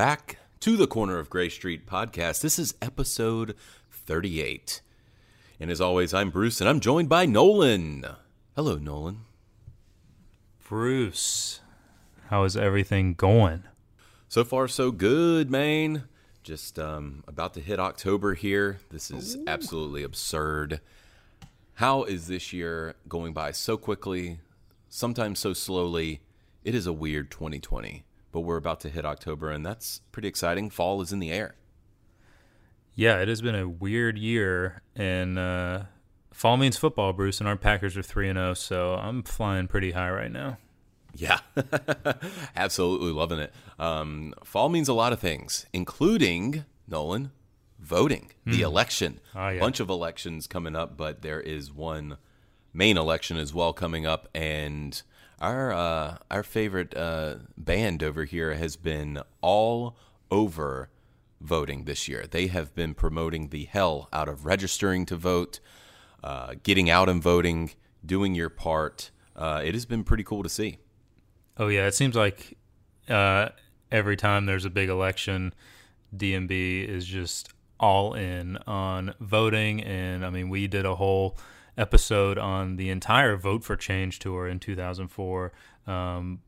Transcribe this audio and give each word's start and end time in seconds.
back 0.00 0.38
to 0.60 0.78
the 0.78 0.86
Corner 0.86 1.18
of 1.18 1.28
Gray 1.28 1.50
Street 1.50 1.86
podcast. 1.86 2.40
This 2.40 2.58
is 2.58 2.74
episode 2.80 3.54
38. 3.90 4.80
And 5.60 5.70
as 5.70 5.78
always, 5.78 6.14
I'm 6.14 6.30
Bruce 6.30 6.58
and 6.58 6.70
I'm 6.70 6.80
joined 6.80 7.10
by 7.10 7.26
Nolan. 7.26 8.06
Hello, 8.56 8.76
Nolan. 8.76 9.26
Bruce, 10.66 11.60
how 12.28 12.44
is 12.44 12.56
everything 12.56 13.12
going? 13.12 13.64
So 14.26 14.42
far, 14.42 14.68
so 14.68 14.90
good, 14.90 15.50
man. 15.50 16.04
Just 16.42 16.78
um, 16.78 17.22
about 17.28 17.52
to 17.52 17.60
hit 17.60 17.78
October 17.78 18.32
here. 18.32 18.78
This 18.88 19.10
is 19.10 19.36
Ooh. 19.36 19.44
absolutely 19.46 20.02
absurd. 20.02 20.80
How 21.74 22.04
is 22.04 22.26
this 22.26 22.54
year 22.54 22.94
going 23.06 23.34
by 23.34 23.52
so 23.52 23.76
quickly, 23.76 24.40
sometimes 24.88 25.40
so 25.40 25.52
slowly? 25.52 26.22
It 26.64 26.74
is 26.74 26.86
a 26.86 26.92
weird 26.94 27.30
2020 27.30 28.04
but 28.32 28.40
we're 28.40 28.56
about 28.56 28.80
to 28.80 28.88
hit 28.88 29.04
October, 29.04 29.50
and 29.50 29.64
that's 29.64 30.00
pretty 30.12 30.28
exciting. 30.28 30.70
Fall 30.70 31.00
is 31.02 31.12
in 31.12 31.18
the 31.18 31.32
air. 31.32 31.54
Yeah, 32.94 33.18
it 33.20 33.28
has 33.28 33.40
been 33.40 33.54
a 33.54 33.68
weird 33.68 34.18
year, 34.18 34.82
and 34.94 35.38
uh, 35.38 35.82
fall 36.32 36.56
means 36.56 36.76
football, 36.76 37.12
Bruce, 37.12 37.40
and 37.40 37.48
our 37.48 37.56
Packers 37.56 37.96
are 37.96 38.02
three 38.02 38.28
and 38.28 38.36
zero, 38.36 38.50
oh, 38.50 38.54
so 38.54 38.94
I'm 38.94 39.22
flying 39.22 39.68
pretty 39.68 39.92
high 39.92 40.10
right 40.10 40.30
now. 40.30 40.58
Yeah, 41.14 41.40
absolutely 42.56 43.12
loving 43.12 43.40
it. 43.40 43.52
Um, 43.78 44.34
fall 44.44 44.68
means 44.68 44.88
a 44.88 44.92
lot 44.94 45.12
of 45.12 45.18
things, 45.18 45.66
including 45.72 46.64
Nolan 46.86 47.32
voting, 47.80 48.30
mm. 48.46 48.52
the 48.52 48.58
hmm. 48.58 48.64
election. 48.64 49.20
A 49.34 49.38
oh, 49.38 49.48
yeah. 49.48 49.60
bunch 49.60 49.80
of 49.80 49.88
elections 49.88 50.46
coming 50.46 50.76
up, 50.76 50.96
but 50.96 51.22
there 51.22 51.40
is 51.40 51.72
one 51.72 52.18
main 52.72 52.96
election 52.96 53.36
as 53.36 53.52
well 53.52 53.72
coming 53.72 54.06
up, 54.06 54.28
and 54.34 55.02
our 55.40 55.72
uh, 55.72 56.18
our 56.30 56.42
favorite 56.42 56.96
uh, 56.96 57.36
band 57.56 58.02
over 58.02 58.24
here 58.24 58.54
has 58.54 58.76
been 58.76 59.20
all 59.40 59.96
over 60.30 60.90
voting 61.40 61.84
this 61.84 62.08
year. 62.08 62.26
They 62.30 62.48
have 62.48 62.74
been 62.74 62.94
promoting 62.94 63.48
the 63.48 63.64
hell 63.64 64.08
out 64.12 64.28
of 64.28 64.44
registering 64.44 65.06
to 65.06 65.16
vote, 65.16 65.60
uh, 66.22 66.54
getting 66.62 66.90
out 66.90 67.08
and 67.08 67.22
voting, 67.22 67.70
doing 68.04 68.34
your 68.34 68.50
part. 68.50 69.10
Uh, 69.34 69.62
it 69.64 69.74
has 69.74 69.86
been 69.86 70.04
pretty 70.04 70.24
cool 70.24 70.42
to 70.42 70.48
see. 70.48 70.78
Oh 71.56 71.68
yeah, 71.68 71.86
it 71.86 71.94
seems 71.94 72.14
like 72.14 72.56
uh, 73.08 73.48
every 73.90 74.16
time 74.16 74.46
there's 74.46 74.64
a 74.64 74.70
big 74.70 74.88
election, 74.88 75.54
DMB 76.14 76.86
is 76.86 77.06
just 77.06 77.52
all 77.78 78.14
in 78.14 78.58
on 78.66 79.14
voting, 79.20 79.82
and 79.82 80.24
I 80.24 80.30
mean 80.30 80.50
we 80.50 80.66
did 80.66 80.84
a 80.84 80.94
whole 80.94 81.38
episode 81.76 82.38
on 82.38 82.76
the 82.76 82.90
entire 82.90 83.36
Vote 83.36 83.64
for 83.64 83.76
Change 83.76 84.18
tour 84.18 84.48
in 84.48 84.58
2004, 84.58 85.52
um, 85.86 86.40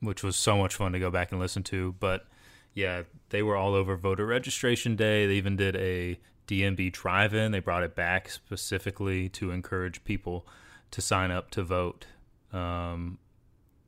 which 0.00 0.22
was 0.22 0.36
so 0.36 0.56
much 0.56 0.74
fun 0.74 0.92
to 0.92 0.98
go 0.98 1.10
back 1.10 1.32
and 1.32 1.40
listen 1.40 1.62
to. 1.64 1.94
But 1.98 2.26
yeah, 2.74 3.02
they 3.30 3.42
were 3.42 3.56
all 3.56 3.74
over 3.74 3.96
voter 3.96 4.26
registration 4.26 4.96
day. 4.96 5.26
They 5.26 5.34
even 5.34 5.56
did 5.56 5.76
a 5.76 6.18
DMB 6.46 6.92
drive 6.92 7.34
in. 7.34 7.52
They 7.52 7.60
brought 7.60 7.82
it 7.82 7.94
back 7.94 8.28
specifically 8.28 9.28
to 9.30 9.50
encourage 9.50 10.04
people 10.04 10.46
to 10.90 11.00
sign 11.00 11.30
up 11.30 11.50
to 11.52 11.62
vote, 11.62 12.06
um, 12.52 13.18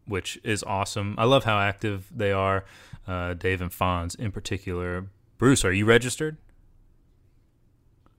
which 0.07 0.41
is 0.43 0.63
awesome. 0.65 1.15
I 1.19 1.25
love 1.25 1.45
how 1.45 1.59
active 1.59 2.09
they 2.15 2.33
are, 2.33 2.65
uh, 3.07 3.35
Dave 3.35 3.61
and 3.61 3.71
Fonz 3.71 4.19
in 4.19 4.33
particular. 4.33 5.07
Bruce, 5.37 5.65
are 5.65 5.73
you 5.73 5.85
registered? 5.85 6.39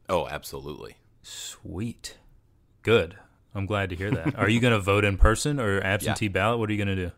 Oh, 0.07 0.27
absolutely. 0.27 0.97
Sweet. 1.21 2.17
Good. 2.81 3.17
I'm 3.53 3.65
glad 3.65 3.89
to 3.89 3.95
hear 3.95 4.11
that. 4.11 4.37
Are 4.37 4.49
you 4.49 4.59
going 4.59 4.73
to 4.73 4.79
vote 4.79 5.03
in 5.03 5.17
person 5.17 5.59
or 5.59 5.81
absentee 5.83 6.25
yeah. 6.25 6.31
ballot? 6.31 6.59
What 6.59 6.69
are 6.69 6.73
you 6.73 6.83
going 6.83 6.95
to 6.95 7.07
do? 7.07 7.11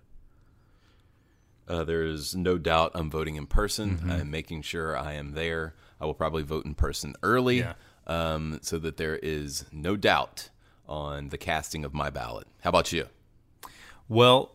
Uh, 1.67 1.83
there 1.83 2.03
is 2.03 2.35
no 2.35 2.57
doubt 2.57 2.91
I'm 2.95 3.09
voting 3.09 3.35
in 3.35 3.45
person. 3.45 3.97
Mm-hmm. 3.97 4.11
I'm 4.11 4.31
making 4.31 4.61
sure 4.63 4.97
I 4.97 5.13
am 5.13 5.33
there. 5.33 5.75
I 5.99 6.05
will 6.05 6.13
probably 6.13 6.43
vote 6.43 6.65
in 6.65 6.73
person 6.73 7.15
early 7.21 7.59
yeah. 7.59 7.73
um, 8.07 8.59
so 8.61 8.77
that 8.79 8.97
there 8.97 9.17
is 9.17 9.65
no 9.71 9.95
doubt 9.95 10.49
on 10.87 11.29
the 11.29 11.37
casting 11.37 11.85
of 11.85 11.93
my 11.93 12.09
ballot. 12.09 12.47
How 12.61 12.69
about 12.69 12.91
you? 12.91 13.07
Well, 14.09 14.51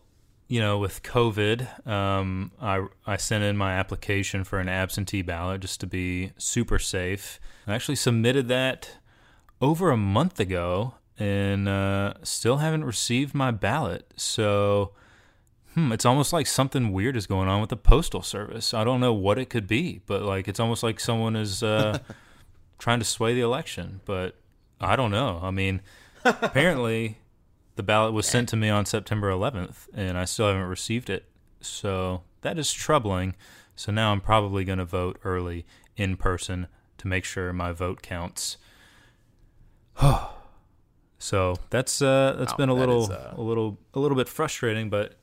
you 0.48 0.60
know, 0.60 0.78
with 0.78 1.02
COVID, 1.02 1.86
um, 1.86 2.52
I, 2.60 2.86
I 3.06 3.16
sent 3.16 3.44
in 3.44 3.56
my 3.56 3.72
application 3.72 4.44
for 4.44 4.58
an 4.58 4.68
absentee 4.68 5.22
ballot 5.22 5.62
just 5.62 5.80
to 5.80 5.86
be 5.86 6.32
super 6.36 6.78
safe. 6.78 7.40
I 7.66 7.74
actually 7.74 7.96
submitted 7.96 8.48
that 8.48 8.98
over 9.60 9.90
a 9.90 9.96
month 9.96 10.38
ago 10.40 10.94
and 11.18 11.68
uh, 11.68 12.14
still 12.22 12.58
haven't 12.58 12.84
received 12.84 13.34
my 13.34 13.50
ballot. 13.50 14.12
So, 14.16 14.92
hmm, 15.74 15.92
it's 15.92 16.04
almost 16.04 16.32
like 16.32 16.46
something 16.46 16.92
weird 16.92 17.16
is 17.16 17.26
going 17.26 17.48
on 17.48 17.60
with 17.60 17.70
the 17.70 17.76
postal 17.76 18.22
service. 18.22 18.74
I 18.74 18.84
don't 18.84 19.00
know 19.00 19.14
what 19.14 19.38
it 19.38 19.48
could 19.48 19.66
be, 19.66 20.02
but 20.06 20.22
like 20.22 20.48
it's 20.48 20.60
almost 20.60 20.82
like 20.82 21.00
someone 21.00 21.36
is 21.36 21.62
uh, 21.62 21.98
trying 22.78 22.98
to 22.98 23.04
sway 23.04 23.34
the 23.34 23.40
election. 23.40 24.00
But 24.04 24.36
I 24.80 24.96
don't 24.96 25.10
know. 25.10 25.40
I 25.42 25.50
mean, 25.50 25.80
apparently 26.24 27.18
the 27.76 27.82
ballot 27.82 28.12
was 28.12 28.26
sent 28.26 28.48
to 28.50 28.56
me 28.56 28.68
on 28.68 28.84
September 28.84 29.30
11th, 29.30 29.88
and 29.94 30.18
I 30.18 30.24
still 30.24 30.48
haven't 30.48 30.68
received 30.68 31.08
it. 31.08 31.24
So 31.60 32.22
that 32.42 32.58
is 32.58 32.72
troubling. 32.72 33.34
So 33.74 33.92
now 33.92 34.12
I'm 34.12 34.20
probably 34.20 34.64
going 34.64 34.78
to 34.78 34.84
vote 34.84 35.18
early 35.24 35.66
in 35.96 36.16
person 36.16 36.66
to 36.98 37.08
make 37.08 37.24
sure 37.24 37.52
my 37.52 37.72
vote 37.72 38.02
counts. 38.02 38.56
so 41.18 41.56
that's 41.70 42.02
uh, 42.02 42.36
that's 42.38 42.52
wow, 42.52 42.56
been 42.56 42.68
a 42.68 42.74
little 42.74 43.04
is, 43.04 43.10
uh... 43.10 43.34
a 43.36 43.40
little 43.40 43.78
a 43.94 44.00
little 44.00 44.16
bit 44.16 44.28
frustrating, 44.28 44.90
but 44.90 45.14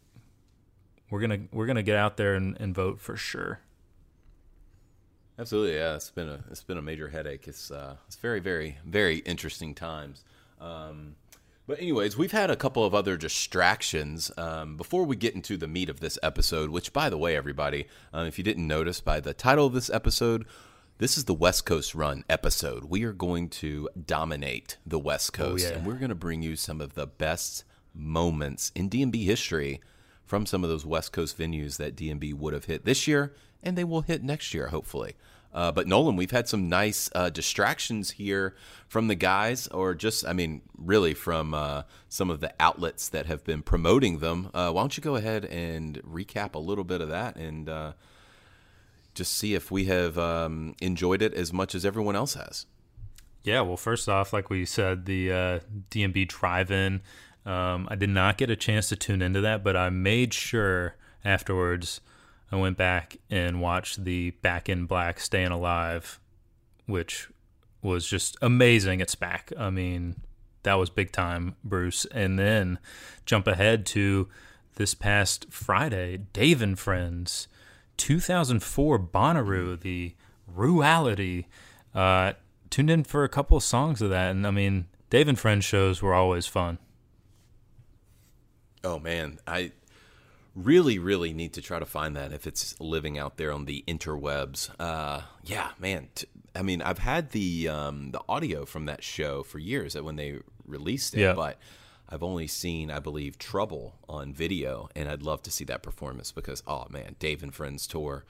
we're 1.10 1.22
gonna 1.22 1.42
we're 1.52 1.68
gonna 1.68 1.84
get 1.84 1.98
out 1.98 2.18
there 2.18 2.36
and, 2.36 2.60
and 2.60 2.74
vote 2.74 3.00
for 3.00 3.16
sure. 3.16 3.60
Absolutely, 5.38 5.76
yeah. 5.76 5.96
It's 5.96 6.12
been 6.12 6.30
a 6.30 6.44
it's 6.52 6.64
been 6.64 6.78
a 6.78 6.82
major 6.82 7.10
headache. 7.10 7.48
It's 7.48 7.72
uh, 7.72 7.98
it's 8.08 8.16
very 8.16 8.40
very 8.40 8.78
very 8.86 9.18
interesting 9.20 9.74
times. 9.74 10.24
Um, 10.60 11.16
but 11.66 11.80
anyways, 11.80 12.18
we've 12.18 12.32
had 12.32 12.50
a 12.50 12.56
couple 12.56 12.84
of 12.84 12.94
other 12.94 13.16
distractions 13.16 14.32
um, 14.38 14.76
before 14.76 15.06
we 15.06 15.16
get 15.16 15.34
into 15.34 15.56
the 15.56 15.68
meat 15.68 15.90
of 15.90 16.02
this 16.02 16.20
episode. 16.22 16.70
Which, 16.70 16.94
by 16.94 17.10
the 17.10 17.18
way, 17.18 17.36
everybody, 17.36 17.88
uh, 18.14 18.26
if 18.28 18.38
you 18.38 18.44
didn't 18.44 18.68
notice 18.68 19.00
by 19.02 19.20
the 19.20 19.34
title 19.34 19.68
of 19.68 19.74
this 19.74 19.90
episode, 19.90 20.46
this 21.00 21.18
is 21.18 21.26
the 21.26 21.34
West 21.34 21.66
Coast 21.66 21.96
Run 21.96 22.24
episode. 22.30 22.86
We 22.86 23.04
are 23.04 23.14
going 23.14 23.50
to 23.50 23.90
dominate 24.06 24.78
the 24.86 25.00
West 25.00 25.32
oh, 25.34 25.38
Coast, 25.38 25.66
oh, 25.66 25.70
yeah. 25.70 25.78
and 25.78 25.88
we're 25.88 25.96
going 25.96 26.10
to 26.10 26.16
bring 26.16 26.42
you 26.42 26.56
some 26.56 26.82
of 26.82 26.94
the 26.94 27.08
best 27.08 27.64
moments 27.94 28.72
in 28.76 28.90
DMB 28.90 29.24
history 29.24 29.82
from 30.26 30.46
some 30.46 30.64
of 30.64 30.70
those 30.70 30.86
West 30.86 31.12
Coast 31.12 31.38
venues 31.38 31.78
that 31.78 31.96
DMB 31.96 32.36
would 32.36 32.54
have 32.54 32.66
hit 32.66 32.86
this 32.86 33.08
year, 33.08 33.34
and 33.62 33.78
they 33.78 33.84
will 33.84 34.02
hit 34.02 34.24
next 34.24 34.54
year, 34.54 34.68
hopefully. 34.68 35.16
Uh, 35.54 35.72
but 35.72 35.88
Nolan, 35.88 36.16
we've 36.16 36.32
had 36.32 36.48
some 36.48 36.68
nice 36.68 37.10
uh, 37.14 37.30
distractions 37.30 38.12
here 38.12 38.56
from 38.88 39.08
the 39.08 39.16
guys, 39.16 39.68
or 39.68 39.94
just, 39.94 40.26
I 40.26 40.34
mean, 40.34 40.62
really 40.78 41.14
from 41.14 41.54
uh, 41.54 41.84
some 42.10 42.30
of 42.30 42.40
the 42.40 42.54
outlets 42.60 43.10
that 43.10 43.28
have 43.28 43.44
been 43.44 43.62
promoting 43.62 44.20
them. 44.20 44.50
Uh, 44.54 44.72
why 44.72 44.82
don't 44.82 44.98
you 44.98 45.04
go 45.04 45.16
ahead 45.16 45.46
and 45.46 46.02
recap 46.04 46.56
a 46.56 46.60
little 46.60 46.84
bit 46.84 47.02
of 47.02 47.10
that 47.10 47.36
and 47.36 47.70
uh, 47.70 47.94
just 49.14 49.34
see 49.34 49.54
if 49.54 49.72
we 49.72 49.86
have 49.86 50.18
um, 50.18 50.76
enjoyed 50.82 51.22
it 51.22 51.34
as 51.34 51.54
much 51.54 51.76
as 51.76 51.86
everyone 51.86 52.16
else 52.16 52.34
has. 52.34 52.66
Yeah, 53.44 53.62
well, 53.62 53.78
first 53.78 54.08
off, 54.08 54.32
like 54.32 54.50
we 54.50 54.66
said, 54.66 55.06
the 55.06 55.32
uh, 55.32 55.60
DMB 55.92 56.28
drive-in. 56.30 57.02
Um, 57.46 57.88
I 57.92 57.96
did 57.96 58.10
not 58.10 58.38
get 58.38 58.50
a 58.50 58.56
chance 58.56 58.90
to 58.90 58.96
tune 58.96 59.22
into 59.22 59.42
that, 59.42 59.64
but 59.64 59.76
I 59.76 59.90
made 59.90 60.34
sure 60.34 60.96
afterwards 61.26 62.00
I 62.52 62.56
went 62.56 62.78
back 62.78 63.18
and 63.30 63.60
watched 63.60 64.06
the 64.06 64.32
Back 64.32 64.70
in 64.70 64.86
Black 64.86 65.20
Staying 65.20 65.52
Alive, 65.52 66.20
which 66.86 67.30
was 67.82 68.08
just 68.08 68.38
amazing. 68.42 69.02
It's 69.02 69.16
back. 69.16 69.52
I 69.58 69.70
mean, 69.70 70.16
that 70.64 70.76
was 70.76 70.90
big 70.90 71.12
time, 71.12 71.56
Bruce. 71.64 72.06
And 72.06 72.40
then 72.40 72.80
jump 73.26 73.48
ahead 73.48 73.86
to 73.88 74.30
this 74.76 74.94
past 74.94 75.48
Friday, 75.50 76.18
Dave 76.32 76.62
and 76.62 76.80
Friends 76.80 77.48
2004 77.98 79.00
Bonnaroo, 79.00 79.80
the 79.80 80.16
Ruality. 80.54 81.46
Uh, 81.94 82.34
tuned 82.70 82.90
in 82.90 83.04
for 83.04 83.24
a 83.24 83.30
couple 83.30 83.58
of 83.58 83.64
songs 83.64 84.02
of 84.02 84.10
that, 84.10 84.32
and 84.32 84.48
I 84.48 84.52
mean, 84.52 84.88
Dave 85.10 85.28
and 85.28 85.38
Friends 85.38 85.64
shows 85.64 86.02
were 86.02 86.14
always 86.14 86.48
fun. 86.48 86.80
Oh 88.84 89.00
man, 89.00 89.40
I 89.48 89.72
really, 90.56 91.00
really 91.00 91.34
need 91.34 91.54
to 91.54 91.62
try 91.62 91.80
to 91.80 91.86
find 91.86 92.16
that 92.16 92.34
if 92.34 92.46
it's 92.48 92.80
living 92.80 93.18
out 93.18 93.38
there 93.38 93.52
on 93.52 93.66
the 93.66 93.84
interwebs. 93.88 94.70
Uh, 94.80 95.22
yeah, 95.44 95.70
man. 95.80 96.10
T- 96.16 96.28
I 96.56 96.62
mean, 96.62 96.82
I've 96.82 97.00
had 97.00 97.32
the 97.32 97.70
um, 97.70 98.12
the 98.12 98.22
audio 98.28 98.66
from 98.66 98.86
that 98.86 99.04
show 99.04 99.44
for 99.44 99.60
years. 99.60 99.94
That 99.94 100.04
when 100.04 100.16
they 100.16 100.40
released 100.66 101.16
it, 101.16 101.22
yeah. 101.22 101.34
but 101.34 101.58
I've 102.14 102.22
only 102.22 102.46
seen, 102.46 102.92
I 102.92 103.00
believe, 103.00 103.40
Trouble 103.40 103.96
on 104.08 104.34
video, 104.34 104.88
and 104.96 105.10
I'd 105.10 105.24
love 105.24 105.42
to 105.44 105.52
see 105.52 105.66
that 105.66 105.82
performance 105.82 106.32
because, 106.32 106.62
oh 106.68 106.86
man, 106.90 107.16
Dave 107.18 107.42
and 107.42 107.54
Friends 107.54 107.88
tour, 107.88 108.24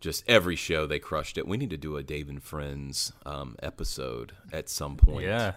just 0.00 0.22
every 0.28 0.54
show 0.54 0.86
they 0.86 1.00
crushed 1.00 1.36
it. 1.36 1.48
We 1.48 1.56
need 1.56 1.70
to 1.70 1.76
do 1.76 1.96
a 1.96 2.02
Dave 2.04 2.28
and 2.28 2.40
Friends 2.40 3.12
um, 3.26 3.56
episode 3.60 4.34
at 4.52 4.68
some 4.68 4.96
point. 4.96 5.26
Yeah. 5.26 5.54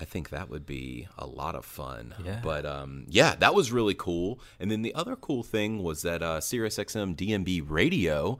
I 0.00 0.06
think 0.06 0.30
that 0.30 0.48
would 0.48 0.64
be 0.64 1.08
a 1.18 1.26
lot 1.26 1.54
of 1.54 1.66
fun. 1.66 2.14
Yeah. 2.24 2.40
But 2.42 2.64
um, 2.64 3.04
yeah, 3.08 3.34
that 3.36 3.54
was 3.54 3.72
really 3.72 3.94
cool. 3.94 4.40
And 4.58 4.70
then 4.70 4.80
the 4.80 4.94
other 4.94 5.16
cool 5.16 5.42
thing 5.42 5.82
was 5.82 6.00
that 6.02 6.22
uh, 6.22 6.40
SiriusXM 6.40 7.14
DMB 7.16 7.64
Radio 7.68 8.38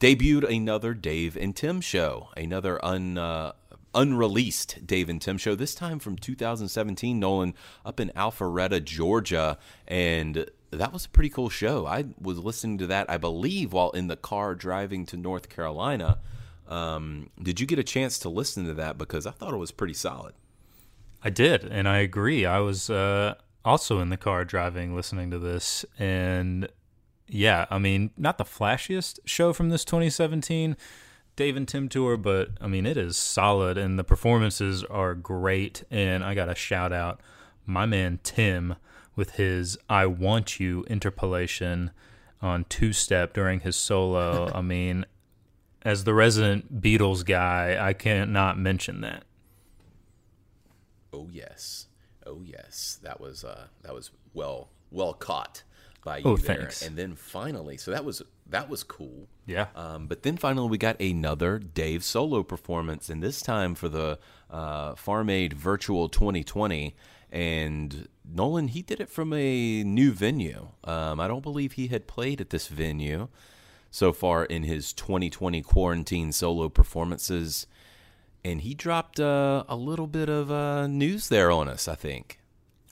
debuted 0.00 0.44
another 0.54 0.92
Dave 0.92 1.36
and 1.36 1.56
Tim 1.56 1.80
show, 1.80 2.28
another 2.36 2.82
un. 2.84 3.16
Uh, 3.16 3.52
unreleased 3.96 4.86
Dave 4.86 5.08
and 5.08 5.20
Tim 5.20 5.38
show, 5.38 5.54
this 5.56 5.74
time 5.74 5.98
from 5.98 6.16
2017, 6.16 7.18
Nolan, 7.18 7.54
up 7.84 7.98
in 7.98 8.12
Alpharetta, 8.14 8.84
Georgia. 8.84 9.58
And 9.88 10.48
that 10.70 10.92
was 10.92 11.06
a 11.06 11.08
pretty 11.08 11.30
cool 11.30 11.48
show. 11.48 11.86
I 11.86 12.04
was 12.20 12.38
listening 12.38 12.78
to 12.78 12.86
that, 12.88 13.10
I 13.10 13.16
believe, 13.16 13.72
while 13.72 13.90
in 13.90 14.06
the 14.06 14.16
car 14.16 14.54
driving 14.54 15.06
to 15.06 15.16
North 15.16 15.48
Carolina. 15.48 16.18
Um, 16.68 17.30
did 17.42 17.58
you 17.60 17.66
get 17.66 17.78
a 17.78 17.84
chance 17.84 18.18
to 18.20 18.28
listen 18.28 18.66
to 18.66 18.74
that? 18.74 18.98
Because 18.98 19.26
I 19.26 19.30
thought 19.30 19.54
it 19.54 19.58
was 19.58 19.72
pretty 19.72 19.94
solid. 19.94 20.34
I 21.22 21.30
did, 21.30 21.64
and 21.64 21.88
I 21.88 21.98
agree. 21.98 22.44
I 22.44 22.58
was 22.58 22.90
uh, 22.90 23.34
also 23.64 24.00
in 24.00 24.10
the 24.10 24.16
car 24.16 24.44
driving, 24.44 24.94
listening 24.94 25.30
to 25.30 25.38
this, 25.38 25.84
and 25.98 26.68
yeah, 27.28 27.66
I 27.70 27.78
mean, 27.78 28.10
not 28.16 28.38
the 28.38 28.44
flashiest 28.44 29.20
show 29.24 29.52
from 29.52 29.70
this 29.70 29.84
2017 29.84 30.76
Dave 31.36 31.56
and 31.56 31.68
Tim 31.68 31.88
tour, 31.88 32.16
but 32.16 32.50
I 32.60 32.66
mean, 32.66 32.86
it 32.86 32.96
is 32.96 33.16
solid, 33.16 33.76
and 33.76 33.98
the 33.98 34.04
performances 34.04 34.82
are 34.84 35.14
great. 35.14 35.84
And 35.90 36.24
I 36.24 36.34
got 36.34 36.46
to 36.46 36.54
shout 36.54 36.92
out 36.92 37.20
my 37.66 37.84
man 37.86 38.18
Tim 38.22 38.76
with 39.14 39.32
his 39.32 39.76
"I 39.88 40.06
Want 40.06 40.58
You" 40.58 40.84
interpolation 40.88 41.90
on 42.40 42.64
two 42.68 42.92
step 42.92 43.34
during 43.34 43.60
his 43.60 43.76
solo. 43.76 44.50
I 44.54 44.62
mean, 44.62 45.04
as 45.82 46.04
the 46.04 46.14
resident 46.14 46.80
Beatles 46.80 47.24
guy, 47.24 47.76
I 47.80 47.92
can't 47.92 48.30
mention 48.58 49.02
that. 49.02 49.24
Oh 51.12 51.28
yes, 51.30 51.86
oh 52.26 52.40
yes, 52.44 52.98
that 53.02 53.20
was 53.20 53.44
uh, 53.44 53.66
that 53.82 53.94
was 53.94 54.10
well 54.34 54.70
well 54.90 55.12
caught 55.14 55.62
by 56.04 56.22
Oh, 56.24 56.32
you 56.32 56.36
there. 56.38 56.56
thanks. 56.56 56.82
And 56.86 56.96
then 56.96 57.14
finally, 57.14 57.76
so 57.76 57.90
that 57.90 58.04
was 58.04 58.22
that 58.48 58.68
was 58.68 58.82
cool. 58.82 59.28
Yeah. 59.46 59.68
Um, 59.76 60.08
but 60.08 60.22
then 60.24 60.36
finally, 60.36 60.68
we 60.68 60.76
got 60.76 61.00
another 61.00 61.58
Dave 61.58 62.02
solo 62.02 62.42
performance, 62.42 63.08
and 63.08 63.22
this 63.22 63.40
time 63.40 63.74
for 63.74 63.88
the 63.88 64.18
uh, 64.50 64.94
Farm 64.96 65.30
Aid 65.30 65.52
Virtual 65.52 66.08
2020. 66.08 66.94
And 67.30 68.08
Nolan, 68.24 68.68
he 68.68 68.82
did 68.82 69.00
it 69.00 69.08
from 69.08 69.32
a 69.32 69.82
new 69.84 70.12
venue. 70.12 70.68
Um, 70.84 71.20
I 71.20 71.28
don't 71.28 71.42
believe 71.42 71.72
he 71.72 71.88
had 71.88 72.06
played 72.06 72.40
at 72.40 72.50
this 72.50 72.68
venue 72.68 73.28
so 73.90 74.12
far 74.12 74.44
in 74.44 74.62
his 74.62 74.92
2020 74.92 75.62
quarantine 75.62 76.32
solo 76.32 76.68
performances. 76.68 77.66
And 78.44 78.60
he 78.60 78.74
dropped 78.74 79.18
uh, 79.18 79.64
a 79.68 79.76
little 79.76 80.06
bit 80.06 80.28
of 80.28 80.50
uh, 80.50 80.86
news 80.86 81.28
there 81.28 81.50
on 81.50 81.68
us, 81.68 81.88
I 81.88 81.94
think. 81.94 82.38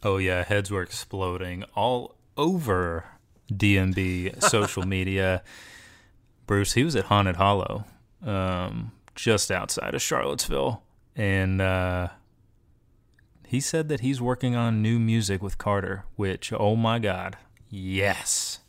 Oh 0.03 0.19
yeah, 0.19 0.43
heads 0.43 0.71
were 0.71 0.83
exploding 0.83 1.65
all 1.75 2.17
over 2.37 3.05
DMB 3.53 4.43
social 4.43 4.83
media. 4.87 5.43
Bruce, 6.47 6.75
he 6.75 6.85
was 6.85 6.95
at 6.97 7.07
Haunted 7.07 7.37
Hollow, 7.37 7.85
um, 8.25 8.93
just 9.15 9.51
outside 9.51 9.95
of 9.95 10.03
Charlottesville, 10.03 10.83
and 11.17 11.61
uh, 11.61 12.09
he 13.47 13.61
said 13.61 13.89
that 13.89 14.01
he's 14.01 14.21
working 14.21 14.55
on 14.55 14.83
new 14.83 14.99
music 14.99 15.43
with 15.43 15.59
Carter. 15.59 16.05
Which, 16.17 16.53
oh 16.53 16.77
my 16.77 16.99
God, 16.99 17.37
yes, 17.71 18.61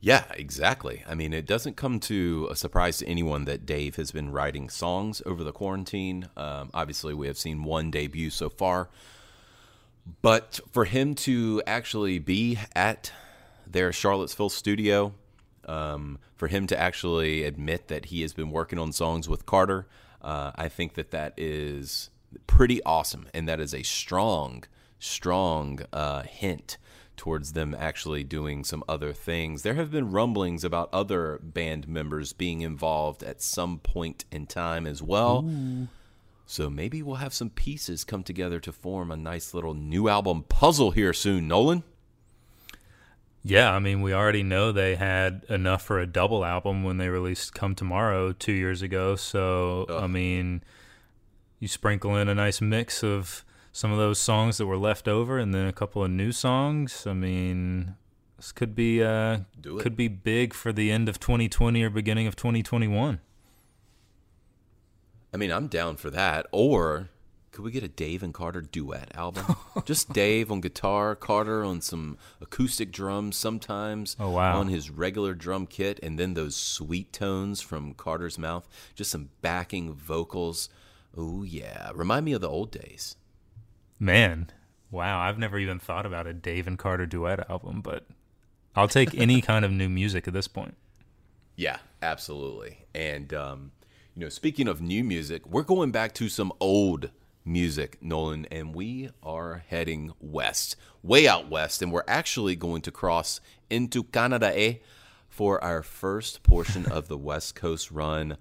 Yeah, 0.00 0.24
exactly. 0.34 1.02
I 1.08 1.14
mean, 1.14 1.32
it 1.32 1.46
doesn't 1.46 1.76
come 1.76 1.98
to 2.00 2.48
a 2.50 2.56
surprise 2.56 2.98
to 2.98 3.06
anyone 3.06 3.44
that 3.46 3.66
Dave 3.66 3.96
has 3.96 4.12
been 4.12 4.30
writing 4.30 4.68
songs 4.68 5.22
over 5.26 5.42
the 5.42 5.52
quarantine. 5.52 6.28
Um, 6.36 6.70
obviously, 6.74 7.14
we 7.14 7.26
have 7.26 7.38
seen 7.38 7.64
one 7.64 7.90
debut 7.90 8.30
so 8.30 8.48
far. 8.48 8.88
But 10.22 10.60
for 10.70 10.84
him 10.84 11.14
to 11.16 11.62
actually 11.66 12.18
be 12.20 12.58
at 12.74 13.10
their 13.66 13.92
Charlottesville 13.92 14.50
studio, 14.50 15.14
um, 15.66 16.18
for 16.34 16.48
him 16.48 16.66
to 16.68 16.78
actually 16.78 17.44
admit 17.44 17.88
that 17.88 18.06
he 18.06 18.22
has 18.22 18.32
been 18.32 18.50
working 18.50 18.78
on 18.78 18.92
songs 18.92 19.28
with 19.28 19.46
Carter, 19.46 19.86
uh, 20.22 20.52
I 20.56 20.68
think 20.68 20.94
that 20.94 21.10
that 21.10 21.34
is 21.36 22.10
pretty 22.46 22.82
awesome. 22.84 23.26
And 23.34 23.48
that 23.48 23.60
is 23.60 23.74
a 23.74 23.82
strong, 23.82 24.64
strong 24.98 25.80
uh, 25.92 26.22
hint 26.22 26.78
towards 27.16 27.52
them 27.54 27.74
actually 27.78 28.22
doing 28.24 28.62
some 28.62 28.84
other 28.88 29.12
things. 29.12 29.62
There 29.62 29.74
have 29.74 29.90
been 29.90 30.10
rumblings 30.10 30.64
about 30.64 30.90
other 30.92 31.40
band 31.42 31.88
members 31.88 32.32
being 32.32 32.60
involved 32.60 33.22
at 33.22 33.40
some 33.40 33.78
point 33.78 34.24
in 34.30 34.46
time 34.46 34.86
as 34.86 35.02
well. 35.02 35.42
So 36.44 36.70
maybe 36.70 37.02
we'll 37.02 37.16
have 37.16 37.34
some 37.34 37.50
pieces 37.50 38.04
come 38.04 38.22
together 38.22 38.60
to 38.60 38.70
form 38.70 39.10
a 39.10 39.16
nice 39.16 39.54
little 39.54 39.74
new 39.74 40.08
album 40.08 40.44
puzzle 40.48 40.92
here 40.92 41.12
soon, 41.12 41.48
Nolan. 41.48 41.82
Yeah. 43.46 43.72
I 43.72 43.78
mean, 43.78 44.02
we 44.02 44.12
already 44.12 44.42
know 44.42 44.72
they 44.72 44.96
had 44.96 45.44
enough 45.48 45.82
for 45.82 45.98
a 46.00 46.06
double 46.06 46.44
album 46.44 46.82
when 46.82 46.98
they 46.98 47.08
released 47.08 47.54
"Come 47.54 47.74
Tomorrow" 47.74 48.32
two 48.32 48.52
years 48.52 48.82
ago. 48.82 49.16
So, 49.16 49.86
I 49.88 50.06
mean, 50.06 50.62
you 51.60 51.68
sprinkle 51.68 52.16
in 52.16 52.28
a 52.28 52.34
nice 52.34 52.60
mix 52.60 53.02
of 53.02 53.44
some 53.72 53.92
of 53.92 53.98
those 53.98 54.18
songs 54.18 54.58
that 54.58 54.66
were 54.66 54.76
left 54.76 55.06
over, 55.06 55.38
and 55.38 55.54
then 55.54 55.66
a 55.66 55.72
couple 55.72 56.02
of 56.02 56.10
new 56.10 56.32
songs. 56.32 57.06
I 57.06 57.12
mean, 57.12 57.94
this 58.36 58.52
could 58.52 58.74
be 58.74 59.02
uh, 59.02 59.40
Do 59.60 59.78
it. 59.78 59.82
could 59.82 59.96
be 59.96 60.08
big 60.08 60.52
for 60.52 60.72
the 60.72 60.90
end 60.90 61.08
of 61.08 61.20
2020 61.20 61.82
or 61.82 61.90
beginning 61.90 62.26
of 62.26 62.36
2021. 62.36 63.20
I 65.32 65.36
mean, 65.36 65.50
I'm 65.52 65.68
down 65.68 65.96
for 65.96 66.10
that. 66.10 66.46
Or 66.52 67.10
could 67.56 67.64
we 67.64 67.70
get 67.70 67.82
a 67.82 67.88
Dave 67.88 68.22
and 68.22 68.34
Carter 68.34 68.60
duet 68.60 69.10
album? 69.14 69.56
Just 69.86 70.12
Dave 70.12 70.52
on 70.52 70.60
guitar, 70.60 71.16
Carter 71.16 71.64
on 71.64 71.80
some 71.80 72.18
acoustic 72.38 72.92
drums 72.92 73.34
sometimes. 73.34 74.14
Oh, 74.20 74.28
wow. 74.28 74.60
On 74.60 74.68
his 74.68 74.90
regular 74.90 75.32
drum 75.32 75.66
kit, 75.66 75.98
and 76.02 76.18
then 76.18 76.34
those 76.34 76.54
sweet 76.54 77.14
tones 77.14 77.62
from 77.62 77.94
Carter's 77.94 78.36
mouth. 78.36 78.68
Just 78.94 79.10
some 79.10 79.30
backing 79.40 79.94
vocals. 79.94 80.68
Oh 81.16 81.44
yeah, 81.44 81.92
remind 81.94 82.26
me 82.26 82.34
of 82.34 82.42
the 82.42 82.48
old 82.50 82.70
days. 82.70 83.16
Man, 83.98 84.50
wow! 84.90 85.18
I've 85.18 85.38
never 85.38 85.58
even 85.58 85.78
thought 85.78 86.04
about 86.04 86.26
a 86.26 86.34
Dave 86.34 86.66
and 86.66 86.78
Carter 86.78 87.06
duet 87.06 87.48
album, 87.48 87.80
but 87.80 88.04
I'll 88.74 88.86
take 88.86 89.14
any 89.14 89.40
kind 89.50 89.64
of 89.64 89.72
new 89.72 89.88
music 89.88 90.28
at 90.28 90.34
this 90.34 90.46
point. 90.46 90.76
Yeah, 91.56 91.78
absolutely. 92.02 92.84
And 92.94 93.32
um, 93.32 93.72
you 94.14 94.20
know, 94.20 94.28
speaking 94.28 94.68
of 94.68 94.82
new 94.82 95.02
music, 95.02 95.46
we're 95.46 95.62
going 95.62 95.90
back 95.90 96.12
to 96.16 96.28
some 96.28 96.52
old 96.60 97.08
music, 97.46 97.98
Nolan, 98.02 98.44
and 98.46 98.74
we 98.74 99.10
are 99.22 99.64
heading 99.68 100.12
west, 100.20 100.76
way 101.02 101.28
out 101.28 101.48
west, 101.48 101.80
and 101.80 101.92
we're 101.92 102.02
actually 102.08 102.56
going 102.56 102.82
to 102.82 102.90
cross 102.90 103.40
into 103.70 104.02
Canada 104.02 104.52
eh, 104.58 104.74
for 105.28 105.62
our 105.62 105.82
first 105.82 106.42
portion 106.42 106.86
of 106.86 107.08
the 107.08 107.16
West 107.16 107.54
Coast 107.54 107.90
run. 107.90 108.36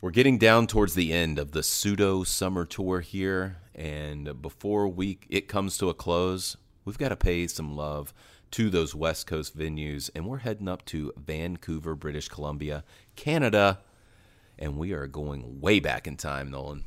We're 0.00 0.10
getting 0.10 0.36
down 0.36 0.66
towards 0.66 0.94
the 0.94 1.12
end 1.12 1.38
of 1.38 1.52
the 1.52 1.62
pseudo 1.62 2.24
summer 2.24 2.66
tour 2.66 3.00
here, 3.00 3.56
and 3.74 4.40
before 4.42 4.86
we 4.86 5.18
it 5.30 5.48
comes 5.48 5.78
to 5.78 5.88
a 5.88 5.94
close, 5.94 6.56
we've 6.84 6.98
got 6.98 7.08
to 7.08 7.16
pay 7.16 7.46
some 7.46 7.74
love 7.74 8.12
to 8.50 8.68
those 8.70 8.94
West 8.94 9.26
Coast 9.26 9.58
venues, 9.58 10.10
and 10.14 10.26
we're 10.26 10.38
heading 10.38 10.68
up 10.68 10.84
to 10.86 11.12
Vancouver, 11.16 11.94
British 11.94 12.28
Columbia, 12.28 12.84
Canada, 13.16 13.80
and 14.58 14.76
we 14.76 14.92
are 14.92 15.06
going 15.06 15.60
way 15.60 15.80
back 15.80 16.06
in 16.06 16.16
time, 16.16 16.50
Nolan. 16.50 16.84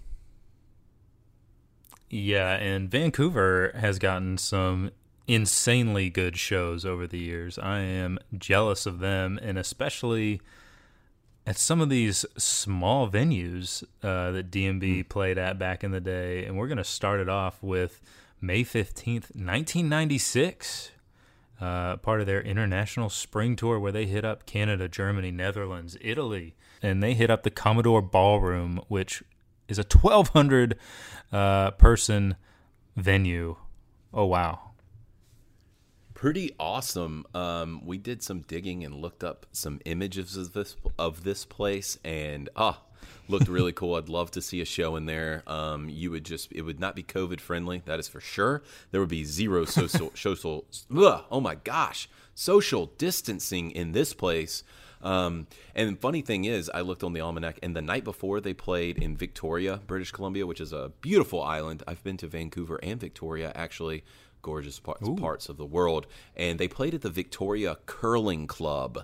Yeah, 2.10 2.56
and 2.56 2.90
Vancouver 2.90 3.74
has 3.76 4.00
gotten 4.00 4.38
some 4.38 4.92
insanely 5.28 6.10
good 6.10 6.38
shows 6.38 6.86
over 6.86 7.06
the 7.06 7.20
years. 7.20 7.60
I 7.60 7.80
am 7.80 8.18
jealous 8.38 8.86
of 8.86 9.00
them, 9.00 9.38
and 9.42 9.58
especially 9.58 10.42
at 11.46 11.58
some 11.58 11.82
of 11.82 11.90
these 11.90 12.26
small 12.38 13.10
venues 13.10 13.84
uh, 14.04 14.32
that 14.32 14.52
DMB 14.52 15.10
played 15.10 15.38
at 15.38 15.60
back 15.60 15.84
in 15.84 15.92
the 15.92 16.02
day. 16.02 16.46
And 16.46 16.58
we're 16.58 16.68
going 16.68 16.78
to 16.78 16.84
start 16.84 17.20
it 17.20 17.30
off 17.30 17.62
with 17.62 18.02
May 18.42 18.64
15th, 18.64 19.34
1996. 19.36 20.92
Uh, 21.60 21.98
part 21.98 22.20
of 22.20 22.28
their 22.28 22.42
international 22.42 23.10
spring 23.10 23.56
tour 23.56 23.80
where 23.80 23.92
they 23.92 24.06
hit 24.06 24.24
up 24.24 24.46
Canada, 24.46 24.88
Germany, 24.88 25.32
Netherlands, 25.32 25.98
Italy, 26.02 26.56
and 26.84 27.02
they 27.02 27.16
hit 27.16 27.32
up 27.32 27.42
the 27.42 27.50
Commodore 27.50 28.02
Ballroom, 28.02 28.80
which 28.90 29.24
is 29.68 29.80
a 29.80 29.82
1,200 29.84 30.78
uh, 31.32 31.72
person 31.72 32.36
venue. 32.96 33.56
Oh, 34.14 34.26
wow. 34.26 34.72
Pretty 36.14 36.56
awesome. 36.60 37.26
Um, 37.36 37.86
we 37.86 37.98
did 37.98 38.24
some 38.24 38.40
digging 38.42 38.84
and 38.84 38.96
looked 38.96 39.24
up 39.24 39.46
some 39.52 39.80
images 39.86 40.36
of 40.36 40.54
this 40.54 40.76
of 40.98 41.24
this 41.24 41.46
place, 41.46 42.00
and 42.04 42.50
ah, 42.56 42.82
looked 43.28 43.48
really 43.48 43.72
cool. 43.74 43.94
I'd 43.94 44.10
love 44.10 44.32
to 44.32 44.42
see 44.42 44.60
a 44.60 44.66
show 44.66 44.96
in 44.96 45.06
there. 45.06 45.44
Um, 45.46 45.90
you 45.90 46.10
would 46.10 46.26
just 46.26 46.52
it 46.52 46.64
would 46.64 46.80
not 46.80 46.96
be 46.96 47.04
COVID 47.04 47.40
friendly, 47.40 47.84
that 47.86 48.00
is 48.00 48.08
for 48.08 48.20
sure. 48.20 48.64
There 48.90 49.00
would 49.00 49.10
be 49.10 49.26
zero 49.26 49.66
social 49.66 50.12
social. 50.16 50.66
Ugh, 50.96 51.24
oh 51.30 51.40
my 51.40 51.54
gosh, 51.54 52.10
social 52.34 52.88
distancing 52.98 53.70
in 53.70 53.92
this 53.92 54.16
place. 54.16 54.64
Um, 55.02 55.48
and 55.76 56.00
funny 56.00 56.22
thing 56.22 56.46
is, 56.46 56.70
I 56.74 56.82
looked 56.82 57.04
on 57.04 57.14
the 57.14 57.22
almanac, 57.22 57.60
and 57.62 57.76
the 57.76 57.82
night 57.82 58.04
before 58.04 58.42
they 58.42 58.54
played 58.54 58.98
in 58.98 59.16
Victoria, 59.16 59.80
British 59.86 60.12
Columbia, 60.12 60.46
which 60.48 60.62
is 60.62 60.74
a 60.74 60.92
beautiful 61.02 61.42
island. 61.42 61.84
I've 61.88 62.04
been 62.04 62.18
to 62.18 62.28
Vancouver 62.28 62.80
and 62.82 63.00
Victoria, 63.00 63.52
actually, 63.56 64.04
gorgeous 64.42 64.80
parts, 64.80 65.08
parts 65.18 65.50
of 65.50 65.58
the 65.58 65.66
world. 65.66 66.08
And 66.36 66.60
they 66.60 66.68
played 66.68 66.94
at 66.94 67.02
the 67.02 67.10
Victoria 67.10 67.78
Curling 67.86 68.48
Club. 68.48 69.04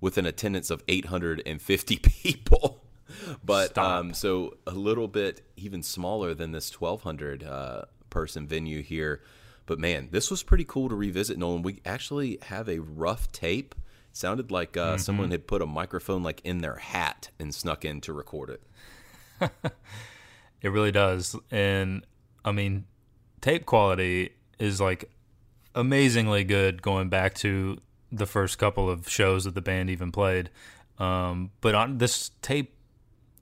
with 0.00 0.18
an 0.18 0.26
attendance 0.26 0.70
of 0.70 0.82
850 0.88 1.96
people. 2.02 2.82
but 3.44 3.76
um, 3.78 4.12
so 4.12 4.56
a 4.66 4.72
little 4.72 5.08
bit 5.08 5.42
even 5.56 5.82
smaller 5.82 6.34
than 6.34 6.52
this 6.52 6.78
1200 6.78 7.42
uh, 7.44 7.82
person 8.10 8.46
venue 8.46 8.82
here. 8.82 9.22
But 9.64 9.78
man, 9.78 10.08
this 10.10 10.30
was 10.30 10.42
pretty 10.42 10.64
cool 10.64 10.88
to 10.88 10.94
revisit. 10.94 11.38
Nolan, 11.38 11.62
we 11.62 11.80
actually 11.84 12.38
have 12.42 12.68
a 12.68 12.78
rough 12.80 13.30
tape. 13.32 13.74
Sounded 14.16 14.50
like 14.50 14.76
uh, 14.76 14.96
someone 14.96 15.30
had 15.30 15.46
put 15.46 15.62
a 15.62 15.66
microphone 15.66 16.22
like 16.22 16.40
in 16.44 16.58
their 16.58 16.76
hat 16.76 17.30
and 17.38 17.54
snuck 17.54 17.84
in 17.84 18.00
to 18.02 18.12
record 18.12 18.50
it. 18.50 19.50
It 20.62 20.70
really 20.70 20.92
does. 20.92 21.36
And 21.50 22.04
I 22.44 22.52
mean, 22.52 22.86
tape 23.40 23.66
quality 23.66 24.30
is 24.58 24.80
like 24.80 25.10
amazingly 25.74 26.44
good 26.44 26.82
going 26.82 27.08
back 27.08 27.34
to 27.36 27.78
the 28.10 28.26
first 28.26 28.58
couple 28.58 28.88
of 28.88 29.08
shows 29.08 29.44
that 29.44 29.54
the 29.54 29.60
band 29.60 29.90
even 29.90 30.10
played. 30.10 30.50
Um, 30.98 31.50
but 31.60 31.74
on 31.74 31.98
this 31.98 32.30
tape 32.42 32.74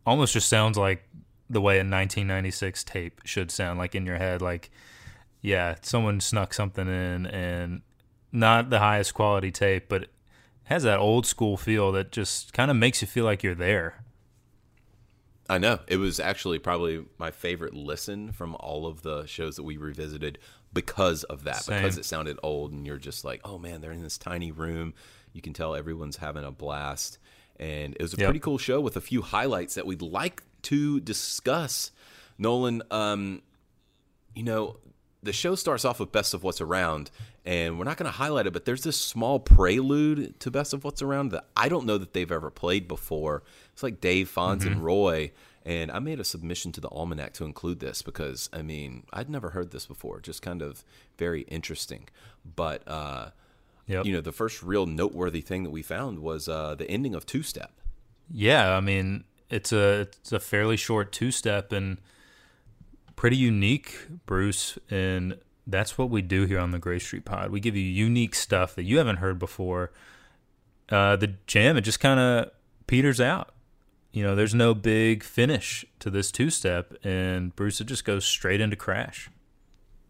almost 0.05 0.35
just 0.35 0.49
sounds 0.49 0.77
like 0.77 1.09
the 1.49 1.61
way 1.61 1.77
a 1.77 1.81
1996 1.81 2.85
tape 2.85 3.21
should 3.25 3.51
sound 3.51 3.79
like 3.79 3.95
in 3.95 4.05
your 4.05 4.17
head 4.17 4.43
like 4.43 4.71
yeah, 5.41 5.77
someone 5.83 6.21
snuck 6.21 6.53
something 6.53 6.89
in 6.89 7.27
and 7.27 7.83
not 8.33 8.71
the 8.71 8.79
highest 8.81 9.15
quality 9.15 9.51
tape, 9.51 9.89
but 9.89 10.09
has 10.65 10.83
that 10.85 10.99
old 10.99 11.27
school 11.27 11.57
feel 11.57 11.93
that 11.93 12.11
just 12.13 12.53
kind 12.53 12.71
of 12.71 12.77
makes 12.77 13.01
you 13.03 13.09
feel 13.09 13.25
like 13.25 13.43
you're 13.43 13.55
there. 13.55 14.03
I 15.49 15.59
know. 15.59 15.81
It 15.87 15.99
was 15.99 16.19
actually 16.19 16.59
probably 16.59 17.05
my 17.19 17.31
favorite 17.31 17.75
listen 17.75 18.33
from 18.33 18.57
all 18.61 18.87
of 18.87 19.03
the 19.03 19.27
shows 19.27 19.57
that 19.57 19.63
we 19.63 19.77
revisited 19.77 20.39
because 20.73 21.23
of 21.25 21.45
that. 21.45 21.65
Same. 21.65 21.83
Because 21.83 21.99
it 21.99 22.07
sounded 22.07 22.39
old 22.43 22.73
and 22.73 22.87
you're 22.87 22.97
just 22.99 23.25
like, 23.25 23.43
oh 23.45 23.59
man, 23.59 23.81
they're 23.83 23.93
in 23.93 24.03
this 24.03 24.17
tiny 24.17 24.53
room. 24.53 24.95
You 25.35 25.43
can 25.43 25.53
tell 25.53 25.75
everyone's 25.75 26.17
having 26.17 26.45
a 26.45 26.51
blast. 26.51 27.19
And 27.61 27.95
it 27.95 28.03
was 28.03 28.15
a 28.15 28.17
Yep. 28.17 28.27
pretty 28.27 28.41
cool 28.41 28.57
show 28.59 28.81
with 28.81 28.97
a 28.97 29.01
few 29.03 29.21
highlights 29.21 29.75
that 29.75 29.87
we'd 29.87 30.01
like 30.03 30.43
to 30.63 30.99
discuss. 31.01 31.93
Nolan, 32.39 32.83
um, 32.91 33.43
you 34.35 34.43
know, 34.45 34.79
the 35.25 35.33
show 35.33 35.55
starts 35.55 35.85
off 35.85 35.99
with 35.99 36.13
Best 36.13 36.35
of 36.35 36.43
What's 36.45 36.61
Around, 36.61 37.11
and 37.45 37.79
we're 37.79 37.85
not 37.85 37.97
going 37.97 38.11
to 38.11 38.17
highlight 38.19 38.47
it, 38.47 38.53
but 38.53 38.65
there's 38.65 38.83
this 38.85 38.97
small 38.97 39.41
prelude 39.41 40.39
to 40.41 40.51
Best 40.51 40.73
of 40.73 40.85
What's 40.85 41.03
Around 41.03 41.31
that 41.31 41.47
I 41.57 41.69
don't 41.69 41.87
know 41.87 41.99
that 41.99 42.13
they've 42.13 42.31
ever 42.31 42.51
played 42.51 42.87
before. 42.87 43.43
It's 43.73 43.83
like 43.83 44.01
Dave, 44.01 44.31
Fonz, 44.33 44.65
and 44.67 44.85
Roy. 44.85 45.33
And 45.67 45.91
I 45.91 45.99
made 45.99 46.21
a 46.21 46.25
submission 46.25 46.73
to 46.73 46.81
the 46.81 46.89
Almanac 46.91 47.33
to 47.35 47.45
include 47.45 47.81
this 47.81 48.03
because, 48.03 48.51
I 48.53 48.61
mean, 48.61 49.05
I'd 49.15 49.31
never 49.31 49.51
heard 49.51 49.71
this 49.71 49.87
before. 49.87 50.21
Just 50.21 50.43
kind 50.43 50.61
of 50.61 50.85
very 51.17 51.43
interesting. 51.43 52.09
But, 52.45 52.87
uh, 52.87 53.31
Yep. 53.87 54.07
you 54.07 54.13
know, 54.13 54.21
the 54.23 54.33
first 54.33 54.63
real 54.63 54.87
noteworthy 54.87 55.41
thing 55.43 55.63
that 55.65 55.71
we 55.71 55.83
found 55.83 56.19
was 56.21 56.49
uh, 56.49 56.75
the 56.75 56.91
ending 56.91 57.15
of 57.15 57.27
Two 57.27 57.43
Step. 57.43 57.73
Yeah, 58.31 58.77
I 58.77 58.81
mean 58.81 59.25
it's 59.51 59.73
a 59.73 60.01
it's 60.21 60.33
a 60.33 60.41
fairly 60.41 60.77
short 60.77 61.13
two 61.13 61.31
step 61.31 61.71
and 61.73 61.99
pretty 63.17 63.37
unique, 63.37 63.97
Bruce, 64.27 64.79
and 64.91 65.39
that's 65.67 65.97
what 65.97 66.11
we 66.11 66.23
do 66.23 66.45
here 66.45 66.59
on 66.59 66.71
the 66.71 66.79
Gray 66.79 66.99
Street 66.99 67.25
Pod. 67.25 67.51
We 67.51 67.61
give 67.61 67.77
you 67.77 67.83
unique 67.83 68.35
stuff 68.35 68.75
that 68.75 68.85
you 68.85 68.99
haven't 68.99 69.17
heard 69.17 69.39
before. 69.39 69.93
Uh, 70.91 71.17
the 71.17 71.35
jam 71.47 71.77
it 71.77 71.81
just 71.81 72.01
kind 72.01 72.21
of 72.21 72.51
peters 72.87 73.21
out. 73.21 73.55
You 74.13 74.23
know, 74.23 74.35
there's 74.37 74.55
no 74.55 74.75
big 74.75 75.25
finish 75.25 75.85
to 75.99 76.11
this 76.11 76.31
two 76.31 76.51
step, 76.51 76.95
and 77.03 77.55
Bruce 77.57 77.81
it 77.81 77.87
just 77.87 78.05
goes 78.05 78.25
straight 78.25 78.61
into 78.61 78.77
crash. 78.77 79.31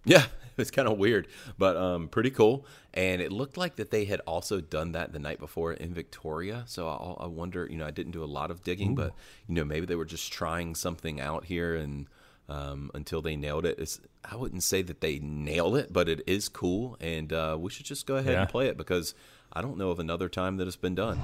Yeah, 0.04 0.26
it's 0.58 0.70
kind 0.70 0.88
of 0.88 0.98
weird, 0.98 1.28
but 1.56 1.76
um, 1.76 2.08
pretty 2.08 2.30
cool. 2.30 2.66
And 2.92 3.22
it 3.22 3.32
looked 3.32 3.56
like 3.56 3.76
that 3.76 3.90
they 3.90 4.04
had 4.04 4.20
also 4.20 4.60
done 4.60 4.92
that 4.92 5.12
the 5.12 5.18
night 5.18 5.38
before 5.38 5.72
in 5.72 5.94
Victoria. 5.94 6.64
So 6.66 6.88
I, 6.88 7.24
I 7.24 7.26
wonder, 7.26 7.66
you 7.68 7.76
know, 7.76 7.86
I 7.86 7.90
didn't 7.90 8.12
do 8.12 8.22
a 8.22 8.26
lot 8.26 8.50
of 8.50 8.62
digging, 8.62 8.94
but 8.94 9.12
you 9.48 9.54
know, 9.54 9.64
maybe 9.64 9.86
they 9.86 9.96
were 9.96 10.04
just 10.04 10.32
trying 10.32 10.74
something 10.74 11.20
out 11.20 11.46
here, 11.46 11.74
and 11.74 12.06
um, 12.48 12.90
until 12.94 13.22
they 13.22 13.36
nailed 13.36 13.64
it, 13.66 13.78
it's, 13.78 14.00
I 14.24 14.36
wouldn't 14.36 14.62
say 14.62 14.82
that 14.82 15.00
they 15.00 15.18
nailed 15.18 15.76
it, 15.76 15.92
but 15.92 16.08
it 16.08 16.22
is 16.26 16.48
cool, 16.48 16.96
and 17.00 17.32
uh, 17.32 17.56
we 17.58 17.70
should 17.70 17.86
just 17.86 18.06
go 18.06 18.16
ahead 18.16 18.32
Yeah. 18.32 18.40
and 18.42 18.48
play 18.48 18.68
it 18.68 18.76
because 18.76 19.14
I 19.52 19.62
don't 19.62 19.78
know 19.78 19.90
of 19.90 19.98
another 19.98 20.28
time 20.28 20.56
that 20.58 20.66
it's 20.66 20.76
been 20.76 20.94
done. 20.94 21.20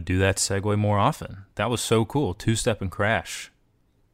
Would 0.00 0.06
do 0.06 0.18
that 0.18 0.36
segue 0.36 0.78
more 0.78 0.98
often. 0.98 1.44
That 1.56 1.68
was 1.68 1.80
so 1.82 2.06
cool. 2.06 2.32
Two 2.32 2.56
Step 2.56 2.80
and 2.80 2.90
Crash. 2.90 3.50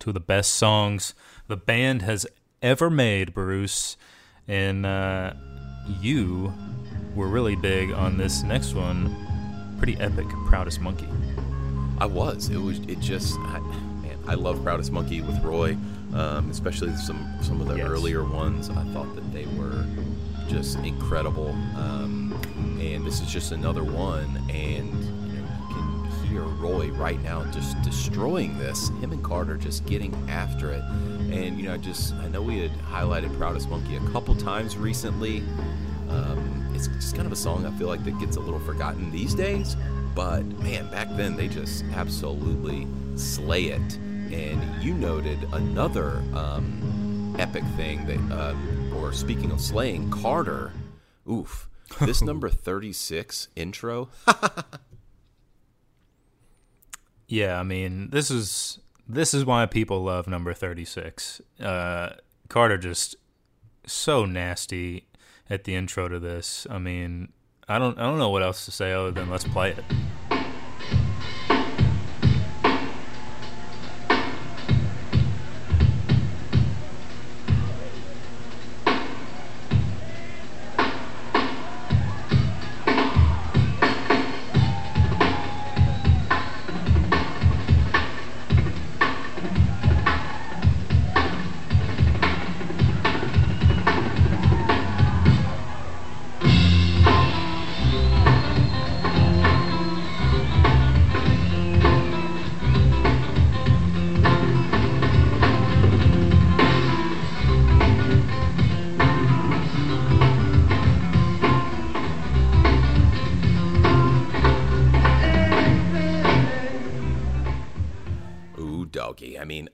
Two 0.00 0.10
of 0.10 0.14
the 0.14 0.20
best 0.20 0.52
songs 0.52 1.14
the 1.46 1.56
band 1.56 2.02
has 2.02 2.26
ever 2.60 2.90
made, 2.90 3.32
Bruce. 3.32 3.96
And 4.48 4.84
uh, 4.84 5.34
you 6.00 6.52
were 7.14 7.28
really 7.28 7.54
big 7.54 7.92
on 7.92 8.18
this 8.18 8.42
next 8.42 8.74
one. 8.74 9.14
Pretty 9.78 9.96
epic, 10.00 10.26
Proudest 10.48 10.80
Monkey. 10.80 11.08
I 11.98 12.06
was. 12.06 12.48
It 12.50 12.58
was. 12.58 12.78
It 12.80 12.98
just. 12.98 13.34
I, 13.38 13.60
man, 14.02 14.18
I 14.26 14.34
love 14.34 14.62
Proudest 14.64 14.90
Monkey 14.90 15.20
with 15.20 15.40
Roy, 15.44 15.76
um, 16.14 16.50
especially 16.50 16.94
some 16.96 17.24
some 17.42 17.60
of 17.60 17.68
the 17.68 17.76
Yes. 17.76 17.86
earlier 17.86 18.24
ones. 18.24 18.70
I 18.70 18.82
thought 18.92 19.14
that 19.14 19.32
they 19.32 19.46
were 19.56 19.84
just 20.48 20.78
incredible. 20.78 21.50
Um, 21.76 22.36
and 22.80 23.06
this 23.06 23.20
is 23.20 23.28
just 23.30 23.52
another 23.52 23.84
one. 23.84 24.42
And 24.50 25.25
you 26.30 26.38
know, 26.38 26.46
you 26.46 26.50
can 26.50 26.60
hear 26.60 26.66
Roy 26.68 26.90
right 26.92 27.22
now 27.22 27.44
just 27.52 27.80
destroying 27.82 28.58
this. 28.58 28.88
Him 29.00 29.12
and 29.12 29.22
Carter 29.22 29.56
just 29.56 29.86
getting 29.86 30.14
after 30.28 30.72
it. 30.72 30.82
And 31.30 31.58
you 31.58 31.64
know, 31.64 31.74
I 31.74 31.76
just 31.78 32.14
I 32.14 32.28
know 32.28 32.42
we 32.42 32.58
had 32.58 32.72
highlighted 32.78 33.36
Proudest 33.36 33.68
Monkey 33.68 33.96
a 33.96 34.10
couple 34.10 34.34
times 34.34 34.76
recently. 34.76 35.38
Um, 36.08 36.70
it's 36.74 36.88
just 36.88 37.14
kind 37.14 37.26
of 37.26 37.32
a 37.32 37.36
song 37.36 37.66
I 37.66 37.70
feel 37.72 37.88
like 37.88 38.04
that 38.04 38.18
gets 38.18 38.36
a 38.36 38.40
little 38.40 38.60
forgotten 38.60 39.10
these 39.10 39.34
days. 39.34 39.76
But 40.14 40.44
man, 40.60 40.90
back 40.90 41.08
then 41.16 41.36
they 41.36 41.48
just 41.48 41.84
absolutely 41.94 42.86
slay 43.16 43.66
it. 43.66 43.96
And 43.96 44.82
you 44.82 44.94
noted 44.94 45.38
another 45.52 46.22
um, 46.34 47.36
epic 47.38 47.64
thing 47.76 48.06
that, 48.06 48.18
um, 48.36 48.92
or 48.96 49.12
speaking 49.12 49.50
of 49.50 49.60
slaying, 49.60 50.10
Carter. 50.10 50.72
Oof, 51.30 51.68
this 52.00 52.22
number 52.22 52.48
thirty-six 52.48 53.48
intro. 53.56 54.08
Yeah, 57.28 57.58
I 57.58 57.62
mean, 57.62 58.10
this 58.10 58.30
is 58.30 58.78
this 59.08 59.34
is 59.34 59.44
why 59.44 59.66
people 59.66 60.02
love 60.02 60.26
number 60.26 60.52
36. 60.52 61.40
Uh, 61.60 62.10
Carter 62.48 62.78
just 62.78 63.16
so 63.86 64.24
nasty 64.24 65.06
at 65.48 65.64
the 65.64 65.74
intro 65.74 66.08
to 66.08 66.18
this. 66.18 66.66
I 66.70 66.78
mean, 66.78 67.32
I 67.68 67.78
don't 67.78 67.98
I 67.98 68.02
don't 68.02 68.18
know 68.18 68.30
what 68.30 68.42
else 68.42 68.64
to 68.66 68.70
say 68.70 68.92
other 68.92 69.10
than 69.10 69.30
let's 69.30 69.44
play 69.44 69.70
it. 69.70 69.84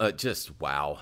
Uh, 0.03 0.11
just 0.11 0.61
wow. 0.61 0.99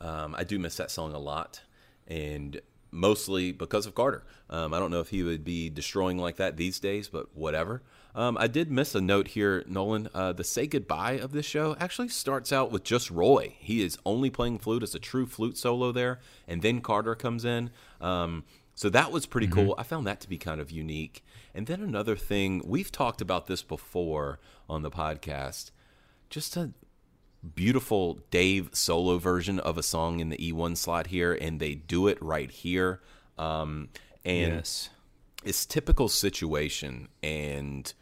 Um, 0.00 0.34
I 0.38 0.44
do 0.44 0.60
miss 0.60 0.76
that 0.76 0.90
song 0.90 1.12
a 1.12 1.18
lot, 1.18 1.62
and 2.06 2.60
mostly 2.92 3.50
because 3.50 3.84
of 3.84 3.96
Carter. 3.96 4.22
Um, 4.48 4.72
I 4.72 4.78
don't 4.78 4.92
know 4.92 5.00
if 5.00 5.08
he 5.08 5.24
would 5.24 5.44
be 5.44 5.68
destroying 5.68 6.18
like 6.18 6.36
that 6.36 6.56
these 6.56 6.78
days, 6.78 7.08
but 7.08 7.36
whatever. 7.36 7.82
Um, 8.14 8.38
I 8.38 8.46
did 8.46 8.70
miss 8.70 8.94
a 8.94 9.00
note 9.00 9.28
here, 9.28 9.64
Nolan. 9.66 10.08
Uh, 10.14 10.32
the 10.32 10.44
say 10.44 10.68
goodbye 10.68 11.14
of 11.14 11.32
this 11.32 11.44
show 11.44 11.74
actually 11.80 12.08
starts 12.08 12.52
out 12.52 12.70
with 12.70 12.84
just 12.84 13.10
Roy. 13.10 13.56
He 13.58 13.82
is 13.82 13.98
only 14.06 14.30
playing 14.30 14.60
flute 14.60 14.84
as 14.84 14.94
a 14.94 15.00
true 15.00 15.26
flute 15.26 15.58
solo 15.58 15.90
there, 15.90 16.20
and 16.46 16.62
then 16.62 16.80
Carter 16.80 17.16
comes 17.16 17.44
in. 17.44 17.70
Um, 18.00 18.44
so 18.76 18.88
that 18.90 19.10
was 19.10 19.26
pretty 19.26 19.48
mm-hmm. 19.48 19.66
cool. 19.66 19.74
I 19.76 19.82
found 19.82 20.06
that 20.06 20.20
to 20.20 20.28
be 20.28 20.38
kind 20.38 20.60
of 20.60 20.70
unique. 20.70 21.24
And 21.52 21.66
then 21.66 21.80
another 21.80 22.14
thing, 22.14 22.62
we've 22.64 22.92
talked 22.92 23.20
about 23.20 23.48
this 23.48 23.62
before 23.64 24.38
on 24.68 24.82
the 24.82 24.92
podcast. 24.92 25.72
Just 26.30 26.56
a 26.56 26.70
beautiful 27.54 28.20
Dave 28.30 28.70
solo 28.72 29.18
version 29.18 29.58
of 29.60 29.78
a 29.78 29.82
song 29.82 30.20
in 30.20 30.30
the 30.30 30.36
E1 30.38 30.76
slot 30.76 31.08
here, 31.08 31.32
and 31.32 31.60
they 31.60 31.74
do 31.74 32.08
it 32.08 32.20
right 32.22 32.50
here. 32.50 33.00
Um, 33.38 33.88
and 34.24 34.54
yes. 34.54 34.90
it's 35.44 35.66
typical 35.66 36.08
situation. 36.08 37.08
And 37.22 37.92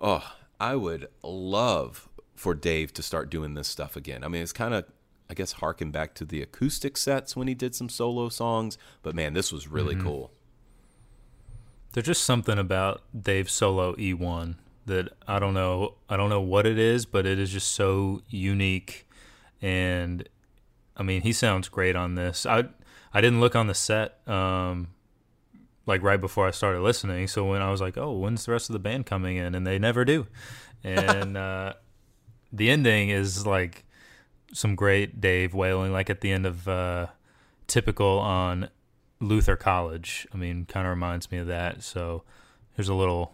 oh, 0.00 0.34
I 0.58 0.76
would 0.76 1.08
love 1.22 2.08
for 2.34 2.54
Dave 2.54 2.92
to 2.94 3.02
start 3.02 3.30
doing 3.30 3.54
this 3.54 3.68
stuff 3.68 3.96
again. 3.96 4.24
I 4.24 4.28
mean, 4.28 4.42
it's 4.42 4.52
kind 4.52 4.74
of, 4.74 4.84
I 5.30 5.34
guess, 5.34 5.52
harken 5.52 5.90
back 5.90 6.14
to 6.16 6.24
the 6.24 6.42
acoustic 6.42 6.96
sets 6.96 7.36
when 7.36 7.48
he 7.48 7.54
did 7.54 7.74
some 7.74 7.88
solo 7.88 8.28
songs. 8.28 8.76
But 9.02 9.14
man, 9.14 9.34
this 9.34 9.52
was 9.52 9.68
really 9.68 9.94
mm-hmm. 9.94 10.06
cool. 10.06 10.30
There's 11.92 12.06
just 12.06 12.24
something 12.24 12.58
about 12.58 13.02
Dave's 13.18 13.52
solo 13.52 13.94
E1 13.94 14.56
that 14.86 15.10
I 15.26 15.38
don't 15.38 15.54
know. 15.54 15.94
I 16.08 16.16
don't 16.16 16.30
know 16.30 16.40
what 16.40 16.66
it 16.66 16.78
is, 16.78 17.06
but 17.06 17.26
it 17.26 17.38
is 17.38 17.50
just 17.50 17.72
so 17.72 18.22
unique. 18.28 19.06
And 19.62 20.28
I 20.96 21.02
mean, 21.02 21.22
he 21.22 21.32
sounds 21.32 21.68
great 21.68 21.96
on 21.96 22.14
this. 22.14 22.46
I 22.46 22.64
I 23.12 23.20
didn't 23.20 23.40
look 23.40 23.54
on 23.56 23.66
the 23.66 23.74
set 23.74 24.26
um, 24.28 24.88
like 25.86 26.02
right 26.02 26.20
before 26.20 26.46
I 26.46 26.50
started 26.50 26.80
listening. 26.80 27.28
So 27.28 27.44
when 27.44 27.62
I 27.62 27.70
was 27.70 27.80
like, 27.80 27.96
"Oh, 27.96 28.12
when's 28.12 28.44
the 28.44 28.52
rest 28.52 28.68
of 28.68 28.72
the 28.72 28.78
band 28.78 29.06
coming 29.06 29.36
in?" 29.36 29.54
and 29.54 29.66
they 29.66 29.78
never 29.78 30.04
do. 30.04 30.26
And 30.82 31.36
uh, 31.36 31.74
the 32.52 32.70
ending 32.70 33.10
is 33.10 33.46
like 33.46 33.84
some 34.52 34.74
great 34.74 35.20
Dave 35.20 35.54
wailing, 35.54 35.92
like 35.92 36.10
at 36.10 36.20
the 36.20 36.30
end 36.30 36.46
of 36.46 36.68
uh, 36.68 37.06
typical 37.66 38.18
on 38.18 38.68
Luther 39.20 39.56
College. 39.56 40.26
I 40.32 40.36
mean, 40.36 40.66
kind 40.66 40.86
of 40.86 40.90
reminds 40.90 41.30
me 41.30 41.38
of 41.38 41.46
that. 41.46 41.82
So 41.82 42.22
here's 42.72 42.88
a 42.88 42.94
little 42.94 43.32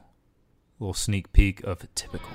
little 0.81 0.95
sneak 0.95 1.33
peek 1.33 1.63
of 1.63 1.87
typical. 1.95 2.31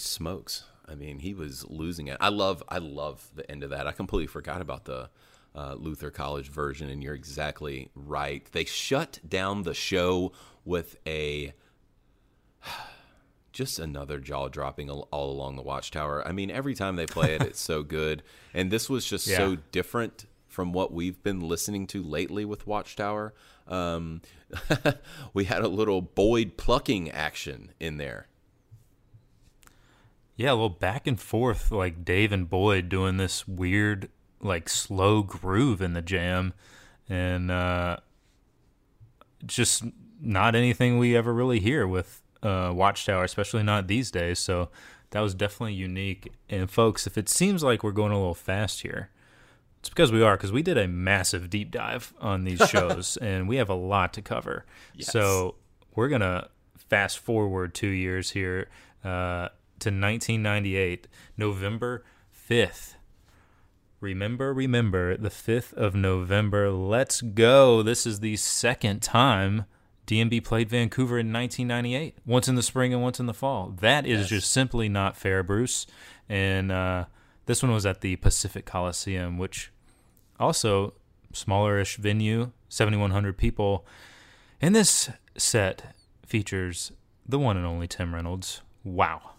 Smokes! 0.00 0.64
I 0.88 0.94
mean, 0.94 1.20
he 1.20 1.34
was 1.34 1.64
losing 1.68 2.08
it. 2.08 2.16
I 2.20 2.30
love, 2.30 2.62
I 2.68 2.78
love 2.78 3.28
the 3.34 3.48
end 3.50 3.62
of 3.62 3.70
that. 3.70 3.86
I 3.86 3.92
completely 3.92 4.26
forgot 4.26 4.60
about 4.60 4.86
the 4.86 5.08
uh, 5.54 5.74
Luther 5.74 6.10
College 6.10 6.48
version, 6.48 6.88
and 6.88 7.02
you're 7.02 7.14
exactly 7.14 7.90
right. 7.94 8.46
They 8.52 8.64
shut 8.64 9.20
down 9.26 9.62
the 9.62 9.74
show 9.74 10.32
with 10.64 10.96
a 11.06 11.52
just 13.52 13.78
another 13.78 14.18
jaw 14.18 14.48
dropping 14.48 14.90
all 14.90 15.30
along 15.30 15.56
the 15.56 15.62
Watchtower. 15.62 16.26
I 16.26 16.32
mean, 16.32 16.50
every 16.50 16.74
time 16.74 16.96
they 16.96 17.06
play 17.06 17.34
it, 17.34 17.42
it's 17.42 17.60
so 17.60 17.82
good, 17.84 18.22
and 18.52 18.70
this 18.70 18.90
was 18.90 19.04
just 19.04 19.26
yeah. 19.26 19.38
so 19.38 19.56
different 19.72 20.26
from 20.48 20.72
what 20.72 20.92
we've 20.92 21.22
been 21.22 21.40
listening 21.40 21.86
to 21.86 22.02
lately 22.02 22.44
with 22.44 22.66
Watchtower. 22.66 23.32
Um, 23.68 24.22
we 25.34 25.44
had 25.44 25.62
a 25.62 25.68
little 25.68 26.02
Boyd 26.02 26.56
plucking 26.56 27.10
action 27.10 27.70
in 27.78 27.98
there. 27.98 28.26
Yeah, 30.40 30.52
a 30.52 30.54
little 30.54 30.70
back 30.70 31.06
and 31.06 31.20
forth, 31.20 31.70
like 31.70 32.02
Dave 32.02 32.32
and 32.32 32.48
Boyd 32.48 32.88
doing 32.88 33.18
this 33.18 33.46
weird, 33.46 34.08
like 34.40 34.70
slow 34.70 35.22
groove 35.22 35.82
in 35.82 35.92
the 35.92 36.00
jam, 36.00 36.54
and 37.10 37.50
uh, 37.50 37.98
just 39.44 39.84
not 40.18 40.54
anything 40.54 40.96
we 40.96 41.14
ever 41.14 41.34
really 41.34 41.60
hear 41.60 41.86
with 41.86 42.22
uh, 42.42 42.72
Watchtower, 42.74 43.22
especially 43.22 43.62
not 43.62 43.86
these 43.86 44.10
days. 44.10 44.38
So 44.38 44.70
that 45.10 45.20
was 45.20 45.34
definitely 45.34 45.74
unique. 45.74 46.32
And 46.48 46.70
folks, 46.70 47.06
if 47.06 47.18
it 47.18 47.28
seems 47.28 47.62
like 47.62 47.84
we're 47.84 47.92
going 47.92 48.12
a 48.12 48.18
little 48.18 48.32
fast 48.32 48.80
here, 48.80 49.10
it's 49.80 49.90
because 49.90 50.10
we 50.10 50.22
are, 50.22 50.38
because 50.38 50.52
we 50.52 50.62
did 50.62 50.78
a 50.78 50.88
massive 50.88 51.50
deep 51.50 51.70
dive 51.70 52.14
on 52.18 52.44
these 52.44 52.60
shows, 52.70 53.18
and 53.18 53.46
we 53.46 53.56
have 53.56 53.68
a 53.68 53.74
lot 53.74 54.14
to 54.14 54.22
cover. 54.22 54.64
Yes. 54.94 55.12
So 55.12 55.56
we're 55.94 56.08
gonna 56.08 56.48
fast 56.78 57.18
forward 57.18 57.74
two 57.74 57.88
years 57.88 58.30
here 58.30 58.70
uh, 59.04 59.50
to 59.80 59.88
1998, 59.88 61.08
November 61.36 62.04
5th. 62.48 62.94
Remember, 64.00 64.54
remember 64.54 65.16
the 65.16 65.28
5th 65.28 65.74
of 65.74 65.94
November. 65.94 66.70
Let's 66.70 67.20
go. 67.20 67.82
This 67.82 68.06
is 68.06 68.20
the 68.20 68.36
second 68.36 69.02
time 69.02 69.66
DMB 70.06 70.42
played 70.42 70.68
Vancouver 70.68 71.18
in 71.18 71.32
1998, 71.32 72.18
once 72.26 72.48
in 72.48 72.56
the 72.56 72.62
spring 72.62 72.92
and 72.92 73.02
once 73.02 73.20
in 73.20 73.26
the 73.26 73.34
fall. 73.34 73.74
That 73.80 74.06
is 74.06 74.22
yes. 74.22 74.28
just 74.28 74.50
simply 74.50 74.88
not 74.88 75.16
fair, 75.16 75.42
Bruce. 75.42 75.86
And 76.28 76.72
uh, 76.72 77.04
this 77.46 77.62
one 77.62 77.72
was 77.72 77.86
at 77.86 78.00
the 78.00 78.16
Pacific 78.16 78.66
Coliseum, 78.66 79.38
which 79.38 79.70
also 80.40 80.94
smallerish 81.32 81.96
venue, 81.96 82.50
7,100 82.68 83.38
people. 83.38 83.86
And 84.60 84.74
this 84.74 85.10
set 85.36 85.94
features 86.26 86.92
the 87.28 87.38
one 87.38 87.56
and 87.56 87.66
only 87.66 87.86
Tim 87.86 88.14
Reynolds. 88.14 88.62
Wow. 88.82 89.29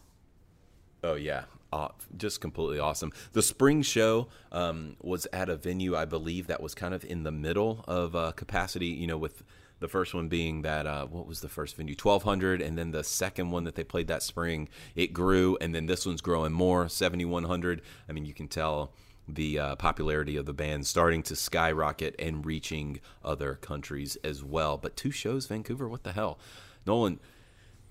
Oh 1.03 1.15
yeah, 1.15 1.45
uh, 1.73 1.89
just 2.17 2.41
completely 2.41 2.79
awesome. 2.79 3.11
The 3.33 3.41
spring 3.41 3.81
show 3.81 4.27
um, 4.51 4.97
was 5.01 5.27
at 5.33 5.49
a 5.49 5.55
venue, 5.55 5.95
I 5.95 6.05
believe, 6.05 6.47
that 6.47 6.61
was 6.61 6.75
kind 6.75 6.93
of 6.93 7.03
in 7.05 7.23
the 7.23 7.31
middle 7.31 7.83
of 7.87 8.15
uh, 8.15 8.33
capacity. 8.33 8.87
You 8.87 9.07
know, 9.07 9.17
with 9.17 9.43
the 9.81 9.87
first 9.87 10.13
one 10.13 10.27
being 10.27 10.61
that 10.61 10.85
uh, 10.85 11.07
what 11.07 11.25
was 11.25 11.41
the 11.41 11.49
first 11.49 11.75
venue 11.75 11.95
1200 11.95 12.61
and 12.61 12.77
then 12.77 12.91
the 12.91 13.03
second 13.03 13.49
one 13.49 13.63
that 13.63 13.73
they 13.75 13.83
played 13.83 14.07
that 14.07 14.21
spring 14.21 14.69
it 14.95 15.11
grew 15.11 15.57
and 15.59 15.73
then 15.75 15.87
this 15.87 16.05
one's 16.05 16.21
growing 16.21 16.53
more 16.53 16.87
7100 16.87 17.81
i 18.07 18.11
mean 18.11 18.23
you 18.23 18.33
can 18.33 18.47
tell 18.47 18.93
the 19.27 19.57
uh, 19.57 19.75
popularity 19.77 20.37
of 20.37 20.45
the 20.45 20.53
band 20.53 20.85
starting 20.85 21.23
to 21.23 21.35
skyrocket 21.35 22.15
and 22.19 22.45
reaching 22.45 22.99
other 23.25 23.55
countries 23.55 24.17
as 24.23 24.43
well 24.43 24.77
but 24.77 24.95
two 24.95 25.11
shows 25.11 25.47
vancouver 25.47 25.89
what 25.89 26.03
the 26.03 26.11
hell 26.11 26.37
nolan 26.85 27.19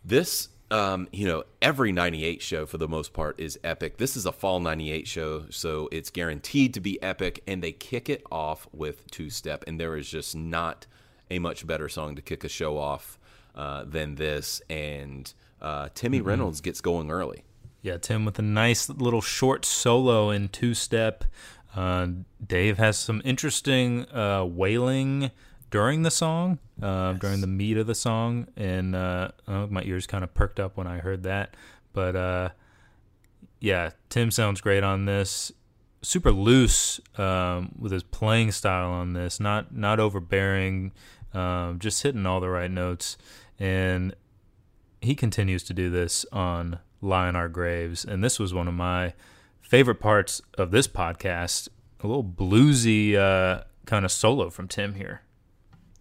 this 0.04 0.48
um, 0.70 1.08
you 1.12 1.26
know, 1.26 1.44
every 1.60 1.92
98 1.92 2.40
show 2.40 2.66
for 2.66 2.78
the 2.78 2.88
most 2.88 3.12
part 3.12 3.38
is 3.40 3.58
epic. 3.64 3.98
This 3.98 4.16
is 4.16 4.26
a 4.26 4.32
fall 4.32 4.60
98 4.60 5.06
show, 5.08 5.44
so 5.50 5.88
it's 5.90 6.10
guaranteed 6.10 6.74
to 6.74 6.80
be 6.80 7.02
epic. 7.02 7.42
And 7.46 7.62
they 7.62 7.72
kick 7.72 8.08
it 8.08 8.22
off 8.30 8.68
with 8.72 9.10
two 9.10 9.30
step, 9.30 9.64
and 9.66 9.80
there 9.80 9.96
is 9.96 10.08
just 10.08 10.36
not 10.36 10.86
a 11.30 11.38
much 11.38 11.66
better 11.66 11.88
song 11.88 12.16
to 12.16 12.22
kick 12.22 12.44
a 12.44 12.48
show 12.48 12.78
off 12.78 13.18
uh, 13.54 13.84
than 13.84 14.14
this. 14.14 14.62
And 14.70 15.32
uh, 15.60 15.88
Timmy 15.94 16.18
mm-hmm. 16.18 16.28
Reynolds 16.28 16.60
gets 16.60 16.80
going 16.80 17.10
early. 17.10 17.44
Yeah, 17.82 17.96
Tim 17.96 18.24
with 18.24 18.38
a 18.38 18.42
nice 18.42 18.88
little 18.88 19.22
short 19.22 19.64
solo 19.64 20.30
in 20.30 20.48
two 20.48 20.74
step. 20.74 21.24
Uh, 21.74 22.08
Dave 22.44 22.78
has 22.78 22.98
some 22.98 23.22
interesting 23.24 24.08
uh, 24.10 24.44
wailing 24.44 25.30
during 25.70 26.02
the 26.02 26.10
song, 26.10 26.58
uh, 26.82 27.10
yes. 27.12 27.20
during 27.20 27.40
the 27.40 27.46
meat 27.46 27.76
of 27.76 27.86
the 27.86 27.94
song, 27.94 28.48
and 28.56 28.94
uh, 28.94 29.30
oh, 29.48 29.66
my 29.68 29.82
ears 29.82 30.06
kind 30.06 30.24
of 30.24 30.34
perked 30.34 30.60
up 30.60 30.76
when 30.76 30.86
I 30.86 30.98
heard 30.98 31.22
that. 31.24 31.54
But 31.92 32.54
yeah, 33.60 33.90
Tim 34.08 34.30
sounds 34.30 34.60
great 34.60 34.82
on 34.82 35.04
this 35.04 35.52
super 36.02 36.32
loose 36.32 37.00
um, 37.18 37.72
with 37.78 37.92
his 37.92 38.02
playing 38.02 38.52
style 38.52 38.90
on 38.90 39.12
this, 39.12 39.38
not 39.38 39.74
not 39.74 40.00
overbearing, 40.00 40.92
um, 41.34 41.78
just 41.78 42.02
hitting 42.02 42.26
all 42.26 42.40
the 42.40 42.48
right 42.48 42.70
notes. 42.70 43.16
And 43.58 44.14
he 45.00 45.14
continues 45.14 45.62
to 45.64 45.74
do 45.74 45.90
this 45.90 46.24
on 46.32 46.78
Lie 47.02 47.28
in 47.28 47.36
Our 47.36 47.48
Graves. 47.48 48.04
And 48.04 48.24
this 48.24 48.38
was 48.38 48.54
one 48.54 48.68
of 48.68 48.74
my 48.74 49.14
favorite 49.60 50.00
parts 50.00 50.40
of 50.56 50.70
this 50.70 50.88
podcast. 50.88 51.68
A 52.02 52.06
little 52.06 52.24
bluesy 52.24 53.14
uh, 53.14 53.64
kind 53.84 54.06
of 54.06 54.12
solo 54.12 54.48
from 54.48 54.68
Tim 54.68 54.94
here. 54.94 55.20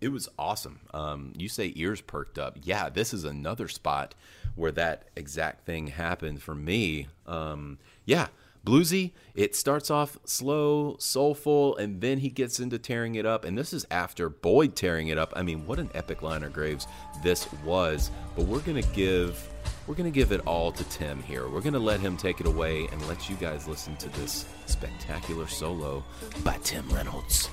It 0.02 0.10
was 0.10 0.30
awesome. 0.38 0.80
Um, 0.94 1.34
you 1.38 1.50
say 1.50 1.74
ears 1.76 2.02
perked 2.02 2.40
up. 2.40 2.58
Yeah, 2.64 2.90
this 2.90 3.14
is 3.14 3.26
another 3.26 3.68
spot 3.68 4.16
where 4.56 4.72
that 4.72 5.10
exact 5.16 5.66
thing 5.66 5.88
happened 5.88 6.42
for 6.42 6.56
me. 6.56 7.08
Um, 7.28 7.80
yeah, 8.06 8.28
bluesy. 8.66 9.12
It 9.36 9.56
starts 9.56 9.90
off 9.90 10.18
slow, 10.26 10.96
soulful, 11.00 11.76
and 11.78 12.02
then 12.02 12.20
he 12.20 12.30
gets 12.30 12.60
into 12.60 12.78
tearing 12.78 13.16
it 13.16 13.26
up. 13.26 13.46
And 13.46 13.58
this 13.58 13.74
is 13.74 13.86
after 13.92 14.30
Boyd 14.30 14.76
tearing 14.76 15.08
it 15.10 15.18
up. 15.18 15.34
I 15.36 15.44
mean, 15.44 15.66
what 15.66 15.80
an 15.80 15.90
epic 15.94 16.22
Lie 16.22 16.38
in 16.38 16.44
Our 16.44 16.50
Graves 16.50 16.88
this 17.24 17.52
was. 17.64 18.12
But 18.36 18.46
we're 18.46 18.60
gonna 18.60 18.82
give 18.82 19.48
we're 19.88 19.96
gonna 19.96 20.12
give 20.12 20.32
it 20.32 20.42
all 20.46 20.72
to 20.72 20.84
Tim 20.86 21.22
here. 21.24 21.48
We're 21.50 21.62
gonna 21.62 21.80
let 21.80 22.00
him 22.00 22.16
take 22.16 22.40
it 22.40 22.46
away 22.46 22.88
and 22.92 23.08
let 23.08 23.30
you 23.30 23.36
guys 23.36 23.68
listen 23.68 23.96
to 23.98 24.10
this 24.10 24.46
spectacular 24.66 25.48
solo 25.48 26.04
by 26.44 26.58
Tim 26.64 26.88
Reynolds. 26.90 27.50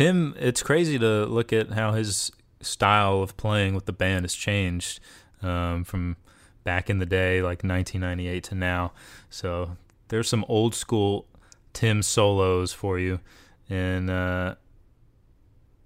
Tim, 0.00 0.34
it's 0.38 0.62
crazy 0.62 0.98
to 0.98 1.26
look 1.26 1.52
at 1.52 1.72
how 1.72 1.92
his 1.92 2.32
style 2.62 3.20
of 3.20 3.36
playing 3.36 3.74
with 3.74 3.84
the 3.84 3.92
band 3.92 4.24
has 4.24 4.32
changed 4.32 4.98
um, 5.42 5.84
from 5.84 6.16
back 6.64 6.88
in 6.88 7.00
the 7.00 7.04
day, 7.04 7.42
like 7.42 7.62
1998 7.62 8.44
to 8.44 8.54
now. 8.54 8.92
So 9.28 9.76
there's 10.08 10.26
some 10.26 10.46
old 10.48 10.74
school 10.74 11.26
Tim 11.74 12.00
solos 12.00 12.72
for 12.72 12.98
you. 12.98 13.20
And, 13.68 14.08
uh, 14.08 14.54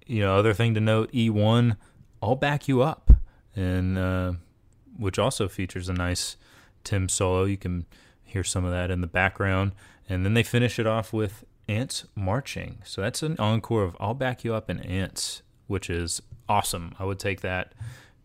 you 0.06 0.20
know, 0.20 0.38
other 0.38 0.54
thing 0.54 0.74
to 0.74 0.80
note 0.80 1.10
E1, 1.10 1.76
I'll 2.22 2.36
back 2.36 2.68
you 2.68 2.82
up. 2.82 3.10
And, 3.56 3.98
uh, 3.98 4.34
which 4.96 5.18
also 5.18 5.48
features 5.48 5.88
a 5.88 5.92
nice 5.92 6.36
Tim 6.84 7.08
solo. 7.08 7.46
You 7.46 7.56
can 7.56 7.84
hear 8.22 8.44
some 8.44 8.64
of 8.64 8.70
that 8.70 8.92
in 8.92 9.00
the 9.00 9.08
background. 9.08 9.72
And 10.08 10.24
then 10.24 10.34
they 10.34 10.44
finish 10.44 10.78
it 10.78 10.86
off 10.86 11.12
with 11.12 11.44
Ants 11.68 12.04
Marching. 12.14 12.78
So 12.84 13.00
that's 13.00 13.22
an 13.22 13.36
encore 13.38 13.84
of 13.84 13.96
I'll 14.00 14.14
Back 14.14 14.44
You 14.44 14.54
Up 14.54 14.68
in 14.68 14.80
Ants, 14.80 15.42
which 15.66 15.88
is 15.88 16.20
awesome. 16.48 16.94
I 16.98 17.04
would 17.04 17.18
take 17.18 17.40
that 17.40 17.72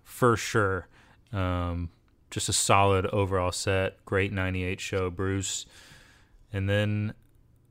for 0.04 0.36
sure. 0.36 0.88
Um, 1.32 1.90
just 2.32 2.50
a 2.50 2.54
solid 2.54 3.06
overall 3.08 3.52
set. 3.52 4.04
Great 4.06 4.32
98 4.32 4.80
show, 4.80 5.10
Bruce. 5.10 5.66
And 6.52 6.70
then 6.70 7.14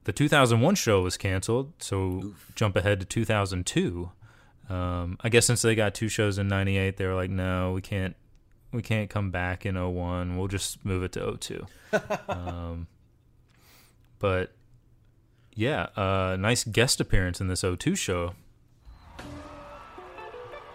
the 0.04 0.12
2001 0.12 0.74
show 0.74 1.02
was 1.02 1.16
canceled. 1.16 1.72
So 1.78 2.22
Oof. 2.24 2.52
jump 2.54 2.76
ahead 2.76 3.00
to 3.00 3.06
2002. 3.06 4.10
Um, 4.68 5.16
I 5.20 5.28
guess 5.28 5.46
since 5.46 5.62
they 5.62 5.74
got 5.74 5.94
two 5.94 6.08
shows 6.08 6.38
in 6.38 6.48
98, 6.48 6.96
they 6.96 7.06
were 7.06 7.14
like, 7.14 7.30
no, 7.30 7.72
we 7.72 7.80
can't. 7.80 8.16
We 8.70 8.82
can't 8.82 9.08
come 9.08 9.30
back 9.30 9.64
in 9.64 9.76
01. 9.76 10.36
We'll 10.36 10.46
just 10.46 10.84
move 10.84 11.02
it 11.02 11.12
to 11.12 11.38
02. 11.38 11.66
um, 12.28 12.86
but 14.18 14.52
yeah, 15.58 15.88
uh, 15.96 16.36
nice 16.38 16.62
guest 16.62 17.00
appearance 17.00 17.40
in 17.40 17.48
this 17.48 17.62
O2 17.62 17.98
show. 17.98 18.34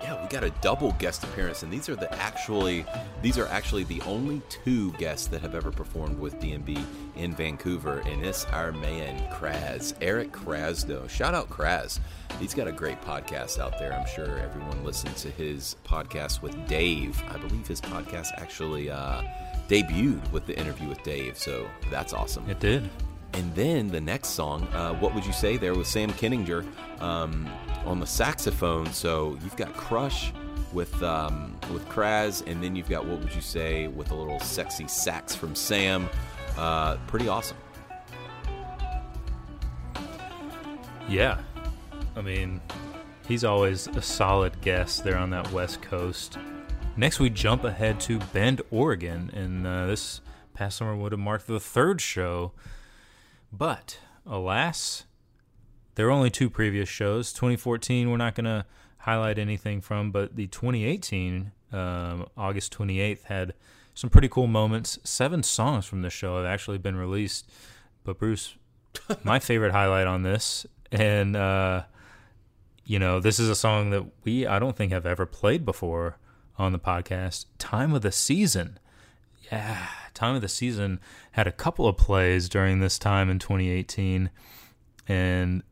Yeah, 0.02 0.22
we 0.22 0.28
got 0.28 0.44
a 0.44 0.50
double 0.60 0.92
guest 1.00 1.24
appearance, 1.24 1.64
and 1.64 1.72
these 1.72 1.88
are 1.88 1.96
the 1.96 2.14
actually 2.16 2.86
these 3.22 3.38
are 3.38 3.48
actually 3.48 3.86
the 3.86 4.02
only 4.02 4.42
two 4.50 4.92
guests 4.94 5.28
that 5.28 5.40
have 5.40 5.56
ever 5.56 5.72
performed 5.72 6.20
with 6.20 6.38
DMB 6.42 6.84
in 7.16 7.34
Vancouver, 7.34 8.00
and 8.00 8.26
it's 8.26 8.44
our 8.48 8.74
man 8.74 9.18
Kraz, 9.32 9.94
Eric 10.02 10.34
Krasno. 10.34 11.10
Shout 11.10 11.34
out 11.34 11.50
Kraz. 11.50 12.02
He's 12.38 12.54
got 12.54 12.68
a 12.68 12.74
great 12.74 13.02
podcast 13.04 13.60
out 13.60 13.80
there. 13.80 13.94
I'm 13.94 14.06
sure 14.06 14.38
everyone 14.38 14.84
listens 14.84 15.22
to 15.22 15.30
his 15.30 15.78
podcast 15.86 16.42
with 16.42 16.68
Dave. 16.68 17.24
I 17.30 17.38
believe 17.38 17.66
his 17.66 17.80
podcast 17.80 18.34
actually 18.36 18.92
uh, 18.92 19.22
debuted 19.70 20.30
with 20.34 20.46
the 20.46 20.60
interview 20.60 20.90
with 20.90 21.02
Dave, 21.04 21.38
so 21.38 21.70
that's 21.90 22.12
awesome. 22.12 22.50
It 22.50 22.60
did. 22.60 22.90
And 23.34 23.54
then 23.56 23.88
the 23.88 24.02
next 24.02 24.30
song, 24.30 24.68
uh, 24.74 24.94
what 24.94 25.16
would 25.16 25.26
you 25.26 25.34
say 25.34 25.58
there 25.58 25.74
with 25.74 25.88
Sam 25.88 26.12
Kininger 26.12 26.66
um, 27.02 27.50
on 27.86 28.00
the 28.00 28.06
saxophone? 28.06 28.92
So 28.94 29.38
you've 29.44 29.56
got 29.56 29.74
Crush 29.76 30.32
with 30.72 31.02
um, 31.02 31.56
with 31.72 31.88
Kraz, 31.90 32.46
and 32.46 32.64
then 32.64 32.76
you've 32.76 32.90
got 32.90 33.06
what 33.06 33.20
would 33.20 33.34
you 33.34 33.42
say 33.42 33.88
with 33.88 34.12
a 34.12 34.16
little 34.16 34.40
sexy 34.40 34.88
sax 34.88 35.36
from 35.36 35.56
Sam? 35.56 36.10
Uh, 36.58 36.98
pretty 37.08 37.28
awesome. 37.28 37.58
Yeah, 41.10 41.40
I 42.16 42.22
mean, 42.22 42.62
he's 43.28 43.44
always 43.44 43.88
a 43.88 44.02
solid 44.02 44.60
guest 44.62 45.04
there 45.04 45.18
on 45.18 45.32
that 45.32 45.52
West 45.52 45.82
Coast. 45.82 46.38
Next, 46.96 47.20
we 47.20 47.30
jump 47.30 47.64
ahead 47.64 48.00
to 48.02 48.20
Bend, 48.32 48.62
Oregon, 48.72 49.32
and 49.34 49.66
uh, 49.66 49.88
this 49.88 50.22
past 50.54 50.78
summer 50.78 50.96
would 50.96 51.12
have 51.12 51.20
marked 51.20 51.48
the 51.48 51.60
third 51.60 52.00
show 52.00 52.52
but 53.56 54.00
alas, 54.26 55.06
there 55.96 56.08
are 56.08 56.12
only 56.12 56.30
two 56.30 56.50
previous 56.50 56.90
shows. 56.90 57.32
2014, 57.34 58.10
we're 58.10 58.18
not 58.18 58.36
going 58.36 58.46
to 58.46 58.66
highlight 58.98 59.38
anything 59.38 59.80
from, 59.80 60.12
but 60.12 60.36
the 60.36 60.48
2018, 60.48 61.52
um, 61.72 62.28
August 62.36 62.74
28th, 62.74 63.24
had 63.24 63.54
some 63.94 64.10
pretty 64.10 64.28
cool 64.28 64.48
moments. 64.48 64.98
Seven 65.04 65.44
songs 65.44 65.86
from 65.86 66.02
the 66.02 66.10
show 66.10 66.38
have 66.38 66.46
actually 66.46 66.78
been 66.80 66.96
released. 66.96 67.50
But 68.04 68.18
Bruce, 68.18 68.56
my 69.24 69.40
favorite 69.40 69.72
highlight 69.72 70.08
on 70.08 70.24
this, 70.24 70.66
and 70.92 71.36
uh, 71.36 71.84
you 72.86 73.00
know, 73.00 73.20
this 73.20 73.40
is 73.40 73.50
a 73.50 73.56
song 73.56 73.92
that 73.92 74.06
we 74.24 74.46
I 74.46 74.60
don't 74.60 74.76
think 74.76 74.92
have 74.92 75.06
ever 75.06 75.26
played 75.26 75.66
before 75.66 76.18
on 76.58 76.72
the 76.72 76.80
podcast. 76.80 77.46
Time 77.58 77.94
of 77.94 78.02
the 78.02 78.12
season. 78.12 78.80
Yeah, 79.54 79.88
time 80.14 80.36
of 80.36 80.42
the 80.42 80.50
season 80.50 81.00
had 81.34 81.48
a 81.48 81.52
couple 81.52 81.88
of 81.88 81.98
plays 81.98 82.50
during 82.50 82.80
this 82.80 82.98
time 82.98 83.30
in 83.30 83.40
2018, 83.40 84.30
and 85.08 85.64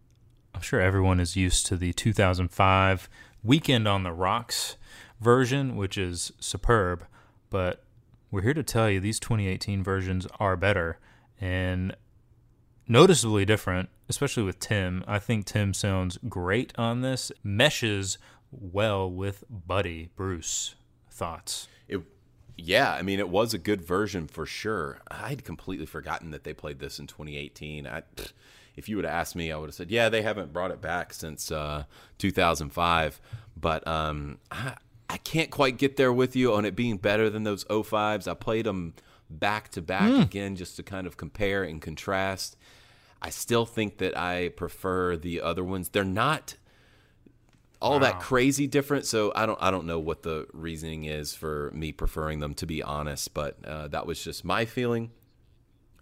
I'm 0.53 0.61
sure 0.61 0.79
everyone 0.79 1.19
is 1.19 1.35
used 1.35 1.65
to 1.67 1.77
the 1.77 1.93
2005 1.93 3.09
Weekend 3.43 3.87
on 3.87 4.03
the 4.03 4.11
Rocks 4.11 4.77
version, 5.19 5.75
which 5.75 5.97
is 5.97 6.31
superb. 6.39 7.05
But 7.49 7.83
we're 8.29 8.43
here 8.43 8.53
to 8.53 8.63
tell 8.63 8.89
you 8.89 8.99
these 8.99 9.19
2018 9.19 9.83
versions 9.83 10.27
are 10.39 10.55
better 10.55 10.99
and 11.39 11.95
noticeably 12.87 13.45
different, 13.45 13.89
especially 14.09 14.43
with 14.43 14.59
Tim. 14.59 15.03
I 15.07 15.17
think 15.17 15.45
Tim 15.45 15.73
sounds 15.73 16.19
great 16.29 16.71
on 16.77 17.01
this, 17.01 17.31
meshes 17.43 18.19
well 18.51 19.09
with 19.09 19.43
Buddy 19.49 20.11
Bruce. 20.15 20.75
Thoughts? 21.09 21.67
It 21.87 22.01
yeah, 22.63 22.93
I 22.93 23.01
mean, 23.01 23.19
it 23.19 23.29
was 23.29 23.53
a 23.53 23.57
good 23.57 23.81
version 23.81 24.27
for 24.27 24.45
sure. 24.45 24.99
I'd 25.09 25.43
completely 25.43 25.85
forgotten 25.85 26.31
that 26.31 26.43
they 26.43 26.53
played 26.53 26.79
this 26.79 26.99
in 26.99 27.07
2018. 27.07 27.87
I, 27.87 28.03
if 28.75 28.87
you 28.87 28.95
would 28.95 29.05
have 29.05 29.13
asked 29.13 29.35
me, 29.35 29.51
I 29.51 29.57
would 29.57 29.67
have 29.69 29.75
said, 29.75 29.91
yeah, 29.91 30.09
they 30.09 30.21
haven't 30.21 30.53
brought 30.53 30.71
it 30.71 30.81
back 30.81 31.13
since 31.13 31.51
uh, 31.51 31.83
2005. 32.19 33.19
But 33.59 33.85
um, 33.87 34.37
I, 34.51 34.75
I 35.09 35.17
can't 35.17 35.49
quite 35.51 35.77
get 35.77 35.97
there 35.97 36.13
with 36.13 36.35
you 36.35 36.53
on 36.53 36.65
it 36.65 36.75
being 36.75 36.97
better 36.97 37.29
than 37.29 37.43
those 37.43 37.65
05s. 37.65 38.27
I 38.29 38.33
played 38.33 38.65
them 38.65 38.93
back 39.29 39.69
to 39.69 39.81
back 39.81 40.11
Hmm. 40.11 40.21
again 40.21 40.55
just 40.55 40.75
to 40.77 40.83
kind 40.83 41.07
of 41.07 41.17
compare 41.17 41.63
and 41.63 41.81
contrast. 41.81 42.57
I 43.21 43.29
still 43.29 43.65
think 43.65 43.97
that 43.99 44.17
I 44.17 44.49
prefer 44.49 45.15
the 45.15 45.41
other 45.41 45.63
ones. 45.63 45.89
They're 45.89 46.03
not 46.03 46.55
all 47.81 47.99
that 47.99 48.19
crazy 48.19 48.67
different, 48.67 49.05
so 49.05 49.31
I 49.35 49.45
don't 49.45 49.61
I 49.61 49.71
don't 49.71 49.85
know 49.85 49.99
what 49.99 50.23
the 50.23 50.47
reasoning 50.53 51.05
is 51.05 51.33
for 51.33 51.71
me 51.73 51.91
preferring 51.91 52.39
them 52.39 52.53
to 52.55 52.65
be 52.65 52.83
honest, 52.83 53.33
but 53.33 53.57
uh, 53.65 53.87
that 53.89 54.05
was 54.05 54.23
just 54.23 54.45
my 54.45 54.65
feeling. 54.65 55.11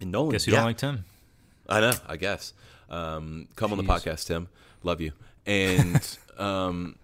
And 0.00 0.12
Nolan, 0.12 0.32
Guess 0.32 0.46
you 0.46 0.52
yeah, 0.52 0.60
don't 0.60 0.66
like 0.66 0.78
Tim. 0.78 1.04
I 1.68 1.80
know, 1.80 1.92
I 2.08 2.16
guess. 2.16 2.52
Um, 2.88 3.48
come 3.56 3.72
on 3.72 3.78
the 3.78 3.84
podcast, 3.84 4.26
Tim. 4.26 4.48
Love 4.82 5.00
you. 5.00 5.12
And 5.46 6.18
um, 6.38 6.96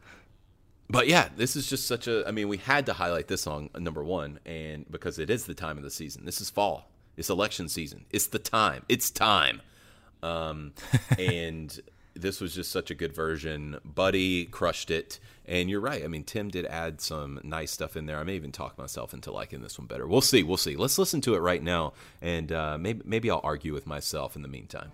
but 0.89 1.09
yeah, 1.09 1.29
this 1.37 1.57
is 1.57 1.69
just 1.69 1.87
such 1.87 2.07
a. 2.07 2.27
I 2.27 2.31
mean, 2.31 2.49
we 2.49 2.59
had 2.59 2.87
to 2.87 2.93
highlight 2.93 3.29
this 3.29 3.43
song 3.43 3.71
uh, 3.75 3.79
number 3.79 4.05
one, 4.05 4.41
and 4.45 4.91
because 4.91 5.19
it 5.19 5.31
is 5.31 5.47
the 5.47 5.55
time 5.55 5.77
of 5.77 5.85
the 5.85 5.91
season. 5.91 6.25
This 6.25 6.41
is 6.41 6.51
fall. 6.51 6.91
It's 7.17 7.31
election 7.31 7.69
season. 7.69 8.05
It's 8.11 8.27
the 8.27 8.39
time. 8.39 8.85
It's 8.89 9.11
time. 9.11 9.63
Um, 10.23 10.75
and 11.19 11.79
this 12.17 12.41
was 12.41 12.55
just 12.55 12.71
such 12.71 12.91
a 12.91 12.95
good 12.95 13.15
version. 13.15 13.79
Buddy 13.85 14.47
crushed 14.47 14.91
it, 14.91 15.19
and 15.45 15.71
you're 15.71 15.81
right. 15.81 16.05
I 16.05 16.09
mean, 16.09 16.25
Tim 16.25 16.49
did 16.49 16.67
add 16.67 17.01
some 17.01 17.41
nice 17.43 17.71
stuff 17.71 17.97
in 17.97 18.07
there. 18.07 18.19
I 18.19 18.25
may 18.25 18.35
even 18.35 18.53
talk 18.53 18.79
myself 18.79 19.15
into 19.15 19.31
liking 19.31 19.63
this 19.63 19.79
one 19.79 19.87
better. 19.87 20.07
We'll 20.07 20.21
see. 20.21 20.43
We'll 20.43 20.57
see. 20.57 20.77
Let's 20.77 20.99
listen 20.99 21.21
to 21.23 21.35
it 21.35 21.39
right 21.39 21.63
now, 21.63 21.93
and 22.21 22.53
uh, 22.53 22.79
maybe 22.79 23.03
maybe 23.05 23.31
I'll 23.31 23.41
argue 23.45 23.73
with 23.73 23.87
myself 23.87 24.37
in 24.37 24.43
the 24.43 24.49
meantime. 24.49 24.91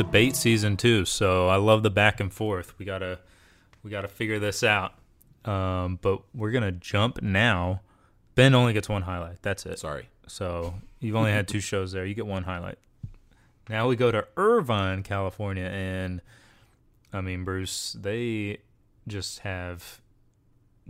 Debate 0.00 0.34
season 0.34 0.78
too, 0.78 1.04
so 1.04 1.48
I 1.48 1.56
love 1.56 1.82
the 1.82 1.90
back 1.90 2.20
and 2.20 2.32
forth. 2.32 2.72
We 2.78 2.86
gotta 2.86 3.18
we 3.82 3.90
gotta 3.90 4.08
figure 4.08 4.38
this 4.38 4.64
out. 4.64 4.94
Um, 5.44 5.98
but 6.00 6.22
we're 6.34 6.52
gonna 6.52 6.72
jump 6.72 7.20
now. 7.20 7.82
Bend 8.34 8.54
only 8.54 8.72
gets 8.72 8.88
one 8.88 9.02
highlight. 9.02 9.42
That's 9.42 9.66
it. 9.66 9.78
Sorry. 9.78 10.08
So 10.26 10.72
you've 11.00 11.16
only 11.16 11.32
had 11.32 11.48
two 11.48 11.60
shows 11.60 11.92
there. 11.92 12.06
You 12.06 12.14
get 12.14 12.26
one 12.26 12.44
highlight. 12.44 12.78
Now 13.68 13.88
we 13.88 13.94
go 13.96 14.10
to 14.10 14.26
Irvine, 14.38 15.02
California, 15.02 15.66
and 15.66 16.22
I 17.12 17.20
mean, 17.20 17.44
Bruce, 17.44 17.94
they 18.00 18.60
just 19.06 19.40
have 19.40 20.00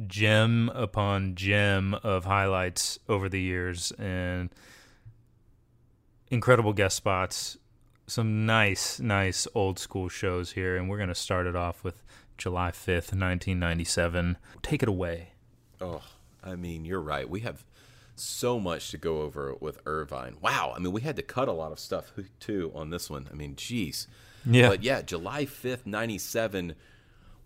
gem 0.07 0.71
upon 0.73 1.35
gem 1.35 1.95
of 1.95 2.27
highlights 2.27 3.01
over 3.09 3.29
the 3.29 3.41
years 3.41 3.91
and 3.99 4.51
incredible 6.31 6.73
guest 6.73 6.97
spots. 6.97 7.59
Some 8.11 8.45
nice, 8.45 8.99
nice 8.99 9.47
old 9.55 9.79
school 9.79 10.09
shows 10.09 10.51
here, 10.51 10.77
and 10.77 10.91
we're 10.91 10.97
going 10.97 11.11
to 11.11 11.15
start 11.15 11.47
it 11.47 11.55
off 11.55 11.85
with 11.85 12.03
July 12.37 12.73
5th, 12.73 13.15
1997. 13.15 14.37
Take 14.63 14.83
it 14.83 14.89
away. 14.89 15.29
Oh, 15.81 16.03
I 16.43 16.57
mean, 16.57 16.85
you're 16.85 17.01
right. 17.01 17.31
We 17.31 17.39
have 17.43 17.65
so 18.17 18.59
much 18.59 18.91
to 18.91 18.99
go 18.99 19.21
over 19.21 19.55
with 19.61 19.79
Irvine. 19.87 20.39
Wow. 20.41 20.73
I 20.75 20.81
mean, 20.81 20.91
we 20.91 21.03
had 21.03 21.15
to 21.17 21.23
cut 21.23 21.47
a 21.47 21.53
lot 21.53 21.71
of 21.71 21.79
stuff 21.79 22.11
too 22.41 22.73
on 22.75 22.91
this 22.91 23.09
one. 23.09 23.29
I 23.31 23.35
mean, 23.37 23.55
geez. 23.55 24.09
Yeah. 24.45 24.71
But 24.71 24.83
yeah, 24.83 25.03
July 25.03 25.47
5th, 25.47 25.87
97. 25.87 26.75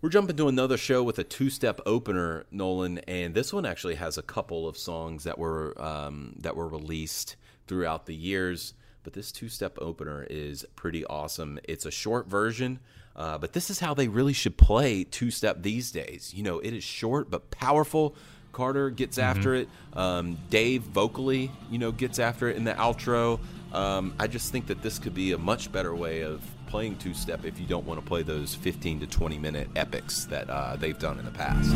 We're 0.01 0.09
jumping 0.09 0.35
to 0.37 0.47
another 0.47 0.77
show 0.77 1.03
with 1.03 1.19
a 1.19 1.23
two 1.23 1.51
step 1.51 1.79
opener, 1.85 2.47
Nolan, 2.49 2.97
and 3.07 3.35
this 3.35 3.53
one 3.53 3.67
actually 3.67 3.95
has 3.95 4.17
a 4.17 4.23
couple 4.23 4.67
of 4.67 4.79
songs 4.79 5.25
that 5.25 5.37
were 5.37 5.79
um, 5.79 6.33
that 6.39 6.55
were 6.55 6.67
released 6.67 7.35
throughout 7.67 8.07
the 8.07 8.15
years. 8.15 8.73
But 9.05 9.13
this 9.13 9.31
two 9.31 9.49
step 9.49 9.77
opener 9.79 10.25
is 10.27 10.65
pretty 10.75 11.05
awesome. 11.05 11.59
It's 11.63 11.85
a 11.85 11.91
short 11.91 12.27
version, 12.27 12.79
uh, 13.15 13.37
but 13.37 13.53
this 13.53 13.69
is 13.69 13.79
how 13.79 13.93
they 13.93 14.07
really 14.07 14.33
should 14.33 14.57
play 14.57 15.03
two 15.03 15.29
step 15.29 15.61
these 15.61 15.91
days. 15.91 16.33
You 16.35 16.41
know, 16.41 16.57
it 16.57 16.73
is 16.73 16.83
short 16.83 17.29
but 17.29 17.51
powerful. 17.51 18.15
Carter 18.51 18.89
gets 18.89 19.19
after 19.19 19.53
it. 19.53 19.69
Um, 19.93 20.39
Dave 20.49 20.81
vocally, 20.81 21.51
you 21.69 21.77
know, 21.77 21.91
gets 21.91 22.17
after 22.17 22.49
it 22.49 22.57
in 22.57 22.63
the 22.63 22.73
outro. 22.73 23.39
Um, 23.73 24.15
I 24.19 24.25
just 24.25 24.51
think 24.51 24.67
that 24.67 24.81
this 24.81 24.97
could 24.97 25.13
be 25.13 25.33
a 25.33 25.37
much 25.37 25.71
better 25.71 25.93
way 25.93 26.21
of 26.21 26.41
playing 26.65 26.97
two 26.97 27.13
step 27.13 27.45
if 27.45 27.59
you 27.59 27.67
don't 27.67 27.85
want 27.85 27.99
to 27.99 28.05
play 28.05 28.23
those 28.23 28.55
15 28.55 29.01
to 29.01 29.07
20 29.07 29.37
minute 29.37 29.69
epics 29.75 30.25
that 30.25 30.49
uh, 30.49 30.77
they've 30.77 30.97
done 30.97 31.19
in 31.19 31.25
the 31.25 31.31
past. 31.31 31.71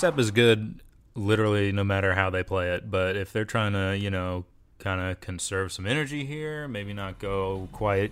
Step 0.00 0.18
is 0.18 0.30
good 0.30 0.80
literally 1.14 1.72
no 1.72 1.84
matter 1.84 2.14
how 2.14 2.30
they 2.30 2.42
play 2.42 2.70
it, 2.70 2.90
but 2.90 3.16
if 3.16 3.34
they're 3.34 3.44
trying 3.44 3.74
to, 3.74 3.94
you 3.98 4.08
know, 4.08 4.46
kind 4.78 4.98
of 4.98 5.20
conserve 5.20 5.70
some 5.70 5.86
energy 5.86 6.24
here, 6.24 6.66
maybe 6.66 6.94
not 6.94 7.18
go 7.18 7.68
quite 7.72 8.10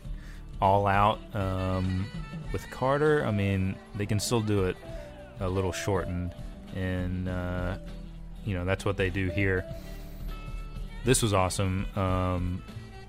all 0.60 0.86
out 0.86 1.18
um, 1.34 2.04
with 2.52 2.70
Carter, 2.70 3.24
I 3.24 3.30
mean, 3.30 3.74
they 3.94 4.04
can 4.04 4.20
still 4.20 4.42
do 4.42 4.64
it 4.64 4.76
a 5.40 5.48
little 5.48 5.72
shortened. 5.72 6.34
And, 6.76 7.26
uh, 7.26 7.78
you 8.44 8.52
know, 8.52 8.66
that's 8.66 8.84
what 8.84 8.98
they 8.98 9.08
do 9.08 9.30
here. 9.30 9.64
This 11.06 11.22
was 11.22 11.32
awesome. 11.32 11.86
Um, 11.96 12.62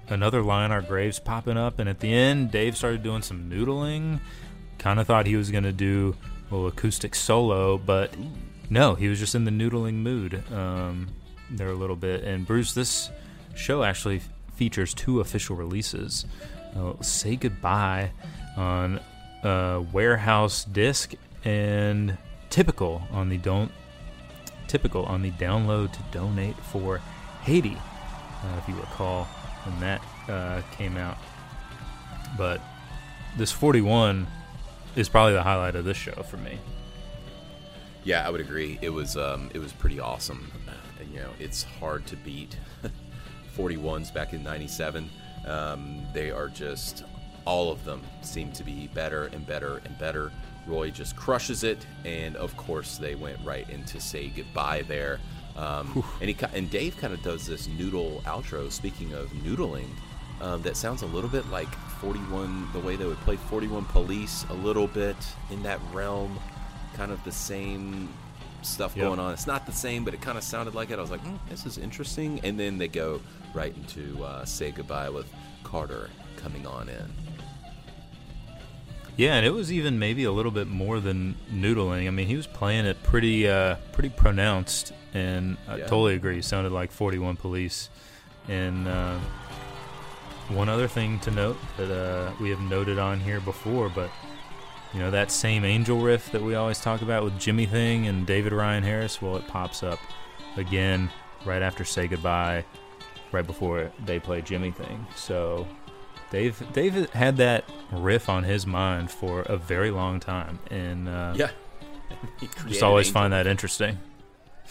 another 0.07 0.41
our 0.49 0.81
Graves 0.81 1.19
popping 1.19 1.57
up, 1.57 1.79
and 1.79 1.89
at 1.89 1.99
the 1.99 2.13
end, 2.13 2.51
Dave 2.51 2.77
started 2.77 3.03
doing 3.03 3.23
some 3.23 3.49
noodling. 3.49 4.21
Kind 4.77 5.01
of 5.01 5.07
thought 5.07 5.25
he 5.25 5.35
was 5.35 5.51
going 5.51 5.65
to 5.65 5.73
do 5.73 6.15
a 6.49 6.55
little 6.55 6.67
acoustic 6.67 7.13
solo, 7.13 7.77
but 7.77 8.13
no, 8.69 8.95
he 8.95 9.07
was 9.07 9.19
just 9.19 9.35
in 9.35 9.45
the 9.45 9.51
noodling 9.51 9.95
mood 9.95 10.43
um, 10.51 11.07
there 11.49 11.69
a 11.69 11.75
little 11.75 11.95
bit. 11.95 12.23
And 12.23 12.45
Bruce, 12.45 12.73
this 12.73 13.09
show 13.55 13.83
actually 13.83 14.21
features 14.55 14.93
two 14.93 15.19
official 15.19 15.55
releases. 15.55 16.25
Uh, 16.75 16.93
Say 17.01 17.35
Goodbye 17.35 18.11
on 18.55 18.99
uh, 19.43 19.83
Warehouse 19.91 20.65
Disc 20.65 21.13
and 21.43 22.17
Typical 22.49 23.03
on 23.11 23.29
the 23.29 23.37
don't 23.37 23.71
typical 24.67 25.03
on 25.05 25.21
the 25.21 25.31
download 25.31 25.91
to 25.91 25.99
donate 26.11 26.55
for 26.55 26.99
Haiti, 27.41 27.75
uh, 27.75 28.57
if 28.57 28.67
you 28.69 28.75
recall 28.75 29.25
when 29.65 29.79
that 29.79 30.01
uh, 30.29 30.61
came 30.77 30.95
out. 30.95 31.17
But 32.37 32.61
this 33.37 33.51
41 33.51 34.27
is 34.95 35.09
probably 35.09 35.33
the 35.33 35.43
highlight 35.43 35.75
of 35.75 35.85
this 35.85 35.97
show 35.97 36.23
for 36.23 36.37
me. 36.37 36.59
Yeah, 38.03 38.25
I 38.25 38.29
would 38.29 38.41
agree. 38.41 38.79
It 38.81 38.89
was 38.89 39.17
um, 39.17 39.49
it 39.53 39.59
was 39.59 39.73
pretty 39.73 39.99
awesome. 39.99 40.51
And, 40.99 41.09
you 41.13 41.19
know, 41.19 41.29
it's 41.39 41.63
hard 41.63 42.05
to 42.07 42.15
beat 42.17 42.57
41s 43.57 44.13
back 44.13 44.33
in 44.33 44.43
'97. 44.43 45.09
Um, 45.45 46.05
they 46.13 46.31
are 46.31 46.47
just 46.49 47.03
all 47.45 47.71
of 47.71 47.83
them 47.85 48.01
seem 48.21 48.51
to 48.51 48.63
be 48.63 48.87
better 48.93 49.25
and 49.33 49.45
better 49.45 49.81
and 49.85 49.97
better. 49.97 50.31
Roy 50.67 50.91
just 50.91 51.15
crushes 51.15 51.63
it, 51.63 51.85
and 52.05 52.35
of 52.35 52.55
course 52.57 52.97
they 52.97 53.15
went 53.15 53.39
right 53.43 53.69
into 53.69 53.99
say 53.99 54.27
goodbye 54.29 54.83
there. 54.83 55.19
Um, 55.57 56.03
and 56.21 56.29
he 56.29 56.37
and 56.53 56.69
Dave 56.69 56.95
kind 56.97 57.13
of 57.13 57.21
does 57.21 57.45
this 57.45 57.67
noodle 57.67 58.21
outro. 58.25 58.71
Speaking 58.71 59.13
of 59.13 59.29
noodling, 59.31 59.89
um, 60.41 60.61
that 60.61 60.77
sounds 60.77 61.01
a 61.01 61.07
little 61.07 61.29
bit 61.29 61.49
like 61.49 61.73
41, 61.99 62.71
the 62.71 62.79
way 62.79 62.95
they 62.95 63.05
would 63.05 63.19
play 63.21 63.35
41 63.35 63.85
Police, 63.85 64.45
a 64.49 64.53
little 64.53 64.87
bit 64.87 65.17
in 65.49 65.61
that 65.63 65.79
realm, 65.91 66.39
kind 66.99 67.11
of 67.13 67.23
the 67.23 67.31
same 67.31 68.09
stuff 68.61 68.93
Yep. 68.93 69.05
going 69.07 69.19
on. 69.21 69.31
It's 69.31 69.47
not 69.47 69.65
the 69.65 69.71
same, 69.71 70.03
but 70.03 70.13
it 70.13 70.19
kind 70.19 70.37
of 70.37 70.43
sounded 70.43 70.75
like 70.75 70.91
it. 70.91 70.99
I 70.99 71.01
was 71.01 71.09
like, 71.11 71.23
mm, 71.23 71.39
this 71.49 71.65
is 71.65 71.77
interesting. 71.77 72.41
And 72.43 72.59
then 72.59 72.77
they 72.77 72.89
go 72.89 73.21
right 73.53 73.73
into 73.73 74.21
uh, 74.21 74.43
Say 74.43 74.71
Goodbye 74.71 75.09
with 75.09 75.27
Carter 75.63 76.09
coming 76.35 76.67
on 76.67 76.89
in. 76.89 77.05
Yeah, 79.15 79.35
and 79.35 79.45
it 79.45 79.53
was 79.53 79.71
even 79.71 79.97
maybe 79.97 80.25
a 80.25 80.31
little 80.31 80.51
bit 80.51 80.67
more 80.67 80.99
than 80.99 81.35
noodling. 81.53 82.05
I 82.07 82.09
mean, 82.09 82.27
he 82.27 82.35
was 82.35 82.47
playing 82.47 82.85
it 82.85 83.01
pretty, 83.03 83.47
uh, 83.47 83.75
pretty 83.93 84.09
pronounced, 84.09 84.91
and 85.13 85.55
I 85.67 85.77
Yeah. 85.77 85.83
totally 85.87 86.15
agree. 86.15 86.35
He 86.35 86.41
sounded 86.41 86.73
like 86.73 86.91
Forty 86.91 87.17
One 87.17 87.37
Police. 87.37 87.89
And 88.49 88.87
uh, 88.87 89.17
one 90.49 90.67
other 90.69 90.87
thing 90.87 91.19
to 91.19 91.31
note 91.31 91.57
that 91.77 91.91
uh, 91.91 92.31
we 92.41 92.49
have 92.49 92.59
noted 92.61 92.97
on 92.99 93.19
here 93.21 93.39
before, 93.39 93.87
but 93.89 94.09
you 94.93 94.99
know 94.99 95.11
that 95.11 95.31
same 95.31 95.63
Angel 95.65 95.99
riff 95.99 96.31
that 96.31 96.41
we 96.41 96.55
always 96.55 96.79
talk 96.79 97.01
about 97.01 97.23
with 97.23 97.39
Jimmy 97.39 97.65
Thing 97.65 98.07
and 98.07 98.25
David 98.25 98.53
Ryan 98.53 98.83
Harris. 98.83 99.21
Well, 99.21 99.37
it 99.37 99.47
pops 99.47 99.83
up 99.83 99.99
again 100.57 101.09
right 101.45 101.61
after 101.61 101.83
"Say 101.83 102.07
Goodbye," 102.07 102.65
right 103.31 103.45
before 103.45 103.91
they 104.05 104.19
play 104.19 104.41
Jimmy 104.41 104.71
Thing. 104.71 105.05
So 105.15 105.67
Dave 106.31 106.61
Dave 106.73 107.09
had 107.11 107.37
that 107.37 107.65
riff 107.91 108.29
on 108.29 108.43
his 108.43 108.65
mind 108.67 109.11
for 109.11 109.41
a 109.41 109.57
very 109.57 109.91
long 109.91 110.19
time, 110.19 110.59
and 110.69 111.07
uh, 111.07 111.33
Yeah. 111.35 111.51
Just 112.67 112.83
always 112.83 113.09
find 113.09 113.33
that 113.33 113.47
interesting. 113.47 113.97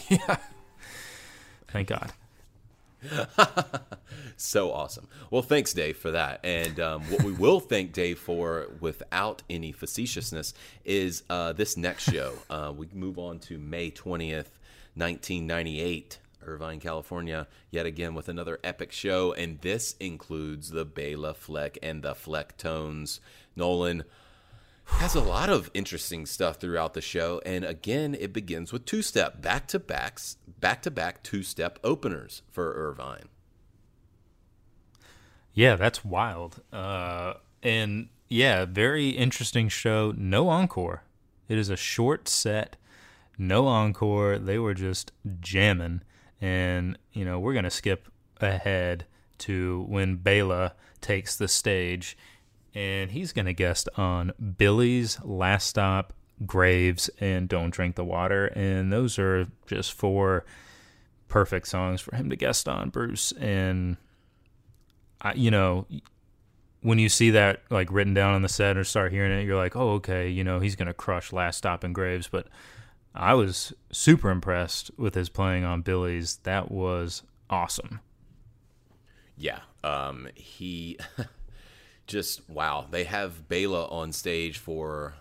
Yeah. 0.09 0.37
Thank 1.69 1.89
God. 1.89 2.13
So 4.41 4.73
awesome. 4.73 5.09
Well, 5.33 5.43
thanks, 5.43 5.73
Dave, 5.73 5.97
for 5.97 6.13
that. 6.13 6.39
And 6.45 6.79
um, 6.79 7.03
what 7.11 7.25
we 7.25 7.33
will 7.33 7.59
thank 7.59 7.93
Dave 7.93 8.21
for, 8.21 8.69
without 8.79 9.43
any 9.51 9.73
facetiousness, 9.73 10.55
is 10.85 11.25
uh, 11.29 11.53
this 11.53 11.77
next 11.77 12.05
show. 12.05 12.35
Uh, 12.51 12.73
we 12.75 12.89
move 12.95 13.19
on 13.19 13.39
to 13.39 13.59
May 13.59 13.91
20th, 13.91 14.57
1998, 14.95 16.19
Irvine, 16.43 16.81
California, 16.81 17.47
yet 17.71 17.85
again 17.85 18.15
with 18.15 18.29
another 18.29 18.59
epic 18.65 18.91
show. 18.91 19.33
And 19.33 19.61
this 19.61 19.95
includes 20.01 20.71
the 20.71 20.85
Bela 20.85 21.35
Fleck 21.35 21.79
and 21.83 22.03
the 22.03 22.15
Flecktones. 22.15 23.21
Nolan 23.55 24.05
has 24.85 25.15
a 25.15 25.21
lot 25.21 25.51
of 25.51 25.71
interesting 25.75 26.27
stuff 26.27 26.57
throughout 26.57 26.95
the 26.95 27.01
show. 27.01 27.41
And 27.45 27.65
again, 27.65 28.17
it 28.19 28.33
begins 28.33 28.73
with 28.73 28.87
two 28.87 29.03
step, 29.03 29.43
back 29.43 29.67
to 29.69 29.79
backs, 29.79 30.37
back 30.61 30.83
to 30.83 30.91
back 30.91 31.23
two 31.23 31.43
step 31.43 31.79
openers 31.85 32.43
for 32.51 32.73
Irvine. 32.73 33.29
Yeah, 35.59 35.75
that's 35.75 36.05
wild. 36.05 36.63
Uh, 36.73 37.35
and 37.65 38.11
yeah, 38.29 38.65
very 38.65 39.09
interesting 39.09 39.69
show. 39.69 40.15
No 40.17 40.51
encore. 40.51 41.03
It 41.49 41.59
is 41.59 41.69
a 41.69 41.77
short 41.77 42.29
set, 42.29 42.77
no 43.37 43.67
encore. 43.67 44.39
They 44.39 44.61
were 44.61 44.75
just 44.75 45.11
jamming. 45.41 46.03
And, 46.41 46.97
you 47.13 47.25
know, 47.25 47.41
we're 47.41 47.55
going 47.55 47.65
to 47.65 47.71
skip 47.71 48.07
ahead 48.41 49.07
to 49.39 49.85
when 49.89 50.19
Bela 50.19 50.75
takes 51.01 51.35
the 51.35 51.49
stage 51.49 52.17
and 52.73 53.11
he's 53.11 53.33
going 53.33 53.47
to 53.47 53.53
guest 53.53 53.89
on 53.97 54.31
Billy's 54.59 55.19
Last 55.25 55.67
Stop, 55.67 56.13
Graves, 56.47 57.11
and 57.19 57.49
Don't 57.49 57.71
Drink 57.71 57.97
the 57.97 58.05
Water. 58.05 58.47
And 58.55 58.93
those 58.93 59.19
are 59.19 59.49
just 59.67 59.93
four 59.93 60.45
perfect 61.27 61.67
songs 61.67 62.01
for 62.01 62.15
him 62.15 62.31
to 62.31 62.37
guest 62.37 62.69
on, 62.69 62.91
Bruce. 62.91 63.33
And 63.33 63.97
I, 65.21 65.35
you 65.35 65.51
know, 65.51 65.87
when 66.81 66.99
you 66.99 67.09
see 67.09 67.31
that 67.31 67.63
like 67.71 67.91
written 67.91 68.15
down 68.15 68.35
on 68.35 68.43
the 68.43 68.49
set 68.49 68.77
or 68.77 68.85
start 68.85 69.13
hearing 69.13 69.33
it, 69.33 69.45
you're 69.45 69.57
like, 69.57 69.77
oh, 69.77 69.93
okay, 69.93 70.29
you 70.29 70.45
know, 70.45 70.61
he's 70.61 70.77
gonna 70.77 70.95
crush 70.95 71.33
Last 71.33 71.59
Stop 71.59 71.85
in 71.85 71.93
Graves. 71.93 72.29
But 72.29 72.47
I 73.15 73.35
was 73.35 73.73
super 73.91 74.31
impressed 74.31 74.91
with 74.97 75.15
his 75.15 75.29
playing 75.29 75.65
on 75.65 75.83
Billy's. 75.83 76.37
That 76.45 76.71
was 76.71 77.23
awesome. 77.51 78.01
Yeah. 79.37 79.61
Um, 79.83 80.29
he 80.35 80.99
just 82.07 82.49
wow. 82.49 82.87
They 82.91 83.05
have 83.05 83.49
Bela 83.49 83.87
on 83.87 84.13
stage 84.13 84.59
for 84.59 85.15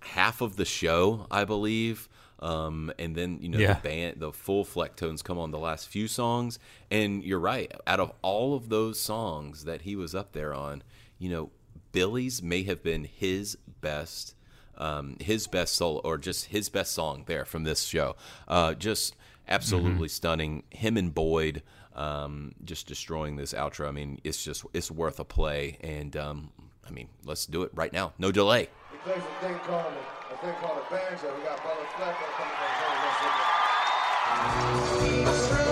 half 0.00 0.40
of 0.40 0.56
the 0.56 0.64
show, 0.64 1.26
I 1.30 1.44
believe. 1.44 2.08
Um, 2.40 2.92
and 2.98 3.16
then 3.16 3.38
you 3.40 3.48
know 3.48 3.58
Yeah. 3.58 3.74
the 3.74 3.80
band, 3.80 4.20
the 4.20 4.32
full 4.32 4.64
Flecktones 4.64 5.22
come 5.24 5.38
on 5.38 5.50
the 5.50 5.58
last 5.58 5.88
few 5.88 6.06
songs. 6.08 6.58
And 6.90 7.22
you're 7.24 7.40
right. 7.40 7.72
Out 7.86 8.00
of 8.00 8.12
all 8.22 8.54
of 8.54 8.68
those 8.68 9.00
songs 9.00 9.64
that 9.64 9.82
he 9.82 9.96
was 9.96 10.14
up 10.14 10.32
there 10.32 10.54
on, 10.54 10.82
you 11.18 11.28
know, 11.30 11.50
Billy's 11.92 12.42
may 12.42 12.62
have 12.64 12.82
been 12.82 13.04
his 13.04 13.56
best. 13.80 14.34
Um, 14.76 15.16
his 15.20 15.48
best 15.48 15.74
solo, 15.74 16.00
or 16.04 16.18
just 16.18 16.44
his 16.46 16.68
best 16.68 16.92
song 16.92 17.24
there 17.26 17.44
from 17.44 17.64
this 17.64 17.82
show. 17.82 18.14
Uh, 18.46 18.74
just 18.74 19.16
absolutely 19.48 20.06
stunning. 20.06 20.62
Him 20.70 20.96
and 20.96 21.12
Boyd 21.12 21.64
um, 21.96 22.54
just 22.64 22.86
destroying 22.86 23.34
this 23.34 23.52
outro. 23.52 23.88
I 23.88 23.90
mean, 23.90 24.20
it's 24.22 24.44
just 24.44 24.64
it's 24.72 24.88
worth 24.88 25.18
a 25.18 25.24
play. 25.24 25.78
And 25.80 26.16
um, 26.16 26.52
I 26.86 26.92
mean, 26.92 27.08
let's 27.24 27.44
do 27.46 27.64
it 27.64 27.72
right 27.74 27.92
now. 27.92 28.12
No 28.18 28.30
delay. 28.30 28.68
He 28.92 28.98
plays 28.98 29.18
a 29.18 29.44
thing 29.44 29.58
called 29.66 29.86
a, 29.92 29.96
a 29.98 30.17
thing 30.40 30.54
called 30.60 30.78
a 30.78 30.90
banjo. 30.90 31.34
We 31.34 31.42
got 31.42 31.62
Bela 31.64 31.84
Fleck 31.96 32.14
coming 32.36 32.54
from 32.54 32.68
Let's 35.24 35.67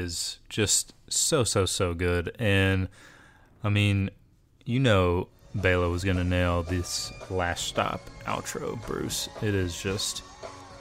is 0.00 0.38
just 0.48 0.94
so 1.08 1.44
so 1.44 1.66
so 1.66 1.94
good. 1.94 2.34
And 2.38 2.88
I 3.62 3.68
mean, 3.68 4.10
you 4.64 4.80
know, 4.80 5.28
Bela 5.54 5.88
was 5.88 6.04
gonna 6.04 6.24
nail 6.24 6.62
this 6.62 7.12
last 7.30 7.66
stop 7.66 8.00
outro, 8.24 8.84
Bruce. 8.86 9.28
It 9.42 9.54
is 9.54 9.80
just 9.80 10.22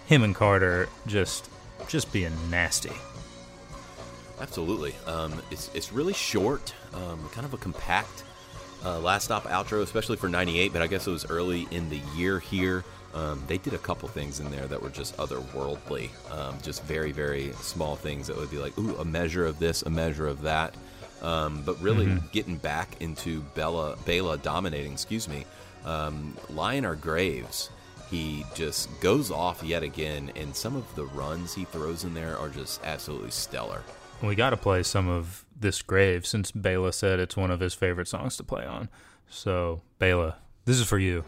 him 0.05 0.23
and 0.23 0.35
Carter 0.35 0.87
just 1.07 1.49
just 1.87 2.11
being 2.11 2.33
nasty. 2.49 2.91
Absolutely. 4.39 4.95
Um, 5.05 5.41
it's 5.51 5.69
it's 5.73 5.91
really 5.91 6.13
short, 6.13 6.73
um, 6.93 7.29
kind 7.33 7.45
of 7.45 7.53
a 7.53 7.57
compact 7.57 8.23
uh, 8.83 8.99
last 8.99 9.25
stop 9.25 9.43
outro, 9.45 9.81
especially 9.81 10.17
for 10.17 10.29
'98. 10.29 10.73
But 10.73 10.81
I 10.81 10.87
guess 10.87 11.07
it 11.07 11.11
was 11.11 11.25
early 11.29 11.67
in 11.71 11.89
the 11.89 12.01
year 12.15 12.39
here. 12.39 12.83
Um, 13.13 13.43
they 13.47 13.57
did 13.57 13.73
a 13.73 13.77
couple 13.79 14.07
things 14.07 14.39
in 14.39 14.51
there 14.51 14.67
that 14.67 14.81
were 14.81 14.89
just 14.89 15.17
otherworldly, 15.17 16.09
um, 16.31 16.57
just 16.61 16.83
very 16.83 17.11
very 17.11 17.51
small 17.61 17.95
things 17.95 18.27
that 18.27 18.37
would 18.37 18.51
be 18.51 18.57
like, 18.57 18.77
ooh, 18.77 18.95
a 18.97 19.05
measure 19.05 19.45
of 19.45 19.59
this, 19.59 19.81
a 19.81 19.89
measure 19.89 20.27
of 20.27 20.41
that. 20.41 20.75
Um, 21.21 21.63
but 21.65 21.81
really 21.81 22.17
getting 22.31 22.57
back 22.57 23.01
into 23.01 23.41
Bella 23.55 23.97
Bela 24.05 24.37
dominating, 24.37 24.93
excuse 24.93 25.27
me, 25.27 25.45
um, 25.85 26.35
our 26.57 26.95
graves. 26.95 27.69
He 28.09 28.43
just 28.55 28.89
goes 29.01 29.29
off 29.29 29.61
yet 29.61 29.83
again, 29.83 30.31
and 30.35 30.55
some 30.55 30.75
of 30.75 30.95
the 30.95 31.05
runs 31.05 31.53
he 31.53 31.65
throws 31.65 32.03
in 32.03 32.15
there 32.15 32.37
are 32.39 32.49
just 32.49 32.83
absolutely 32.83 33.29
stellar. 33.29 33.83
We 34.21 34.35
got 34.35 34.49
to 34.49 34.57
play 34.57 34.81
some 34.83 35.07
of 35.07 35.45
this 35.57 35.81
grave 35.81 36.25
since 36.25 36.51
Bela 36.51 36.91
said 36.91 37.19
it's 37.19 37.37
one 37.37 37.51
of 37.51 37.59
his 37.59 37.73
favorite 37.73 38.07
songs 38.07 38.35
to 38.37 38.43
play 38.43 38.65
on. 38.65 38.89
So, 39.29 39.81
Bela, 39.99 40.37
this 40.65 40.79
is 40.79 40.87
for 40.87 40.97
you. 40.97 41.23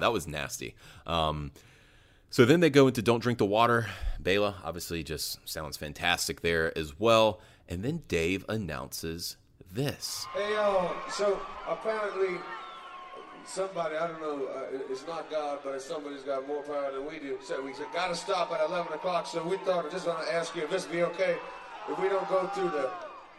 That 0.00 0.12
was 0.12 0.26
nasty. 0.26 0.74
Um, 1.06 1.52
so 2.28 2.44
then 2.44 2.60
they 2.60 2.70
go 2.70 2.86
into 2.86 3.02
"Don't 3.02 3.20
Drink 3.20 3.38
the 3.38 3.46
Water." 3.46 3.86
Bela 4.18 4.56
obviously 4.64 5.02
just 5.02 5.46
sounds 5.48 5.76
fantastic 5.76 6.40
there 6.42 6.76
as 6.76 6.98
well. 6.98 7.40
And 7.68 7.82
then 7.84 8.02
Dave 8.08 8.44
announces 8.48 9.36
this. 9.72 10.26
Hey, 10.34 10.54
y'all. 10.54 10.92
So 11.10 11.40
apparently, 11.68 12.38
somebody, 13.44 13.96
I 13.96 14.08
don't 14.08 14.20
know, 14.20 14.46
uh, 14.46 14.78
it's 14.90 15.06
not 15.06 15.30
God, 15.30 15.60
but 15.62 15.80
somebody's 15.80 16.22
got 16.22 16.46
more 16.48 16.62
power 16.62 16.92
than 16.92 17.06
we 17.06 17.20
do. 17.20 17.38
So 17.42 17.62
we 17.62 17.72
said, 17.72 17.86
gotta 17.94 18.16
stop 18.16 18.50
at 18.52 18.60
11 18.68 18.92
o'clock. 18.92 19.26
So 19.26 19.46
we 19.46 19.56
thought, 19.58 19.86
I 19.86 19.88
just 19.90 20.06
want 20.06 20.26
to 20.26 20.34
ask 20.34 20.54
you 20.56 20.62
if 20.62 20.70
this 20.70 20.84
be 20.84 21.02
okay 21.04 21.36
if 21.88 21.98
we 21.98 22.08
don't 22.08 22.28
go 22.28 22.46
through 22.48 22.70
the, 22.70 22.90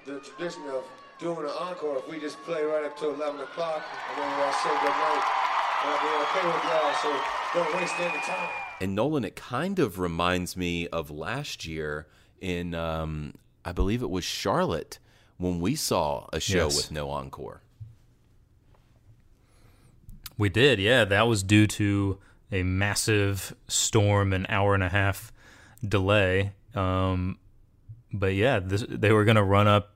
the 0.06 0.20
tradition 0.20 0.64
of 0.70 0.84
doing 1.20 1.46
an 1.46 1.54
encore, 1.60 1.98
if 1.98 2.10
we 2.10 2.20
just 2.20 2.42
play 2.44 2.64
right 2.64 2.84
up 2.84 2.98
to 3.00 3.10
11 3.10 3.40
o'clock 3.40 3.82
and 4.10 4.22
then 4.22 4.38
we'll 4.38 4.54
say 4.54 4.70
good 4.82 4.90
night. 4.90 5.51
And 5.84 5.92
I'll 5.92 6.22
okay 6.24 6.46
with 6.48 6.64
y'all, 6.64 6.94
so 7.02 7.22
don't 7.54 7.76
waste 7.76 8.00
any 8.00 8.20
time. 8.22 8.50
And 8.80 8.96
Nolan, 8.96 9.24
it 9.26 9.36
kind 9.36 9.80
of 9.80 10.00
reminds 10.00 10.56
me 10.58 10.88
of 10.88 11.10
last 11.12 11.66
year 11.66 12.08
in, 12.40 12.74
um, 12.76 13.34
I 13.66 13.72
believe 13.72 14.02
it 14.02 14.10
was 14.10 14.24
Charlotte, 14.24 15.00
when 15.38 15.60
we 15.60 15.76
saw 15.76 16.28
a 16.34 16.40
show 16.40 16.66
Yes. 16.66 16.78
with 16.78 16.92
no 16.92 17.10
encore. 17.10 17.62
We 20.38 20.50
did, 20.50 20.80
yeah. 20.80 21.06
That 21.06 21.28
was 21.28 21.44
due 21.44 21.68
to 21.68 22.20
a 22.52 22.64
massive 22.64 23.56
storm, 23.68 24.34
an 24.34 24.46
hour 24.50 24.74
and 24.74 24.84
a 24.84 24.90
half 24.90 25.32
delay. 25.88 26.54
Um, 26.76 27.38
but 28.12 28.34
yeah, 28.34 28.60
this, 28.60 28.84
they 28.88 29.12
were 29.12 29.24
going 29.26 29.36
to 29.36 29.44
run 29.44 29.68
up 29.68 29.91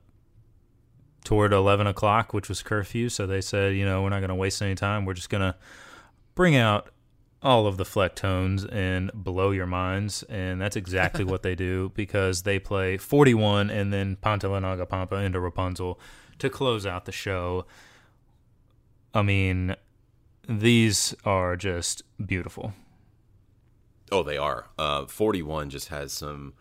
toward 1.26 1.52
11 1.52 1.88
o'clock, 1.88 2.32
which 2.32 2.48
was 2.48 2.62
curfew. 2.62 3.08
So 3.08 3.26
they 3.26 3.40
said, 3.40 3.74
you 3.74 3.84
know, 3.84 4.00
we're 4.00 4.10
not 4.10 4.20
going 4.20 4.28
to 4.28 4.36
waste 4.36 4.62
any 4.62 4.76
time. 4.76 5.04
We're 5.04 5.14
just 5.14 5.28
going 5.28 5.40
to 5.42 5.56
bring 6.36 6.54
out 6.54 6.90
all 7.42 7.66
of 7.66 7.78
the 7.78 7.84
Flecktones 7.84 8.66
and 8.72 9.10
blow 9.12 9.50
your 9.50 9.66
minds, 9.66 10.22
and 10.24 10.60
that's 10.60 10.76
exactly 10.76 11.24
what 11.32 11.42
they 11.42 11.56
do 11.56 11.90
because 11.94 12.44
they 12.44 12.60
play 12.60 12.96
41 12.96 13.70
and 13.70 13.92
then 13.92 14.16
Pantala 14.16 14.62
Naga 14.62 14.86
Pampa 14.86 15.16
into 15.16 15.40
Rapunzel 15.40 15.98
to 16.38 16.48
close 16.48 16.86
out 16.86 17.06
the 17.06 17.12
show. 17.12 17.66
I 19.12 19.22
mean, 19.22 19.74
these 20.48 21.12
are 21.24 21.56
just 21.56 22.02
beautiful. 22.24 22.72
Oh, 24.12 24.22
they 24.22 24.36
are. 24.36 24.68
Uh, 24.78 25.06
41 25.06 25.70
just 25.70 25.88
has 25.88 26.12
some 26.12 26.54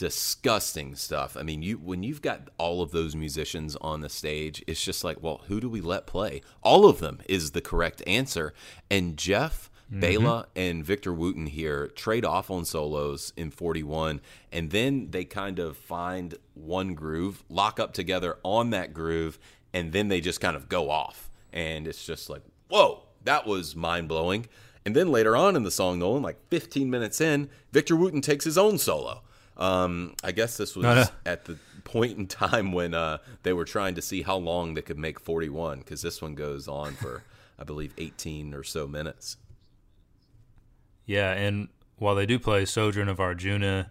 disgusting 0.00 0.94
stuff. 0.94 1.36
I 1.36 1.42
mean, 1.42 1.60
you 1.62 1.76
when 1.76 2.02
you've 2.02 2.22
got 2.22 2.48
all 2.56 2.80
of 2.80 2.90
those 2.90 3.14
musicians 3.14 3.76
on 3.82 4.00
the 4.00 4.08
stage, 4.08 4.64
it's 4.66 4.82
just 4.82 5.04
like, 5.04 5.22
well, 5.22 5.42
who 5.48 5.60
do 5.60 5.68
we 5.68 5.82
let 5.82 6.06
play? 6.06 6.40
All 6.62 6.86
of 6.86 7.00
them 7.00 7.20
is 7.28 7.50
the 7.50 7.60
correct 7.60 8.02
answer. 8.06 8.54
And 8.90 9.18
Jeff 9.18 9.70
mm-hmm. 9.90 10.00
Bela 10.00 10.46
and 10.56 10.82
Victor 10.82 11.12
Wooten 11.12 11.44
here 11.44 11.86
trade 11.88 12.24
off 12.24 12.50
on 12.50 12.64
solos 12.64 13.34
in 13.36 13.50
41, 13.50 14.22
and 14.50 14.70
then 14.70 15.10
they 15.10 15.26
kind 15.26 15.58
of 15.58 15.76
find 15.76 16.34
one 16.54 16.94
groove, 16.94 17.44
lock 17.50 17.78
up 17.78 17.92
together 17.92 18.38
on 18.42 18.70
that 18.70 18.94
groove, 18.94 19.38
and 19.74 19.92
then 19.92 20.08
they 20.08 20.22
just 20.22 20.40
kind 20.40 20.56
of 20.56 20.70
go 20.70 20.88
off. 20.88 21.28
And 21.52 21.86
it's 21.86 22.06
just 22.06 22.30
like, 22.30 22.42
whoa, 22.70 23.02
that 23.24 23.46
was 23.46 23.76
mind 23.76 24.08
blowing. 24.08 24.46
And 24.86 24.96
then 24.96 25.12
later 25.12 25.36
on 25.36 25.56
in 25.56 25.62
the 25.64 25.70
song, 25.70 25.98
Nolan, 25.98 26.22
like 26.22 26.38
15 26.48 26.88
minutes 26.88 27.20
in, 27.20 27.50
Victor 27.70 27.96
Wooten 27.96 28.22
takes 28.22 28.46
his 28.46 28.56
own 28.56 28.78
solo. 28.78 29.20
Um, 29.60 30.14
I 30.24 30.32
guess 30.32 30.56
this 30.56 30.74
was 30.74 30.82
No, 30.84 30.94
no. 30.94 31.04
at 31.26 31.44
the 31.44 31.58
point 31.84 32.16
in 32.18 32.26
time 32.26 32.72
when 32.72 32.94
uh, 32.94 33.18
they 33.42 33.52
were 33.52 33.64
trying 33.66 33.94
to 33.96 34.02
see 34.02 34.22
how 34.22 34.36
long 34.36 34.74
they 34.74 34.82
could 34.82 34.98
make 34.98 35.20
41, 35.20 35.80
because 35.80 36.00
this 36.02 36.20
one 36.22 36.34
goes 36.34 36.66
on 36.66 36.94
for, 36.94 37.22
I 37.58 37.64
believe, 37.64 37.92
18 37.98 38.54
or 38.54 38.62
so 38.64 38.88
minutes. 38.88 39.36
Yeah, 41.06 41.32
and 41.32 41.68
while 41.98 42.14
they 42.14 42.26
do 42.26 42.38
play 42.38 42.64
Sojourn 42.64 43.08
of 43.08 43.20
Arjuna 43.20 43.90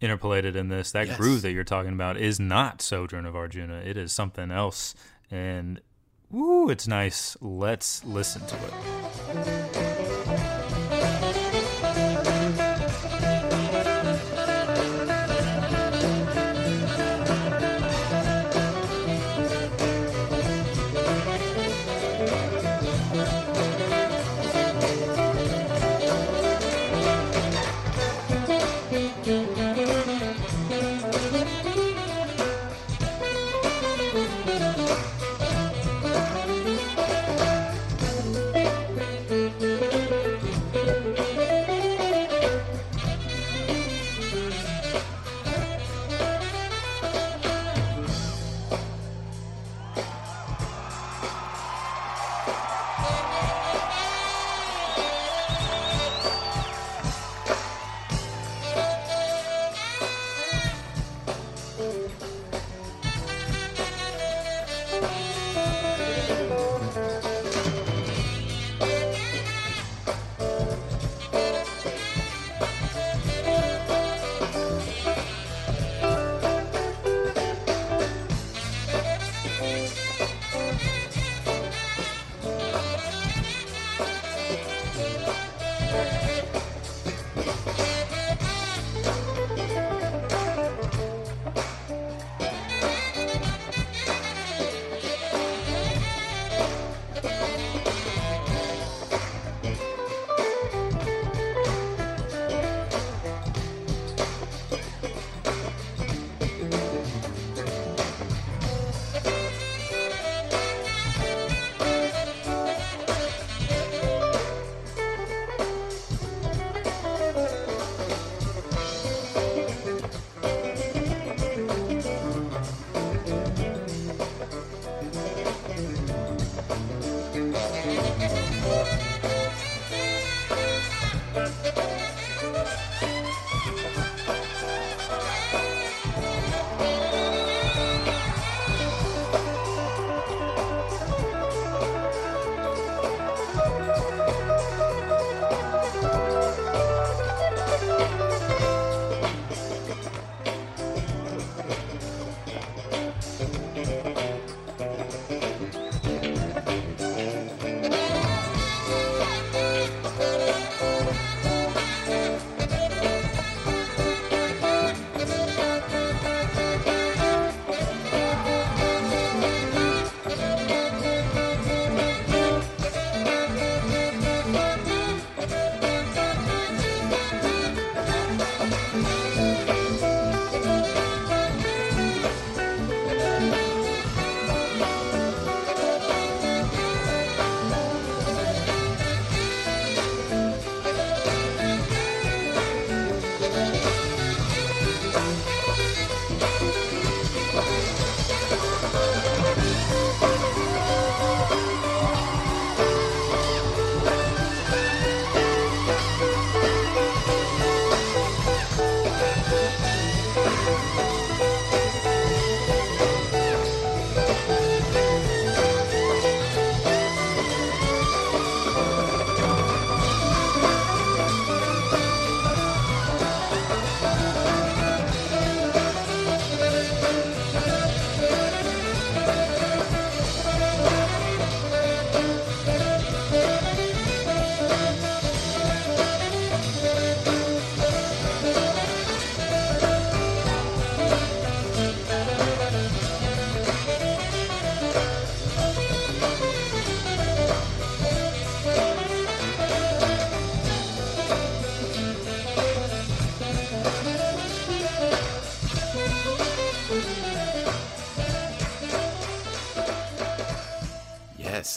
interpolated 0.00 0.54
in 0.56 0.68
this, 0.68 0.92
that 0.92 1.06
Yes. 1.06 1.16
groove 1.16 1.42
that 1.42 1.52
you're 1.52 1.64
talking 1.64 1.92
about 1.94 2.18
is 2.18 2.38
not 2.38 2.82
Sojourn 2.82 3.24
of 3.24 3.34
Arjuna. 3.34 3.76
It 3.78 3.96
is 3.96 4.12
something 4.12 4.50
else. 4.50 4.94
And 5.30 5.80
woo, 6.30 6.68
it's 6.68 6.86
nice. 6.86 7.36
Let's 7.40 8.04
listen 8.04 8.42
to 8.46 8.56
it. 8.56 9.65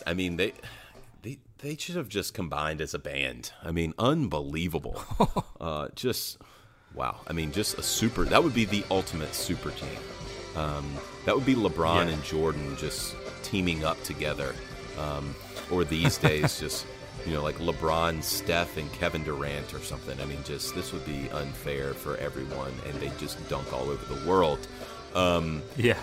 I 0.10 0.14
mean 0.16 0.38
they 0.38 0.53
they 1.22 1.38
they 1.60 1.76
should 1.78 1.95
have 1.95 2.10
just 2.10 2.34
combined 2.34 2.82
as 2.82 2.93
a 2.93 2.99
band. 2.99 3.51
I 3.64 3.72
mean, 3.72 3.93
unbelievable. 3.99 5.03
uh, 5.62 5.89
just 5.95 6.38
wow. 6.95 7.20
I 7.28 7.34
mean, 7.34 7.51
just 7.51 7.78
a 7.78 7.84
super. 7.84 8.24
That 8.26 8.43
would 8.43 8.53
be 8.53 8.66
the 8.66 8.84
ultimate 8.89 9.34
super 9.36 9.72
team. 9.72 9.99
Um, 10.55 10.86
that 11.26 11.36
would 11.36 11.45
be 11.45 11.55
LeBron 11.55 12.07
Yeah. 12.07 12.14
and 12.14 12.24
Jordan 12.24 12.76
just 12.78 13.16
teaming 13.43 13.86
up 13.86 14.01
together, 14.03 14.55
um, 14.97 15.36
or 15.72 15.84
these 15.84 16.18
days 16.30 16.60
just 16.60 16.88
you 17.26 17.34
know 17.34 17.43
like 17.43 17.57
LeBron, 17.60 18.24
Steph, 18.24 18.78
and 18.78 18.91
Kevin 18.93 19.24
Durant 19.24 19.74
or 19.74 19.80
something. 19.80 20.20
I 20.22 20.26
mean, 20.26 20.39
just 20.43 20.74
this 20.74 20.91
would 20.93 21.05
be 21.05 21.30
unfair 21.34 21.93
for 21.93 22.18
everyone, 22.18 22.74
and 22.88 22.95
they 22.99 23.12
just 23.20 23.38
dunk 23.49 23.72
all 23.72 23.89
over 23.89 24.05
the 24.14 24.28
world. 24.28 24.68
Um, 25.14 25.62
Yeah. 25.78 25.99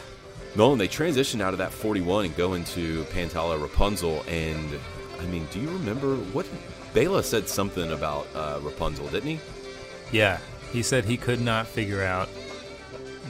Nolan, 0.56 0.78
they 0.78 0.88
transition 0.88 1.42
out 1.42 1.52
of 1.52 1.58
that 1.58 1.70
41 1.70 2.26
and 2.26 2.36
go 2.36 2.54
into 2.54 3.04
Pantala 3.04 3.60
Rapunzel. 3.60 4.24
And 4.26 4.78
I 5.20 5.26
mean, 5.26 5.46
do 5.50 5.60
you 5.60 5.68
remember 5.68 6.16
what 6.16 6.46
Bela 6.94 7.22
said 7.22 7.46
something 7.48 7.92
about 7.92 8.26
uh, 8.34 8.58
Rapunzel, 8.62 9.06
didn't 9.08 9.30
he? 9.30 9.40
Yeah, 10.12 10.38
he 10.72 10.82
said 10.82 11.04
he 11.04 11.18
could 11.18 11.40
not 11.40 11.66
figure 11.66 12.02
out 12.02 12.28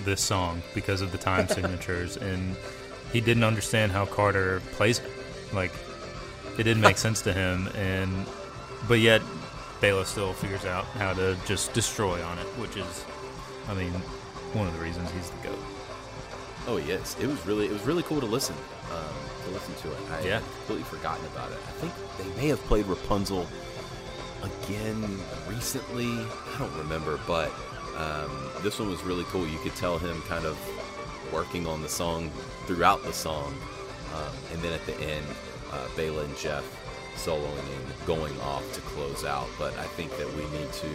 this 0.04 0.20
song 0.20 0.62
because 0.74 1.00
of 1.00 1.10
the 1.10 1.18
time 1.18 1.48
signatures, 1.48 2.16
and 2.16 2.54
he 3.12 3.20
didn't 3.20 3.44
understand 3.44 3.90
how 3.90 4.06
Carter 4.06 4.60
plays 4.72 5.00
it. 5.00 5.10
Like, 5.52 5.72
it 6.58 6.62
didn't 6.62 6.82
make 6.82 6.98
sense 6.98 7.22
to 7.22 7.32
him, 7.32 7.68
and 7.74 8.26
but 8.86 9.00
yet 9.00 9.20
Bela 9.80 10.06
still 10.06 10.32
figures 10.32 10.64
out 10.64 10.84
how 10.84 11.12
to 11.14 11.36
just 11.44 11.72
destroy 11.72 12.22
on 12.22 12.38
it, 12.38 12.46
which 12.58 12.76
is, 12.76 13.04
I 13.68 13.74
mean, 13.74 13.92
one 14.52 14.68
of 14.68 14.74
the 14.74 14.80
reasons 14.80 15.10
he's 15.10 15.30
the 15.30 15.48
goat. 15.48 15.58
Oh 16.68 16.78
yes, 16.78 17.16
it 17.20 17.26
was 17.26 17.44
really 17.46 17.66
it 17.66 17.72
was 17.72 17.82
really 17.82 18.02
cool 18.02 18.20
to 18.20 18.26
listen 18.26 18.56
um, 18.92 19.14
to 19.44 19.50
listen 19.52 19.74
to 19.76 19.92
it. 19.92 19.98
I 20.10 20.20
Yeah. 20.20 20.34
had 20.40 20.42
completely 20.56 20.84
forgotten 20.84 21.24
about 21.26 21.50
it. 21.52 21.58
I 21.66 21.70
think 21.80 21.92
they 22.18 22.40
may 22.42 22.48
have 22.48 22.60
played 22.64 22.86
Rapunzel 22.86 23.46
again 24.42 25.18
recently. 25.48 26.06
I 26.54 26.56
don't 26.58 26.76
remember, 26.76 27.18
but 27.26 27.52
um, 27.96 28.50
this 28.62 28.78
one 28.78 28.90
was 28.90 29.02
really 29.04 29.24
cool. 29.24 29.46
You 29.46 29.58
could 29.58 29.74
tell 29.76 29.98
him 29.98 30.20
kind 30.22 30.44
of 30.44 30.58
working 31.32 31.66
on 31.66 31.82
the 31.82 31.88
song 31.88 32.30
throughout 32.66 33.02
the 33.04 33.12
song, 33.12 33.54
um, 34.14 34.32
and 34.52 34.60
then 34.62 34.72
at 34.72 34.84
the 34.86 34.94
end, 35.00 35.24
uh, 35.72 35.86
Bela 35.96 36.22
and 36.24 36.36
Jeff 36.36 36.64
soloing 37.16 37.58
and 37.58 38.06
going 38.06 38.38
off 38.40 38.64
to 38.74 38.80
close 38.82 39.24
out. 39.24 39.48
But 39.58 39.76
I 39.78 39.84
think 39.84 40.10
that 40.18 40.26
we 40.34 40.42
need 40.58 40.72
to 40.72 40.88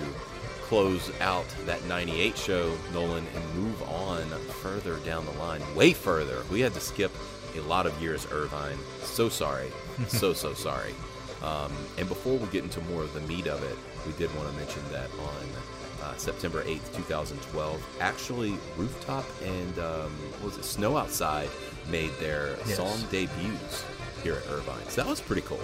close 0.72 1.11
out 1.19 1.43
that 1.65 1.84
98 1.84 2.38
show, 2.38 2.74
Nolan, 2.93 3.26
and 3.36 3.55
move 3.55 3.82
on 3.89 4.22
further 4.63 4.95
down 4.99 5.26
the 5.26 5.32
line, 5.34 5.61
way 5.76 5.91
further. 5.91 6.43
We 6.49 6.61
had 6.61 6.74
to 6.76 6.80
skip 6.80 7.11
a 7.57 7.59
lot 7.59 7.86
of 7.86 8.01
years, 8.01 8.26
Irvine. 8.32 8.78
So 9.01 9.28
sorry. 9.28 9.69
so, 10.07 10.32
so 10.32 10.53
sorry. 10.53 10.95
Um, 11.43 11.74
and 11.97 12.07
before 12.07 12.38
we 12.38 12.47
get 12.47 12.63
into 12.63 12.80
more 12.84 13.01
of 13.03 13.13
the 13.13 13.19
meat 13.28 13.47
of 13.47 13.61
it, 13.65 13.78
we 14.07 14.13
did 14.13 14.34
want 14.38 14.49
to 14.49 14.55
mention 14.55 14.82
that 14.93 15.09
on 15.19 16.05
uh, 16.07 16.15
September 16.15 16.63
8th, 16.63 16.95
2012, 16.95 17.97
actually, 17.99 18.55
Rooftop 18.78 19.26
and, 19.43 19.78
um, 19.78 20.09
what 20.39 20.55
was 20.55 20.57
it, 20.57 20.63
Snow 20.63 20.95
Outside 20.95 21.49
made 21.89 22.11
their 22.22 22.55
Yes. 22.65 22.78
song 22.78 22.97
debuts 23.11 23.84
here 24.24 24.36
at 24.36 24.49
Irvine. 24.49 24.88
So 24.88 25.01
that 25.03 25.09
was 25.09 25.19
pretty 25.19 25.41
cool. 25.41 25.59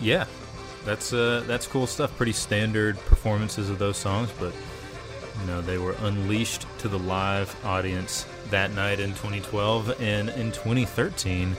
Yeah, 0.00 0.26
that's 0.88 1.12
uh, 1.12 1.44
that's 1.46 1.66
cool 1.66 1.86
stuff. 1.86 2.16
Pretty 2.16 2.32
standard 2.32 2.96
performances 3.00 3.68
of 3.68 3.78
those 3.78 3.96
songs, 3.96 4.30
but 4.38 4.54
you 5.40 5.46
know 5.46 5.60
they 5.60 5.76
were 5.76 5.94
unleashed 6.00 6.66
to 6.78 6.88
the 6.88 6.98
live 6.98 7.54
audience 7.64 8.26
that 8.50 8.72
night 8.72 8.98
in 8.98 9.10
2012, 9.10 10.00
and 10.00 10.30
in 10.30 10.50
2013, 10.50 11.54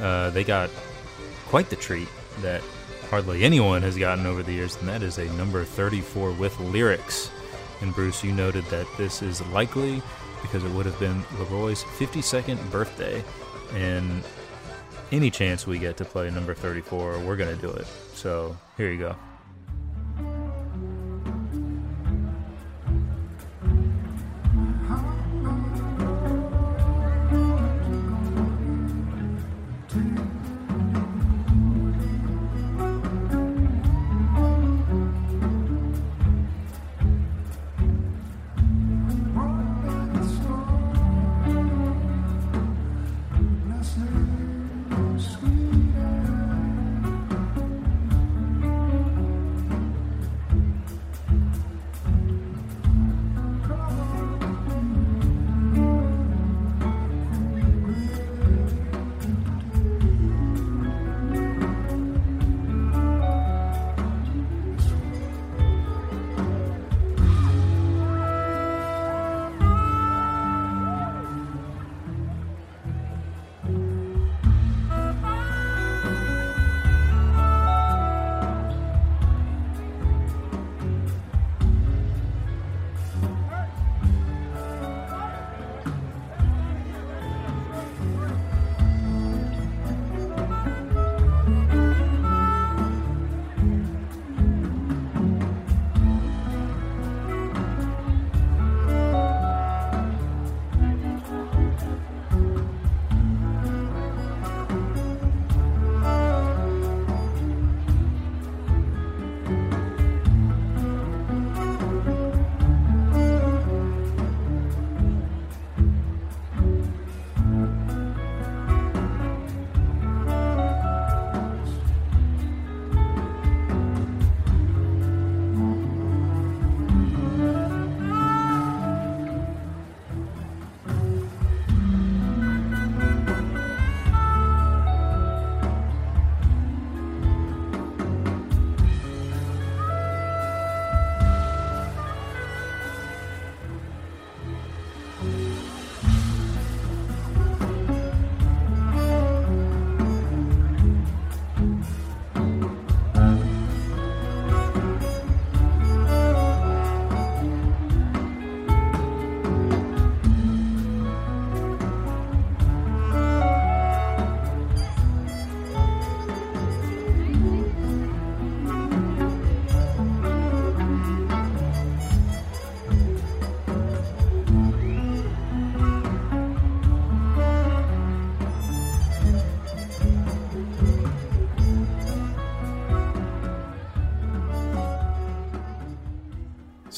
uh, 0.00 0.30
they 0.30 0.42
got 0.42 0.70
quite 1.46 1.70
the 1.70 1.76
treat 1.76 2.08
that 2.40 2.60
hardly 3.10 3.44
anyone 3.44 3.80
has 3.82 3.96
gotten 3.96 4.26
over 4.26 4.42
the 4.42 4.52
years, 4.52 4.76
and 4.76 4.88
that 4.88 5.02
is 5.02 5.18
a 5.18 5.32
number 5.34 5.64
34 5.64 6.32
with 6.32 6.58
lyrics. 6.60 7.30
And 7.80 7.94
Bruce, 7.94 8.24
you 8.24 8.32
noted 8.32 8.64
that 8.66 8.86
this 8.98 9.22
is 9.22 9.40
likely 9.48 10.02
because 10.42 10.64
it 10.64 10.70
would 10.72 10.84
have 10.84 10.98
been 10.98 11.22
LeRoi's 11.36 11.84
52nd 11.84 12.70
birthday, 12.72 13.22
and 13.74 14.24
any 15.12 15.30
chance 15.30 15.66
we 15.66 15.78
get 15.78 15.96
to 15.98 16.04
play 16.04 16.28
number 16.30 16.54
34, 16.54 17.20
we're 17.20 17.36
going 17.36 17.54
to 17.54 17.60
do 17.60 17.70
it. 17.70 17.86
So 18.18 18.56
here 18.76 18.90
you 18.90 18.98
go. 18.98 19.27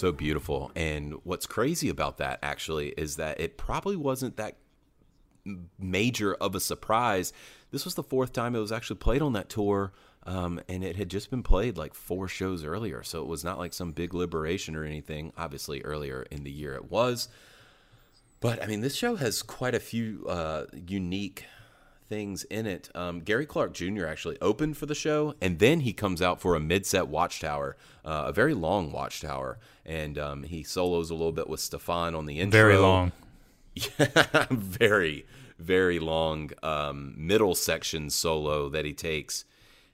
So 0.01 0.12
beautiful. 0.12 0.72
And 0.74 1.16
what's 1.24 1.44
crazy 1.44 1.90
about 1.90 2.16
that 2.16 2.38
actually 2.42 2.94
is 2.96 3.16
that 3.16 3.38
it 3.38 3.59
probably 3.59 3.96
wasn't 3.96 4.38
that 4.38 4.57
major 5.78 6.32
of 6.36 6.55
a 6.55 6.61
surprise. 6.61 7.34
This 7.70 7.84
was 7.84 7.96
the 7.96 8.03
fourth 8.03 8.32
time 8.32 8.57
it 8.57 8.61
was 8.61 8.72
actually 8.72 8.96
played 8.96 9.20
on 9.20 9.34
that 9.34 9.51
tour. 9.51 9.92
Um, 10.24 10.59
and 10.70 10.82
it 10.82 10.96
had 10.96 11.11
just 11.11 11.28
been 11.28 11.42
played 11.42 11.76
like 11.76 11.92
four 11.92 12.28
shows 12.28 12.64
earlier. 12.64 13.03
So 13.03 13.20
it 13.20 13.26
was 13.26 13.44
not 13.44 13.59
like 13.59 13.74
some 13.74 13.92
big 13.92 14.14
liberation 14.14 14.74
or 14.74 14.84
anything. 14.84 15.34
Obviously, 15.36 15.82
earlier 15.82 16.24
in 16.30 16.44
the 16.44 16.51
year 16.51 16.74
it 16.74 16.90
was. 16.90 17.28
But 18.40 18.62
I 18.62 18.68
mean, 18.68 18.80
this 18.80 18.94
show 18.94 19.16
has 19.16 19.42
quite 19.42 19.74
a 19.74 19.80
few 19.80 20.24
uh, 20.26 20.64
unique 20.72 21.44
things 22.11 22.42
in 22.44 22.66
it. 22.66 22.90
Um, 22.94 23.20
Gary 23.20 23.46
Clark 23.46 23.72
Jr. 23.72 24.04
actually 24.04 24.36
opened 24.42 24.76
for 24.76 24.84
the 24.84 24.94
show, 24.94 25.34
and 25.40 25.61
then 25.61 25.80
he 25.80 25.94
comes 25.94 26.20
out 26.20 26.40
for 26.40 26.54
a 26.56 26.61
mid-set 26.61 27.08
watchtower, 27.08 27.76
uh, 28.04 28.24
a 28.26 28.32
very 28.32 28.52
long 28.52 28.92
watchtower, 28.92 29.58
and 29.86 30.18
um, 30.18 30.42
he 30.42 30.62
solos 30.62 31.08
a 31.08 31.14
little 31.14 31.32
bit 31.32 31.48
with 31.48 31.61
Stefan 31.61 32.14
on 32.14 32.26
the 32.26 32.40
intro. 32.40 32.58
Very 32.58 32.76
long. 32.76 33.12
Yeah, 33.74 34.46
very, 34.50 35.24
very 35.58 36.00
long 36.00 36.50
um, 36.62 37.14
middle 37.16 37.54
section 37.54 38.11
solo 38.11 38.68
that 38.68 38.84
he 38.84 38.92
takes. 38.92 39.44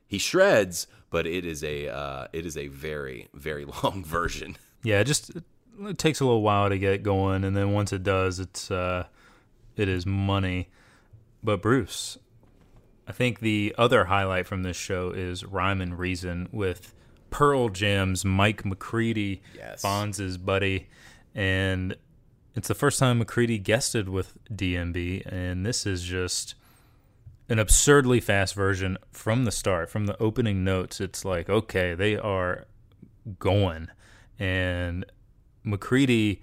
He 0.06 0.18
shreds, 0.18 0.86
but 1.10 1.26
it 1.26 1.44
is 1.44 1.62
a 1.62 1.88
uh, 1.88 2.28
it 2.32 2.46
is 2.46 2.56
a 2.56 2.68
very 2.68 3.28
very 3.34 3.66
long 3.82 4.02
version. 4.02 4.56
Yeah, 4.82 5.00
it 5.00 5.04
just 5.04 5.32
it 5.82 5.98
takes 5.98 6.20
a 6.20 6.24
little 6.24 6.42
while 6.42 6.70
to 6.70 6.78
get 6.78 7.02
going, 7.02 7.44
and 7.44 7.54
then 7.54 7.72
once 7.72 7.92
it 7.92 8.02
does, 8.02 8.40
it's 8.40 8.70
uh, 8.70 9.04
it 9.76 9.88
is 9.88 10.06
money. 10.06 10.70
But 11.42 11.62
Bruce, 11.62 12.18
I 13.06 13.12
think 13.12 13.40
the 13.40 13.74
other 13.78 14.06
highlight 14.06 14.46
from 14.46 14.62
this 14.62 14.76
show 14.76 15.10
is 15.10 15.44
Rhyme 15.44 15.80
and 15.80 15.98
Reason 15.98 16.48
with 16.50 16.92
Pearl 17.30 17.68
Jam's 17.68 18.24
Mike 18.24 18.64
McCready, 18.64 19.42
Yes. 19.54 19.82
Fonz's 19.82 20.38
buddy, 20.38 20.88
and 21.34 21.96
it's 22.54 22.68
the 22.68 22.74
first 22.74 22.98
time 22.98 23.18
McCready 23.18 23.58
guested 23.58 24.08
with 24.08 24.36
DMB, 24.50 25.22
and 25.26 25.64
this 25.64 25.86
is 25.86 26.02
just 26.02 26.54
an 27.48 27.58
absurdly 27.58 28.18
fast 28.18 28.54
version 28.54 28.98
from 29.12 29.44
the 29.44 29.52
start, 29.52 29.88
from 29.90 30.06
the 30.06 30.20
opening 30.20 30.64
notes. 30.64 31.00
It's 31.00 31.24
like, 31.24 31.48
okay, 31.48 31.94
they 31.94 32.16
are 32.16 32.64
going, 33.38 33.88
and 34.38 35.04
McCready, 35.62 36.42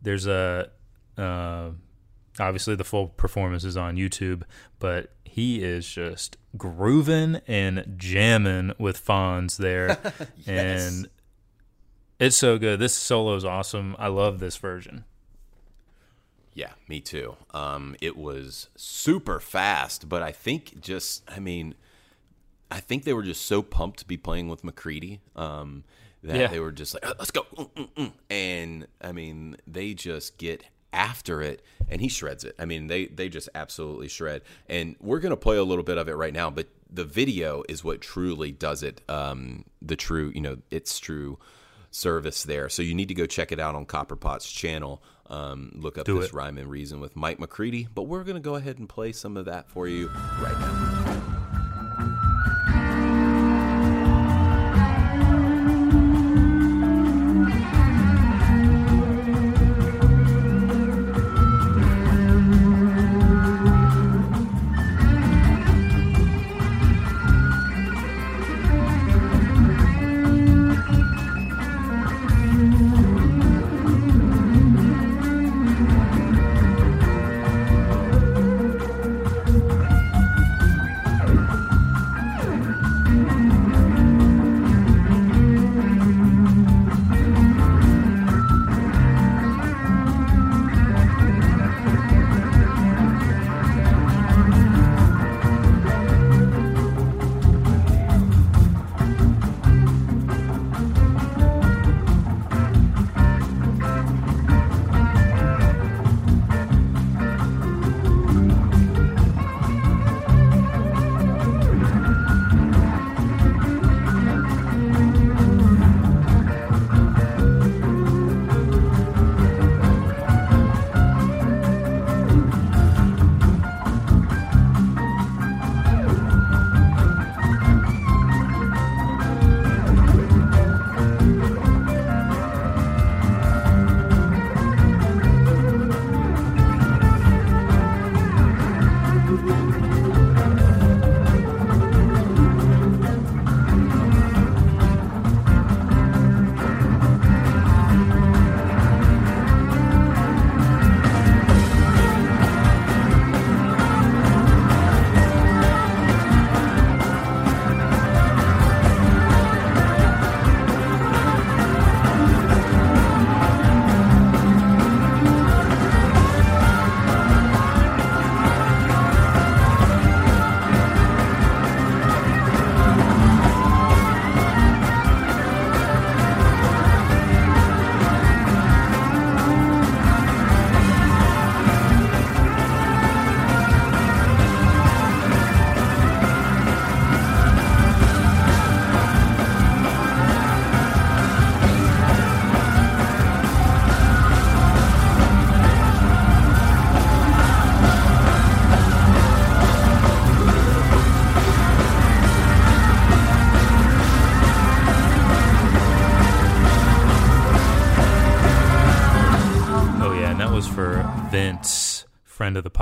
there's 0.00 0.26
a 0.26 0.70
uh, 1.16 1.70
obviously 2.40 2.74
the 2.74 2.84
full 2.84 3.08
performance 3.08 3.64
is 3.64 3.76
on 3.76 3.96
YouTube, 3.96 4.42
but 4.78 5.12
he 5.24 5.62
is 5.62 5.86
just 5.88 6.36
grooving 6.56 7.40
and 7.46 7.94
jamming 7.96 8.72
with 8.78 9.04
Fonz 9.04 9.56
there, 9.56 9.98
and 10.46 11.08
it's 12.18 12.36
so 12.36 12.58
good. 12.58 12.78
This 12.80 12.94
solo 12.96 13.34
is 13.36 13.44
awesome. 13.44 13.94
I 13.98 14.08
love 14.08 14.38
this 14.40 14.56
version. 14.56 15.04
Yeah, 16.54 16.72
me 16.88 17.00
too. 17.00 17.36
Um, 17.54 17.94
it 18.00 18.16
was 18.16 18.68
super 18.74 19.38
fast, 19.38 20.08
but 20.08 20.22
I 20.22 20.32
think 20.32 20.80
just, 20.80 21.22
I 21.30 21.38
mean, 21.38 21.74
I 22.70 22.80
think 22.80 23.04
they 23.04 23.12
were 23.12 23.22
just 23.22 23.42
so 23.46 23.62
pumped 23.62 24.00
to 24.00 24.04
be 24.06 24.16
playing 24.16 24.48
with 24.48 24.64
McCready 24.64 25.20
um, 25.36 25.84
that 26.24 26.36
Yeah. 26.36 26.46
they 26.48 26.58
were 26.58 26.72
just 26.72 26.94
like, 26.94 27.06
"Uh, 27.06 27.14
let's 27.18 27.30
go. 27.30 27.42
Mm, 27.56 27.70
mm, 27.76 27.88
mm." 27.96 28.12
And 28.28 28.86
I 29.00 29.12
mean, 29.12 29.56
they 29.68 29.94
just 29.94 30.36
get 30.36 30.64
after 30.92 31.42
it 31.42 31.62
and 31.88 32.00
he 32.00 32.08
shreds 32.08 32.44
it. 32.44 32.54
I 32.58 32.64
mean, 32.64 32.86
they, 32.86 33.06
they 33.06 33.28
just 33.28 33.48
absolutely 33.54 34.08
shred. 34.08 34.42
And 34.68 34.96
we're 35.00 35.20
going 35.20 35.30
to 35.30 35.36
play 35.36 35.56
a 35.56 35.64
little 35.64 35.84
bit 35.84 35.98
of 35.98 36.08
it 36.08 36.14
right 36.14 36.32
now, 36.32 36.50
but 36.50 36.68
the 36.90 37.04
video 37.04 37.62
is 37.68 37.84
what 37.84 38.00
truly 38.00 38.52
does 38.52 38.82
it. 38.82 39.00
Um, 39.08 39.64
the 39.82 39.96
true, 39.96 40.32
you 40.34 40.40
know, 40.40 40.58
it's 40.70 40.98
true 40.98 41.38
service 41.90 42.42
there. 42.44 42.68
So 42.68 42.82
you 42.82 42.94
need 42.94 43.08
to 43.08 43.14
go 43.14 43.26
check 43.26 43.52
it 43.52 43.60
out 43.60 43.74
on 43.74 43.86
Copperpot's 43.86 44.50
channel. 44.50 45.02
Um, 45.26 45.72
look 45.74 45.98
up 45.98 46.06
Do 46.06 46.18
this 46.20 46.30
it. 46.30 46.34
rhyme 46.34 46.56
and 46.58 46.68
reason 46.70 47.00
with 47.00 47.16
Mike 47.16 47.38
McCready. 47.38 47.86
But 47.94 48.02
we're 48.04 48.24
going 48.24 48.36
to 48.36 48.40
go 48.40 48.54
ahead 48.54 48.78
and 48.78 48.88
play 48.88 49.12
some 49.12 49.36
of 49.36 49.44
that 49.46 49.68
for 49.68 49.86
you 49.88 50.08
right 50.40 50.58
now. 50.58 51.07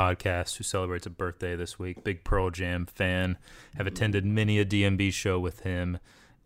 Podcast, 0.07 0.57
who 0.57 0.65
celebrates 0.65 1.07
a 1.07 1.11
birthday 1.11 1.57
this 1.57 1.79
week. 1.79 2.05
Big 2.05 2.23
Pearl 2.25 2.51
Jam 2.51 2.87
fan. 2.87 3.39
Have 3.77 3.87
attended 3.87 4.25
many 4.25 4.59
a 4.59 4.65
DMB 4.65 5.13
show 5.13 5.39
with 5.39 5.61
him, 5.61 5.99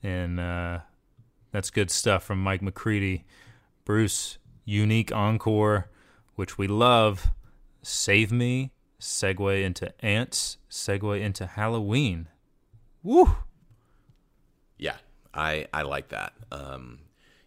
and 0.02 0.40
uh, 0.40 0.80
that's 1.52 1.70
good 1.70 1.90
stuff 1.90 2.22
from 2.24 2.42
Mike 2.42 2.62
McCready. 2.62 3.24
Bruce, 3.84 4.38
unique 4.64 5.12
encore, 5.12 5.90
which 6.36 6.56
we 6.58 6.66
love. 6.66 7.30
Save 7.82 8.30
me, 8.30 8.72
segue 9.00 9.64
into 9.64 9.92
ants, 10.04 10.58
segue 10.70 11.20
into 11.20 11.46
Halloween. 11.46 12.28
Woo! 13.02 13.36
Yeah, 14.78 14.96
I 15.34 15.66
I 15.72 15.82
like 15.82 16.08
that. 16.08 16.32
Um, 16.52 17.00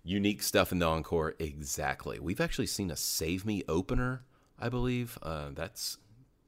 unique 0.03 0.43
stuff 0.43 0.71
in 0.71 0.79
the 0.79 0.85
encore. 0.85 1.35
Exactly. 1.39 2.19
We've 2.19 2.41
actually 2.41 2.67
seen 2.67 2.91
a 2.91 2.95
Save 2.95 3.45
Me 3.45 3.63
opener, 3.67 4.23
I 4.59 4.69
believe. 4.69 5.17
Uh, 5.21 5.49
that's 5.53 5.97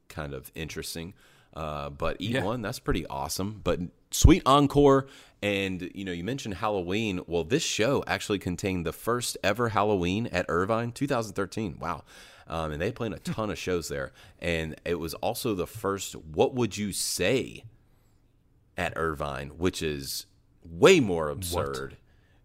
kind 0.10 0.34
of 0.34 0.52
interesting. 0.56 1.14
Uh, 1.54 1.90
but 1.90 2.20
E1, 2.20 2.30
Yeah. 2.34 2.58
that's 2.60 2.80
pretty 2.80 3.06
awesome. 3.08 3.62
But 3.64 3.80
sweet 4.12 4.42
encore. 4.46 5.08
And, 5.42 5.90
you 5.94 6.04
know, 6.04 6.12
you 6.12 6.24
mentioned 6.24 6.56
Halloween. 6.56 7.22
Well, 7.28 7.44
this 7.44 7.64
show 7.64 8.04
actually 8.08 8.40
contained 8.40 8.86
the 8.86 8.92
first 8.92 9.38
ever 9.44 9.70
Halloween 9.70 10.28
at 10.28 10.46
Irvine, 10.50 10.92
2013. 10.92 11.78
Wow. 11.80 12.04
Um, 12.48 12.72
and 12.74 12.82
they 12.82 12.92
played 12.92 13.14
a 13.14 13.20
ton 13.20 13.50
of 13.50 13.58
shows 13.58 13.88
there. 13.88 14.12
And 14.40 14.76
it 14.86 14.96
was 14.96 15.14
also 15.16 15.56
the 15.56 15.68
first 15.68 16.16
What 16.16 16.54
Would 16.56 16.78
You 16.78 16.92
Say 16.92 17.64
at 18.78 18.94
Irvine, 18.96 19.50
which 19.58 19.82
is 19.82 20.26
way 20.64 21.00
more 21.00 21.30
absurd. 21.30 21.98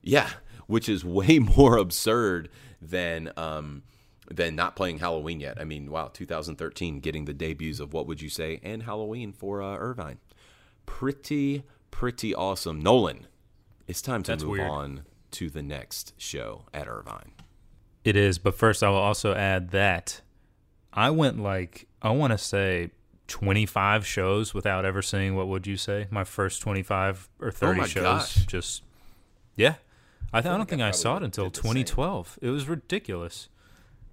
Yeah, 0.02 0.30
which 0.66 0.88
is 0.88 1.04
way 1.04 1.38
more 1.56 1.76
absurd 1.76 2.48
than 2.80 3.32
um, 3.36 3.82
than 4.33 4.55
not 4.55 4.76
playing 4.76 4.99
Halloween 4.99 5.41
yet. 5.41 5.61
I 5.61 5.64
mean, 5.64 5.91
wow, 5.91 6.09
2013 6.12 7.01
getting 7.01 7.24
the 7.24 7.35
debuts 7.35 7.81
of 7.81 7.93
What 7.93 8.07
Would 8.07 8.22
You 8.22 8.28
Say 8.28 8.61
and 8.62 8.85
Halloween 8.85 9.33
for 9.33 9.61
uh, 9.62 9.76
Irvine. 9.76 10.18
Pretty 10.87 11.64
pretty 11.91 12.35
awesome. 12.35 12.81
Nolan, 12.81 13.26
it's 13.89 14.01
time 14.01 14.22
to 14.24 14.33
That's 14.33 14.45
move 14.45 14.53
weird. 14.53 14.70
on 14.70 15.03
to 15.33 15.51
the 15.51 15.62
next 15.62 16.14
show 16.16 16.64
at 16.72 16.87
Irvine. 16.89 17.33
It 18.05 18.16
is, 18.16 18.39
but 18.39 18.55
first 18.55 18.83
I 18.83 18.89
will 18.89 18.97
also 18.97 19.35
add 19.35 19.70
that 19.70 20.20
I 20.93 21.11
went 21.11 21.39
like 21.41 21.87
I 22.01 22.11
want 22.11 22.33
to 22.33 22.39
say 22.39 22.91
25 23.28 24.07
shows 24.07 24.55
without 24.55 24.85
ever 24.85 25.03
seeing 25.03 25.37
what 25.37 25.49
would 25.49 25.66
you 25.66 25.76
say? 25.76 26.07
My 26.11 26.24
first 26.24 26.62
25 26.62 27.28
or 27.41 27.51
30 27.51 27.81
my 27.81 27.87
shows 27.87 28.03
gosh. 28.03 28.47
just 28.47 28.83
Yeah. 29.57 29.74
I, 30.33 30.41
th- 30.41 30.53
I 30.53 30.57
don't 30.57 30.68
think 30.68 30.83
I 30.83 30.89
I 30.89 30.93
saw 30.93 31.16
it 31.16 31.22
until 31.24 31.45
did 31.47 31.55
the 31.55 31.57
same. 31.68 31.72
2012. 31.85 32.39
It 32.43 32.51
was 32.51 32.68
ridiculous. 32.68 33.49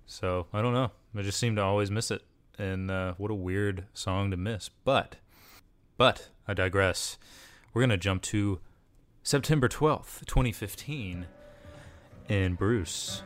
So, 0.08 0.47
I 0.51 0.64
don't 0.64 0.74
know. 0.74 0.91
I 1.16 1.22
just 1.22 1.39
seem 1.39 1.55
to 1.58 1.62
always 1.62 1.91
miss 1.91 2.10
it. 2.10 2.24
And 2.58 2.89
uh, 2.89 3.14
what 3.18 3.30
a 3.30 3.36
weird 3.36 3.86
song 3.93 4.32
to 4.32 4.38
miss. 4.38 4.72
But 4.84 5.18
but 5.95 6.30
I 6.47 6.55
digress. 6.55 7.20
We're 7.74 7.86
to 7.86 7.97
jump 7.97 8.24
to 8.24 8.60
September 9.22 9.68
12th, 9.68 10.26
2015 10.26 11.28
in 12.30 12.55
Bruce 12.55 13.22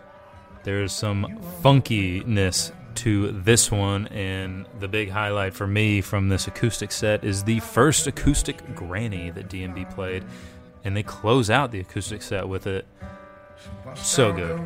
there's 0.63 0.93
some 0.93 1.39
funkiness 1.63 2.71
to 2.93 3.31
this 3.31 3.71
one 3.71 4.07
and 4.07 4.65
the 4.79 4.87
big 4.87 5.09
highlight 5.09 5.53
for 5.53 5.65
me 5.65 6.01
from 6.01 6.29
this 6.29 6.47
acoustic 6.47 6.91
set 6.91 7.23
is 7.23 7.43
the 7.43 7.59
first 7.61 8.05
acoustic 8.05 8.75
granny 8.75 9.31
that 9.31 9.47
dmb 9.47 9.89
played 9.95 10.23
and 10.83 10.95
they 10.95 11.03
close 11.03 11.49
out 11.49 11.71
the 11.71 11.79
acoustic 11.79 12.21
set 12.21 12.47
with 12.47 12.67
it 12.67 12.85
so 13.95 14.33
good 14.33 14.59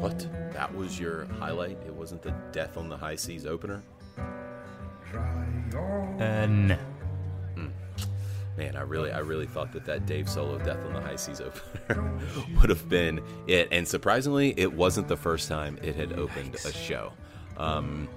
What? 0.00 0.26
That 0.52 0.74
was 0.74 0.98
your 0.98 1.26
highlight? 1.38 1.78
It 1.86 1.94
wasn't 1.94 2.22
the 2.22 2.32
Death 2.52 2.76
on 2.76 2.88
the 2.88 2.96
High 2.96 3.16
Seas 3.16 3.46
opener? 3.46 3.82
and 6.18 6.76
Man, 8.56 8.76
I 8.76 8.82
really, 8.82 9.10
I 9.10 9.20
really 9.20 9.46
thought 9.46 9.72
that 9.72 9.86
that 9.86 10.04
Dave 10.04 10.28
Solo 10.28 10.58
Death 10.58 10.84
on 10.84 10.92
the 10.92 11.00
High 11.00 11.16
Seas 11.16 11.40
opener 11.40 12.12
would 12.60 12.68
have 12.68 12.86
been 12.88 13.22
it. 13.46 13.68
And 13.72 13.88
surprisingly, 13.88 14.52
it 14.58 14.72
wasn't 14.72 15.08
the 15.08 15.16
first 15.16 15.48
time 15.48 15.78
it 15.82 15.96
had 15.96 16.12
opened 16.12 16.54
a 16.56 16.72
show. 16.72 17.12
Um, 17.56 18.08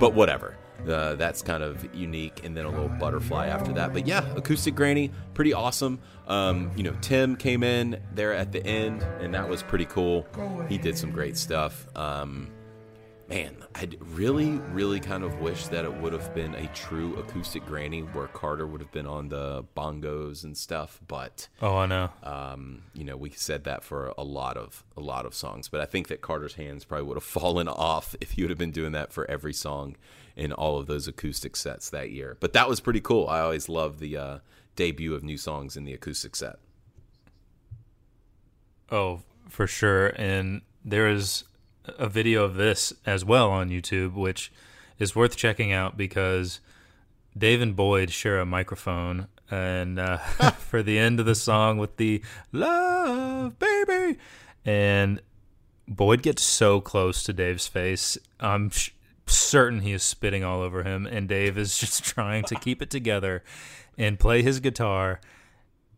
But 0.00 0.14
whatever. 0.14 0.56
Uh, 0.86 1.14
that's 1.16 1.42
kind 1.42 1.62
of 1.62 1.94
unique, 1.94 2.44
and 2.44 2.56
then 2.56 2.64
a 2.64 2.70
little 2.70 2.88
butterfly 2.88 3.46
after 3.46 3.72
that. 3.72 3.92
But 3.92 4.06
yeah, 4.06 4.24
acoustic 4.36 4.74
granny, 4.74 5.10
pretty 5.34 5.52
awesome. 5.52 5.98
Um, 6.26 6.70
you 6.76 6.82
know, 6.82 6.94
Tim 7.00 7.36
came 7.36 7.62
in 7.62 8.00
there 8.14 8.32
at 8.32 8.52
the 8.52 8.64
end, 8.64 9.02
and 9.20 9.34
that 9.34 9.48
was 9.48 9.62
pretty 9.62 9.86
cool. 9.86 10.26
He 10.68 10.78
did 10.78 10.96
some 10.96 11.10
great 11.10 11.36
stuff. 11.36 11.86
Um, 11.96 12.48
man, 13.28 13.56
I 13.74 13.88
really, 14.00 14.52
really 14.72 15.00
kind 15.00 15.22
of 15.22 15.40
wish 15.40 15.66
that 15.66 15.84
it 15.84 15.92
would 16.00 16.14
have 16.14 16.34
been 16.34 16.54
a 16.54 16.66
true 16.68 17.16
acoustic 17.16 17.64
granny 17.66 18.00
where 18.00 18.26
Carter 18.28 18.66
would 18.66 18.80
have 18.80 18.90
been 18.90 19.06
on 19.06 19.28
the 19.28 19.64
bongos 19.76 20.44
and 20.44 20.56
stuff. 20.56 21.00
But 21.06 21.48
oh 21.60 21.76
i 21.76 21.86
know 21.86 22.10
um, 22.22 22.84
you 22.94 23.04
know, 23.04 23.16
we 23.16 23.30
said 23.30 23.64
that 23.64 23.84
for 23.84 24.14
a 24.16 24.24
lot 24.24 24.56
of 24.56 24.84
a 24.96 25.00
lot 25.00 25.26
of 25.26 25.34
songs. 25.34 25.68
But 25.68 25.80
I 25.80 25.84
think 25.84 26.08
that 26.08 26.22
Carter's 26.22 26.54
hands 26.54 26.84
probably 26.84 27.06
would 27.06 27.16
have 27.16 27.22
fallen 27.42 27.68
off 27.68 28.16
if 28.20 28.32
he 28.32 28.42
would 28.42 28.50
have 28.50 28.58
been 28.58 28.70
doing 28.70 28.92
that 28.92 29.12
for 29.12 29.30
every 29.30 29.52
song 29.52 29.96
in 30.34 30.52
all 30.52 30.78
of 30.78 30.86
those 30.86 31.06
acoustic 31.06 31.56
sets 31.56 31.90
that 31.90 32.10
year. 32.10 32.36
But 32.40 32.54
that 32.54 32.68
was 32.68 32.80
pretty 32.80 33.00
cool. 33.00 33.28
I 33.28 33.40
always 33.40 33.68
love 33.68 33.98
the 33.98 34.16
uh, 34.16 34.38
debut 34.76 35.14
of 35.14 35.22
new 35.22 35.36
songs 35.36 35.76
in 35.76 35.84
the 35.84 35.92
acoustic 35.92 36.34
set. 36.36 36.56
Oh, 38.90 39.20
for 39.48 39.66
sure. 39.66 40.08
And 40.16 40.62
there 40.84 41.08
is 41.08 41.44
a 41.98 42.08
video 42.08 42.44
of 42.44 42.54
this 42.54 42.92
as 43.06 43.24
well 43.24 43.50
on 43.50 43.70
YouTube, 43.70 44.14
which 44.14 44.52
is 44.98 45.14
worth 45.14 45.36
checking 45.36 45.72
out 45.72 45.96
because 45.96 46.60
Dave 47.36 47.60
and 47.60 47.76
Boyd 47.76 48.10
share 48.10 48.40
a 48.40 48.46
microphone. 48.46 49.28
And 49.50 49.98
uh, 49.98 50.18
for 50.58 50.82
the 50.82 50.98
end 50.98 51.20
of 51.20 51.26
the 51.26 51.34
song 51.34 51.78
with 51.78 51.96
the 51.96 52.22
love, 52.52 53.58
baby. 53.58 54.18
And 54.64 55.20
Boyd 55.86 56.22
gets 56.22 56.42
so 56.42 56.80
close 56.80 57.22
to 57.24 57.32
Dave's 57.32 57.66
face. 57.68 58.18
I'm 58.40 58.70
sh- 58.70 58.90
certain 59.26 59.80
he 59.80 59.92
is 59.92 60.02
spitting 60.02 60.44
all 60.44 60.60
over 60.60 60.82
him. 60.82 61.06
And 61.06 61.28
Dave 61.28 61.56
is 61.56 61.78
just 61.78 62.04
trying 62.04 62.44
to 62.44 62.54
keep 62.56 62.82
it 62.82 62.90
together 62.90 63.42
and 63.96 64.18
play 64.18 64.42
his 64.42 64.60
guitar 64.60 65.20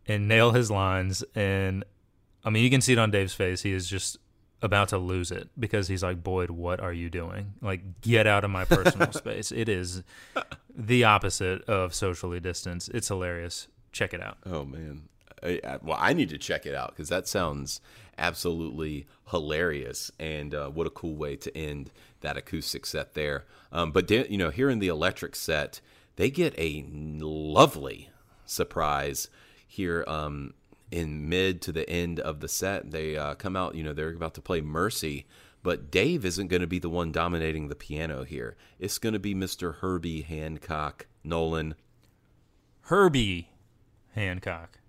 and 0.07 0.27
nail 0.27 0.51
his 0.51 0.71
lines. 0.71 1.23
And 1.35 1.83
I 2.43 2.49
mean, 2.49 2.63
you 2.63 2.69
can 2.69 2.81
see 2.81 2.93
it 2.93 2.99
on 2.99 3.11
Dave's 3.11 3.33
face. 3.33 3.61
He 3.61 3.73
is 3.73 3.87
just 3.87 4.17
about 4.61 4.89
to 4.89 4.97
lose 4.97 5.31
it 5.31 5.49
because 5.59 5.87
he's 5.87 6.03
like, 6.03 6.23
Boyd, 6.23 6.49
what 6.51 6.79
are 6.79 6.93
you 6.93 7.09
doing? 7.09 7.53
Like, 7.61 8.01
get 8.01 8.27
out 8.27 8.43
of 8.43 8.51
my 8.51 8.65
personal 8.65 9.11
space. 9.13 9.51
It 9.51 9.67
is 9.69 10.03
the 10.75 11.03
opposite 11.03 11.63
of 11.65 11.93
socially 11.93 12.39
distance. 12.39 12.87
It's 12.89 13.07
hilarious. 13.07 13.67
Check 13.91 14.13
it 14.13 14.21
out. 14.21 14.37
Oh 14.45 14.63
man. 14.65 15.03
I, 15.43 15.59
I- 15.67 15.79
well, 15.81 15.97
I 15.99 16.13
need 16.13 16.29
to 16.29 16.37
check 16.37 16.65
it 16.65 16.75
out 16.75 16.89
because 16.91 17.09
that 17.09 17.27
sounds 17.27 17.81
absolutely 18.17 19.07
hilarious, 19.31 20.11
and 20.19 20.53
uh, 20.53 20.69
what 20.69 20.85
a 20.85 20.91
cool 20.91 21.15
way 21.15 21.35
to 21.37 21.57
end 21.57 21.89
that 22.19 22.37
acoustic 22.37 22.85
set 22.85 23.15
there. 23.15 23.45
Um, 23.71 23.91
but 23.91 24.09
you 24.11 24.37
know, 24.37 24.51
here 24.51 24.69
in 24.69 24.77
the 24.79 24.89
electric 24.89 25.35
set, 25.35 25.81
they 26.17 26.29
get 26.29 26.53
a 26.59 26.85
lovely 26.91 28.11
surprise 28.45 29.27
here 29.67 30.03
um, 30.07 30.53
in 30.91 31.29
mid 31.29 31.61
to 31.63 31.71
the 31.71 31.89
end 31.89 32.19
of 32.19 32.41
the 32.41 32.47
set. 32.47 32.91
They 32.91 33.17
uh, 33.17 33.35
come 33.35 33.55
out, 33.55 33.75
you 33.75 33.83
know, 33.83 33.93
they're 33.93 34.09
about 34.09 34.35
to 34.35 34.41
play 34.41 34.61
Mercy. 34.61 35.25
But 35.63 35.91
Dave 35.91 36.25
isn't 36.25 36.47
going 36.47 36.61
to 36.61 36.67
be 36.67 36.79
the 36.79 36.89
one 36.89 37.11
dominating 37.11 37.67
the 37.67 37.75
piano 37.75 38.23
here. 38.23 38.55
It's 38.79 38.97
going 38.97 39.13
to 39.13 39.19
be 39.19 39.35
Mr. 39.35 39.75
Herbie 39.75 40.21
Hancock 40.21 41.05
Nolan. 41.23 41.75
Herbie 42.83 43.49
Hancock. 44.13 44.79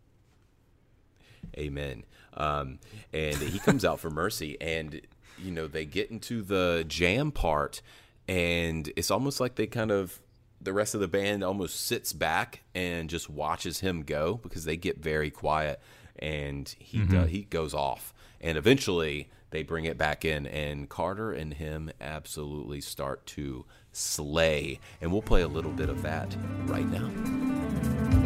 Amen. 1.56 2.04
Um, 2.34 2.78
and 3.12 3.36
he 3.36 3.58
comes 3.58 3.84
out 3.84 4.00
for 4.00 4.10
mercy, 4.10 4.56
and 4.60 5.02
you 5.38 5.50
know 5.50 5.66
they 5.66 5.84
get 5.84 6.10
into 6.10 6.42
the 6.42 6.84
jam 6.88 7.30
part, 7.30 7.82
and 8.26 8.90
it's 8.96 9.10
almost 9.10 9.38
like 9.38 9.56
they 9.56 9.66
kind 9.66 9.90
of 9.90 10.20
the 10.62 10.72
rest 10.72 10.94
of 10.94 11.00
the 11.00 11.08
band 11.08 11.42
almost 11.42 11.80
sits 11.80 12.12
back 12.12 12.62
and 12.74 13.10
just 13.10 13.28
watches 13.28 13.80
him 13.80 14.02
go 14.02 14.38
because 14.42 14.64
they 14.64 14.76
get 14.76 14.98
very 14.98 15.30
quiet, 15.30 15.80
and 16.18 16.74
he 16.78 16.98
do- 16.98 17.16
mm-hmm. 17.16 17.26
he 17.26 17.42
goes 17.42 17.74
off, 17.74 18.14
and 18.40 18.56
eventually 18.56 19.28
they 19.50 19.62
bring 19.62 19.84
it 19.84 19.98
back 19.98 20.24
in, 20.24 20.46
and 20.46 20.88
Carter 20.88 21.32
and 21.32 21.54
him 21.54 21.90
absolutely 22.00 22.80
start 22.80 23.26
to 23.26 23.64
slay, 23.92 24.80
and 25.00 25.12
we'll 25.12 25.22
play 25.22 25.42
a 25.42 25.48
little 25.48 25.72
bit 25.72 25.88
of 25.88 26.02
that 26.02 26.34
right 26.66 26.88
now. 26.88 28.21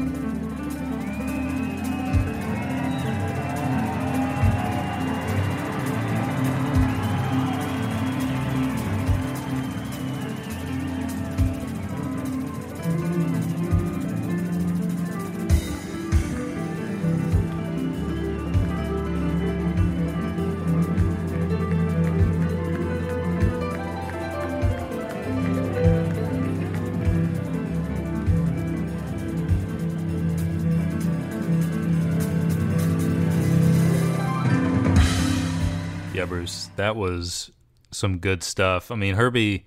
That 36.77 36.97
was 36.97 37.51
some 37.91 38.19
good 38.19 38.43
stuff. 38.43 38.91
I 38.91 38.95
mean, 38.95 39.15
Herbie, 39.15 39.67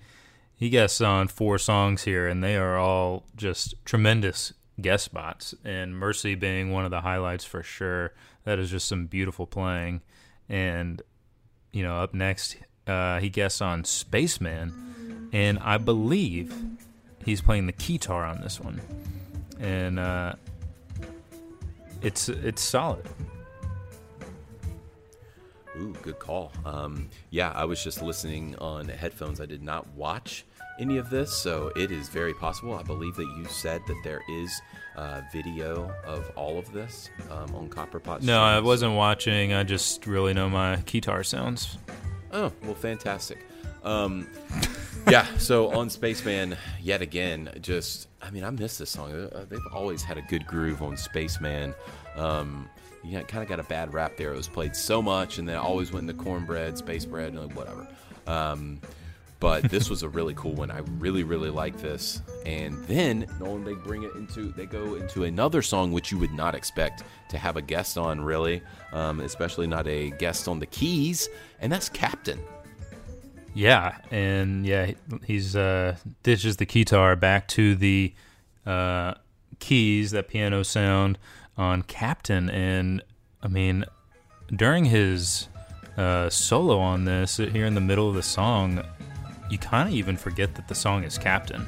he 0.56 0.70
guests 0.70 1.02
on 1.02 1.28
four 1.28 1.58
songs 1.58 2.04
here, 2.04 2.28
and 2.28 2.44
they 2.44 2.56
are 2.58 2.78
all 2.78 3.24
just 3.36 3.74
tremendous 3.86 4.54
guest 4.82 5.06
spots. 5.06 5.56
And 5.64 5.98
Mercy 5.98 6.36
being 6.36 6.72
one 6.72 6.86
of 6.86 6.92
the 6.92 7.02
highlights 7.02 7.46
for 7.46 7.64
sure. 7.64 8.14
That 8.44 8.60
is 8.60 8.70
just 8.70 8.88
some 8.88 9.06
beautiful 9.06 9.46
playing. 9.46 10.02
And, 10.48 11.02
you 11.72 11.84
know, 11.84 11.98
up 11.98 12.14
next, 12.14 12.58
uh, 12.88 13.20
he 13.20 13.30
guests 13.30 13.62
on 13.62 13.84
Spaceman. 13.84 15.30
And 15.32 15.60
I 15.60 15.78
believe 15.78 16.54
he's 17.24 17.42
playing 17.42 17.68
the 17.68 17.74
guitar 17.74 18.26
on 18.26 18.42
this 18.42 18.60
one. 18.60 18.82
And, 19.60 20.00
uh, 20.00 20.34
it's 22.02 22.30
it's 22.30 22.62
solid. 22.62 23.06
Ooh, 25.80 25.94
good 26.02 26.20
call. 26.20 26.52
Um, 26.66 27.10
yeah, 27.30 27.52
I 27.56 27.66
was 27.66 27.84
just 27.84 28.02
listening 28.02 28.56
on 28.58 28.88
headphones. 28.88 29.40
I 29.40 29.46
did 29.46 29.64
not 29.64 29.88
watch 29.96 30.46
any 30.80 30.98
of 30.98 31.10
this, 31.10 31.34
so 31.34 31.72
it 31.76 31.92
is 31.92 32.10
very 32.10 32.34
possible. 32.34 32.74
I 32.76 32.84
believe 32.84 33.16
that 33.16 33.28
you 33.38 33.46
said 33.46 33.82
that 33.88 34.02
there 34.04 34.22
is 34.30 34.62
uh, 34.96 35.22
video 35.32 35.92
of 36.06 36.32
all 36.36 36.58
of 36.58 36.72
this 36.72 37.10
um, 37.32 37.56
on 37.56 37.70
Copperpot. 37.70 38.22
No, 38.22 38.42
I 38.42 38.60
wasn't 38.60 38.94
watching. 38.94 39.54
I 39.54 39.64
just 39.64 40.06
really 40.06 40.34
know 40.34 40.50
my 40.50 40.78
guitar 40.86 41.24
sounds. 41.24 41.78
Oh, 42.32 42.52
well, 42.64 42.76
fantastic. 42.76 43.46
Um, 43.84 44.28
yeah, 45.10 45.26
so 45.38 45.70
on 45.72 45.90
Spaceman, 45.90 46.58
yet 46.82 47.02
again, 47.02 47.50
just, 47.62 48.08
I 48.22 48.30
mean, 48.32 48.44
I 48.44 48.50
miss 48.50 48.78
this 48.78 48.90
song. 48.90 49.12
Uh, 49.12 49.46
They've 49.50 49.60
always 49.74 50.04
had 50.04 50.18
a 50.18 50.22
good 50.24 50.46
groove 50.46 50.82
on 50.82 50.98
Spaceman. 50.98 51.74
Um, 52.16 52.70
yeah, 53.04 53.22
kind 53.24 53.44
of 53.44 53.50
got 53.50 53.60
a 53.60 53.64
bad 53.64 53.94
rap 53.94 54.18
there. 54.18 54.34
It 54.34 54.38
was 54.38 54.48
played 54.48 54.76
so 54.76 55.02
much, 55.02 55.38
and 55.38 55.48
then 55.48 55.58
always 55.58 55.92
went 55.92 56.10
into 56.10 56.22
cornbread, 56.22 56.78
space 56.78 57.06
bread, 57.06 57.34
and 57.34 57.54
whatever. 57.54 57.88
Um, 58.28 58.82
but 59.40 59.64
this 59.64 59.90
was 59.90 60.04
a 60.04 60.10
really 60.10 60.34
cool 60.36 60.54
one. 60.54 60.70
I 60.70 60.80
really, 60.98 61.24
really 61.24 61.50
like 61.50 61.78
this. 61.78 62.22
And 62.46 62.76
then, 62.86 63.26
Nolan, 63.40 63.64
they 63.64 63.74
bring 63.74 64.04
it 64.04 64.14
into, 64.16 64.52
they 64.52 64.66
go 64.66 64.96
into 64.96 65.24
another 65.24 65.62
song 65.62 65.94
which 65.94 66.12
you 66.12 66.18
would 66.18 66.34
not 66.34 66.56
expect 66.56 67.04
to 67.30 67.38
have 67.38 67.56
a 67.56 67.62
guest 67.62 67.98
on, 67.98 68.20
really, 68.20 68.62
um, 68.92 69.22
especially 69.22 69.66
not 69.66 69.88
a 69.88 70.10
guest 70.12 70.48
on 70.50 70.60
the 70.60 70.66
keys, 70.66 71.30
and 71.62 71.72
that's 71.72 71.88
Captain. 71.88 72.40
Yeah, 73.54 73.98
and 74.12 74.66
yeah, 74.66 74.92
he's 75.26 75.56
uh, 75.56 75.96
ditches 76.24 76.58
the 76.58 76.66
guitar 76.66 77.16
back 77.16 77.48
to 77.50 77.76
the 77.76 78.14
uh, 78.66 79.16
keys, 79.60 80.12
that 80.12 80.28
piano 80.28 80.64
sound 80.64 81.18
on 81.60 81.82
Captain, 81.84 82.50
and 82.50 83.04
I 83.44 83.50
mean, 83.50 83.84
during 84.56 84.86
his 84.86 85.50
uh, 85.98 86.30
solo 86.30 86.80
on 86.80 87.04
this, 87.04 87.38
here 87.38 87.66
in 87.66 87.76
the 87.76 87.82
middle 87.82 88.08
of 88.08 88.16
the 88.16 88.24
song, 88.24 88.82
you 89.50 89.58
kind 89.58 89.90
of 89.90 89.94
even 89.94 90.16
forget 90.16 90.56
that 90.56 90.68
the 90.70 90.76
song 90.76 91.04
is 91.04 91.18
Captain, 91.18 91.62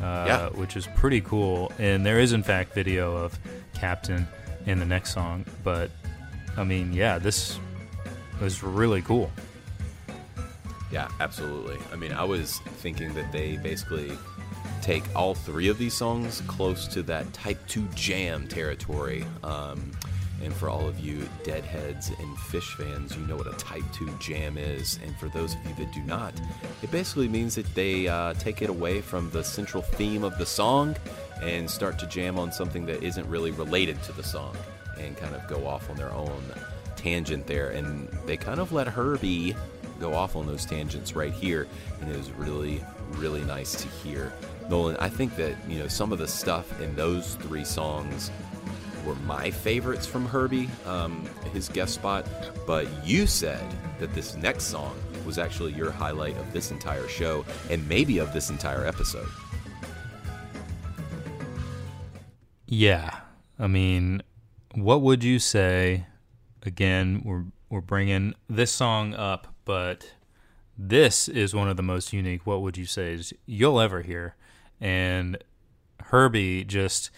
uh, 0.00 0.24
Yeah. 0.28 0.48
which 0.50 0.76
is 0.76 0.86
pretty 0.94 1.22
cool. 1.22 1.72
And 1.78 2.04
there 2.04 2.20
is, 2.20 2.32
in 2.32 2.42
fact, 2.42 2.74
video 2.74 3.16
of 3.16 3.38
Captain 3.74 4.28
in 4.66 4.78
the 4.78 4.84
next 4.86 5.14
song, 5.14 5.46
but 5.64 5.90
I 6.56 6.64
mean, 6.64 6.92
yeah, 6.92 7.18
this 7.18 7.58
was 8.42 8.62
really 8.62 9.00
cool. 9.00 9.30
Yeah, 10.92 11.08
absolutely. 11.20 11.78
I 11.92 11.96
mean, 11.96 12.12
I 12.12 12.24
was 12.24 12.58
thinking 12.78 13.14
that 13.14 13.30
they 13.32 13.56
basically 13.56 14.10
take 14.82 15.04
all 15.14 15.34
three 15.34 15.68
of 15.68 15.78
these 15.78 15.94
songs 15.94 16.42
close 16.46 16.86
to 16.88 17.02
that 17.04 17.32
Type 17.32 17.58
2 17.68 17.86
jam 17.94 18.46
territory. 18.48 19.24
Um, 19.42 19.92
and 20.42 20.54
for 20.54 20.70
all 20.70 20.88
of 20.88 20.98
you 20.98 21.28
Deadheads 21.44 22.08
and 22.08 22.36
Phish 22.36 22.74
fans, 22.76 23.14
you 23.16 23.26
know 23.26 23.36
what 23.36 23.46
a 23.46 23.56
Type 23.56 23.84
2 23.92 24.08
jam 24.18 24.56
is. 24.56 24.98
And 25.04 25.14
for 25.16 25.28
those 25.28 25.54
of 25.54 25.64
you 25.66 25.74
that 25.84 25.92
do 25.92 26.00
not, 26.02 26.32
it 26.82 26.90
basically 26.90 27.28
means 27.28 27.54
that 27.56 27.72
they 27.74 28.08
uh, 28.08 28.34
take 28.34 28.62
it 28.62 28.70
away 28.70 29.00
from 29.00 29.30
the 29.30 29.44
central 29.44 29.82
theme 29.82 30.24
of 30.24 30.38
the 30.38 30.46
song 30.46 30.96
and 31.42 31.70
start 31.70 31.98
to 31.98 32.06
jam 32.06 32.38
on 32.38 32.52
something 32.52 32.86
that 32.86 33.02
isn't 33.02 33.28
really 33.28 33.50
related 33.50 34.02
to 34.04 34.12
the 34.12 34.22
song 34.22 34.56
and 34.98 35.16
kind 35.16 35.34
of 35.34 35.46
go 35.46 35.66
off 35.66 35.88
on 35.90 35.96
their 35.96 36.12
own 36.12 36.42
tangent 36.96 37.46
there. 37.46 37.70
And 37.70 38.08
they 38.26 38.36
kind 38.36 38.60
of 38.60 38.72
let 38.72 38.86
Herbie 38.86 39.54
go 40.00 40.14
off 40.14 40.36
on 40.36 40.46
those 40.46 40.64
tangents 40.64 41.14
right 41.14 41.32
here, 41.32 41.66
and 42.00 42.10
it 42.10 42.16
was 42.16 42.30
really, 42.32 42.82
really 43.18 43.42
nice 43.44 43.74
to 43.82 43.88
hear. 43.88 44.32
Nolan, 44.68 44.96
I 44.96 45.08
think 45.08 45.36
that 45.36 45.54
you 45.68 45.78
know 45.78 45.88
some 45.88 46.12
of 46.12 46.18
the 46.18 46.28
stuff 46.28 46.80
in 46.80 46.94
those 46.94 47.34
three 47.36 47.64
songs 47.64 48.30
were 49.04 49.14
my 49.16 49.50
favorites 49.50 50.06
from 50.06 50.26
Herbie, 50.26 50.68
um, 50.86 51.28
his 51.52 51.68
guest 51.68 51.94
spot. 51.94 52.26
But 52.66 52.86
you 53.04 53.26
said 53.26 53.64
that 53.98 54.14
this 54.14 54.36
next 54.36 54.64
song 54.64 54.96
was 55.26 55.38
actually 55.38 55.72
your 55.72 55.90
highlight 55.90 56.36
of 56.36 56.52
this 56.52 56.70
entire 56.70 57.08
show, 57.08 57.44
and 57.68 57.86
maybe 57.88 58.18
of 58.18 58.32
this 58.32 58.50
entire 58.50 58.86
episode. 58.86 59.28
Yeah, 62.66 63.18
I 63.58 63.66
mean, 63.66 64.22
what 64.74 65.02
would 65.02 65.24
you 65.24 65.38
say? 65.38 66.06
Again, 66.62 67.22
we're 67.24 67.44
we're 67.70 67.80
bringing 67.80 68.34
this 68.48 68.70
song 68.70 69.14
up, 69.14 69.48
but 69.64 70.08
this 70.82 71.28
is 71.28 71.54
one 71.54 71.68
of 71.68 71.76
the 71.76 71.82
most 71.82 72.12
unique. 72.12 72.46
What 72.46 72.62
would 72.62 72.78
you 72.78 72.86
say 72.86 73.12
is 73.12 73.34
you'll 73.44 73.80
ever 73.80 74.00
hear? 74.00 74.34
And 74.80 75.36
Herbie 76.04 76.64
just 76.64 77.10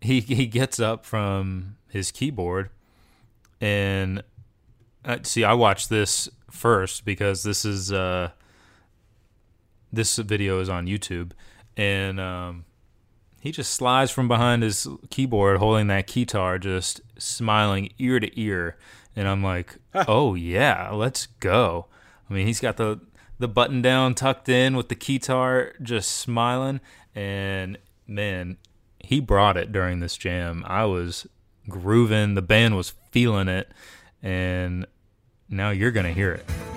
he 0.00 0.20
he 0.20 0.46
gets 0.46 0.80
up 0.80 1.04
from 1.04 1.76
his 1.88 2.10
keyboard 2.10 2.70
and 3.60 4.24
uh, 5.04 5.18
see. 5.22 5.44
I 5.44 5.52
watched 5.52 5.88
this 5.88 6.28
first 6.50 7.04
because 7.04 7.44
this 7.44 7.64
is 7.64 7.92
uh 7.92 8.30
this 9.92 10.16
video 10.16 10.60
is 10.60 10.68
on 10.68 10.86
YouTube 10.86 11.30
and 11.76 12.18
um 12.18 12.64
he 13.40 13.52
just 13.52 13.72
slides 13.72 14.10
from 14.10 14.26
behind 14.26 14.64
his 14.64 14.88
keyboard 15.10 15.58
holding 15.58 15.86
that 15.86 16.08
guitar 16.08 16.58
just 16.58 17.00
smiling 17.16 17.90
ear 17.98 18.20
to 18.20 18.38
ear 18.38 18.76
and 19.16 19.26
i'm 19.26 19.42
like 19.42 19.76
oh 19.94 20.34
yeah 20.34 20.90
let's 20.90 21.26
go 21.38 21.86
i 22.30 22.32
mean 22.32 22.46
he's 22.46 22.60
got 22.60 22.76
the 22.76 23.00
the 23.40 23.48
button 23.48 23.80
down 23.80 24.14
tucked 24.14 24.50
in 24.50 24.76
with 24.76 24.88
the 24.88 24.94
guitar 24.94 25.72
just 25.82 26.10
smiling. 26.10 26.80
And 27.14 27.78
man 28.06 28.58
he 29.02 29.18
brought 29.18 29.56
it 29.56 29.72
during 29.72 30.00
this 30.00 30.16
jam. 30.16 30.62
I 30.66 30.84
was 30.84 31.26
grooving. 31.68 32.34
The 32.34 32.42
band 32.42 32.76
was 32.76 32.92
feeling 33.10 33.48
it. 33.48 33.72
And 34.22 34.86
now 35.48 35.70
you're 35.70 35.90
gonna 35.90 36.12
hear 36.12 36.32
it 36.32 36.69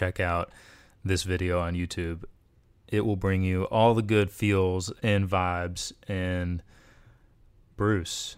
check 0.00 0.18
out 0.18 0.50
this 1.04 1.24
video 1.24 1.60
on 1.60 1.74
YouTube. 1.74 2.24
It 2.88 3.04
will 3.04 3.16
bring 3.16 3.42
you 3.42 3.64
all 3.64 3.94
the 3.94 4.02
good 4.02 4.30
feels 4.30 4.90
and 5.02 5.28
vibes. 5.28 5.92
And 6.08 6.62
Bruce, 7.76 8.36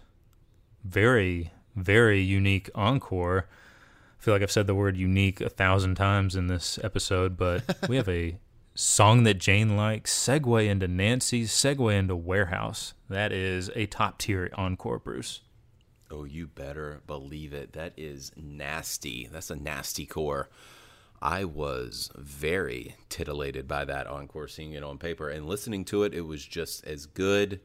very, 0.83 1.51
very 1.75 2.21
unique 2.21 2.69
encore. 2.75 3.47
I 4.19 4.23
feel 4.23 4.33
like 4.33 4.43
I've 4.43 4.51
said 4.51 4.67
the 4.67 4.75
word 4.75 4.97
unique 4.97 5.39
a 5.39 5.49
thousand 5.49 5.95
times 5.95 6.35
in 6.35 6.47
this 6.47 6.77
episode, 6.83 7.37
but 7.37 7.63
we 7.89 7.95
have 7.95 8.09
a 8.09 8.37
song 8.75 9.23
that 9.23 9.35
Jane 9.35 9.77
likes, 9.77 10.13
segue 10.13 10.67
into 10.67 10.87
Nancies, 10.87 11.45
segue 11.45 11.93
into 11.97 12.15
Warehouse. 12.15 12.93
That 13.09 13.31
is 13.31 13.71
a 13.73 13.85
top 13.85 14.17
tier 14.17 14.49
encore, 14.55 14.99
Bruce. 14.99 15.41
Oh, 16.11 16.25
you 16.25 16.45
better 16.45 17.01
believe 17.07 17.53
it. 17.53 17.71
That 17.73 17.93
is 17.95 18.33
nasty. 18.35 19.29
That's 19.31 19.49
a 19.49 19.55
nasty 19.55 20.05
core. 20.05 20.49
I 21.23 21.45
was 21.45 22.11
very 22.17 22.97
titillated 23.07 23.65
by 23.65 23.85
that 23.85 24.07
encore, 24.07 24.49
seeing 24.49 24.73
it 24.73 24.83
on 24.83 24.97
paper 24.97 25.29
and 25.29 25.47
listening 25.47 25.85
to 25.85 26.03
it. 26.03 26.13
It 26.13 26.21
was 26.21 26.45
just 26.45 26.85
as 26.85 27.05
good. 27.05 27.61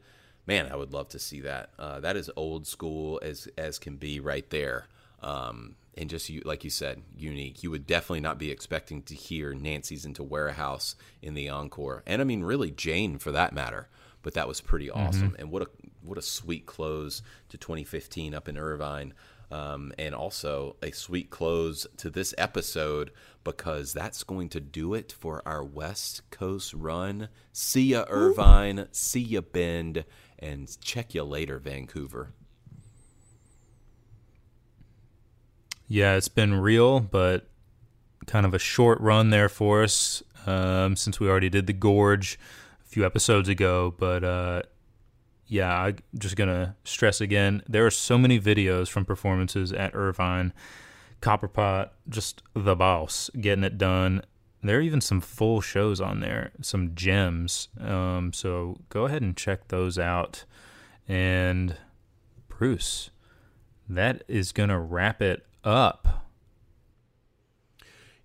Man, 0.47 0.71
I 0.71 0.77
would 0.77 0.93
love 0.93 1.09
to 1.09 1.19
see 1.19 1.41
that. 1.41 1.71
Uh, 1.77 1.99
that 1.99 2.15
is 2.15 2.31
old 2.37 2.65
school 2.65 3.19
as 3.21 3.49
as 3.57 3.77
can 3.77 3.97
be, 3.97 4.21
right 4.21 4.49
there. 4.49 4.87
Um, 5.21 5.75
and 5.97 6.09
just 6.09 6.29
you, 6.29 6.41
like 6.45 6.63
you 6.63 6.69
said, 6.69 7.01
unique. 7.13 7.61
You 7.61 7.69
would 7.71 7.85
definitely 7.85 8.21
not 8.21 8.39
be 8.39 8.49
expecting 8.49 9.01
to 9.03 9.13
hear 9.13 9.53
Nancies 9.53 10.05
into 10.05 10.23
Warehouse 10.23 10.95
in 11.21 11.33
the 11.33 11.49
encore, 11.49 12.01
and 12.07 12.21
I 12.21 12.23
mean, 12.23 12.43
really 12.43 12.71
Jane 12.71 13.17
for 13.17 13.33
that 13.33 13.51
matter. 13.53 13.89
But 14.21 14.35
that 14.35 14.47
was 14.47 14.61
pretty 14.61 14.89
awesome, 14.89 15.35
and 15.37 15.51
what 15.51 15.63
a 15.63 15.67
what 16.01 16.17
a 16.17 16.21
sweet 16.21 16.65
close 16.65 17.21
to 17.49 17.57
2015 17.57 18.33
up 18.33 18.47
in 18.47 18.57
Irvine, 18.57 19.13
um, 19.51 19.91
and 19.97 20.15
also 20.15 20.77
a 20.81 20.91
sweet 20.91 21.29
close 21.29 21.85
to 21.97 22.09
this 22.09 22.33
episode 22.37 23.11
because 23.43 23.93
that's 23.93 24.23
going 24.23 24.49
to 24.49 24.59
do 24.59 24.93
it 24.93 25.11
for 25.11 25.41
our 25.45 25.63
West 25.63 26.29
Coast 26.29 26.73
run. 26.73 27.29
See 27.51 27.87
ya, 27.87 28.05
Irvine. 28.09 28.87
See 28.91 29.21
ya, 29.21 29.41
Bend, 29.41 30.05
and 30.37 30.75
check 30.81 31.13
you 31.13 31.23
later, 31.23 31.59
Vancouver. 31.59 32.33
Yeah, 35.87 36.15
it's 36.15 36.27
been 36.27 36.53
real, 36.55 36.99
but 36.99 37.49
kind 38.27 38.45
of 38.45 38.53
a 38.53 38.59
short 38.59 38.99
run 39.01 39.31
there 39.31 39.49
for 39.49 39.81
us 39.81 40.21
um, 40.45 40.95
since 40.95 41.19
we 41.19 41.27
already 41.27 41.49
did 41.49 41.65
the 41.65 41.73
Gorge 41.73 42.37
a 42.85 42.87
few 42.87 43.05
episodes 43.05 43.49
ago. 43.49 43.95
But 43.97 44.23
uh, 44.23 44.61
yeah, 45.47 45.75
I'm 45.75 45.97
just 46.17 46.35
going 46.35 46.49
to 46.49 46.75
stress 46.83 47.19
again 47.19 47.63
there 47.67 47.85
are 47.85 47.91
so 47.91 48.17
many 48.17 48.39
videos 48.39 48.87
from 48.87 49.03
performances 49.03 49.73
at 49.73 49.95
Irvine, 49.95 50.53
Copperpot, 51.21 51.89
just 52.07 52.41
the 52.53 52.75
boss, 52.75 53.29
getting 53.39 53.63
it 53.63 53.77
done. 53.77 54.21
There 54.61 54.79
are 54.79 54.81
even 54.81 55.01
some 55.01 55.21
full 55.21 55.61
shows 55.61 56.01
on 56.01 56.19
there, 56.19 56.51
some 56.61 56.95
gems. 56.95 57.69
Um, 57.79 58.33
so 58.33 58.81
go 58.89 59.05
ahead 59.05 59.21
and 59.21 59.35
check 59.35 59.69
those 59.69 59.97
out. 59.97 60.45
And 61.07 61.77
Bruce, 62.47 63.09
that 63.87 64.23
is 64.27 64.51
going 64.51 64.69
to 64.69 64.79
wrap 64.79 65.21
it 65.21 65.45
up. 65.63 66.25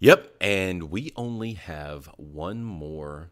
Yep, 0.00 0.34
and 0.40 0.90
we 0.90 1.12
only 1.16 1.54
have 1.54 2.10
one 2.16 2.62
more 2.64 3.30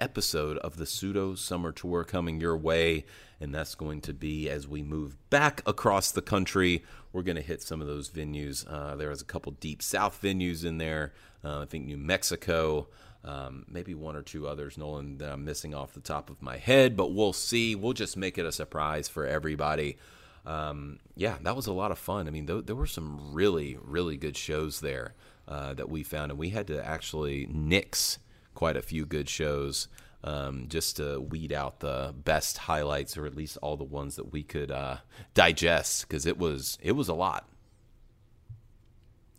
episode 0.00 0.58
of 0.58 0.76
the 0.76 0.86
pseudo 0.86 1.34
summer 1.34 1.72
tour 1.72 2.04
coming 2.04 2.40
your 2.40 2.56
way, 2.56 3.04
and 3.40 3.54
that's 3.54 3.74
going 3.74 4.00
to 4.02 4.12
be 4.12 4.48
as 4.48 4.66
we 4.66 4.82
move 4.82 5.16
back 5.30 5.62
across 5.66 6.10
the 6.10 6.22
country. 6.22 6.82
We're 7.12 7.22
going 7.22 7.36
to 7.36 7.42
hit 7.42 7.62
some 7.62 7.80
of 7.80 7.86
those 7.86 8.08
venues. 8.08 8.64
Uh, 8.68 8.96
there 8.96 9.10
was 9.10 9.22
a 9.22 9.26
couple 9.26 9.52
deep 9.52 9.82
south 9.82 10.20
venues 10.22 10.64
in 10.64 10.78
there. 10.78 11.12
Uh, 11.44 11.60
I 11.60 11.64
think 11.66 11.86
New 11.86 11.98
Mexico, 11.98 12.88
um, 13.24 13.64
maybe 13.68 13.94
one 13.94 14.16
or 14.16 14.22
two 14.22 14.46
others, 14.46 14.78
Nolan, 14.78 15.18
that 15.18 15.32
I'm 15.32 15.44
missing 15.44 15.74
off 15.74 15.92
the 15.92 16.00
top 16.00 16.30
of 16.30 16.42
my 16.42 16.56
head, 16.56 16.96
but 16.96 17.12
we'll 17.12 17.32
see. 17.32 17.74
We'll 17.74 17.92
just 17.92 18.16
make 18.16 18.38
it 18.38 18.46
a 18.46 18.52
surprise 18.52 19.08
for 19.08 19.26
everybody. 19.26 19.98
Um, 20.46 20.98
yeah, 21.16 21.36
that 21.42 21.54
was 21.54 21.66
a 21.66 21.72
lot 21.72 21.90
of 21.90 21.98
fun. 21.98 22.26
I 22.26 22.30
mean, 22.30 22.46
th- 22.46 22.66
there 22.66 22.76
were 22.76 22.86
some 22.86 23.34
really, 23.34 23.76
really 23.82 24.16
good 24.16 24.36
shows 24.36 24.80
there 24.80 25.14
uh, 25.46 25.74
that 25.74 25.88
we 25.90 26.02
found, 26.02 26.30
and 26.30 26.38
we 26.38 26.50
had 26.50 26.66
to 26.68 26.84
actually 26.84 27.46
nix 27.50 28.18
quite 28.60 28.76
a 28.76 28.82
few 28.82 29.06
good 29.06 29.26
shows 29.26 29.88
um, 30.22 30.66
just 30.68 30.98
to 30.98 31.18
weed 31.18 31.50
out 31.50 31.80
the 31.80 32.14
best 32.14 32.58
highlights, 32.58 33.16
or 33.16 33.24
at 33.24 33.34
least 33.34 33.56
all 33.62 33.74
the 33.74 33.84
ones 33.84 34.16
that 34.16 34.34
we 34.34 34.42
could 34.42 34.70
uh, 34.70 34.98
digest, 35.32 36.06
because 36.06 36.26
it 36.26 36.36
was 36.36 36.76
it 36.82 36.92
was 36.92 37.08
a 37.08 37.14
lot. 37.14 37.48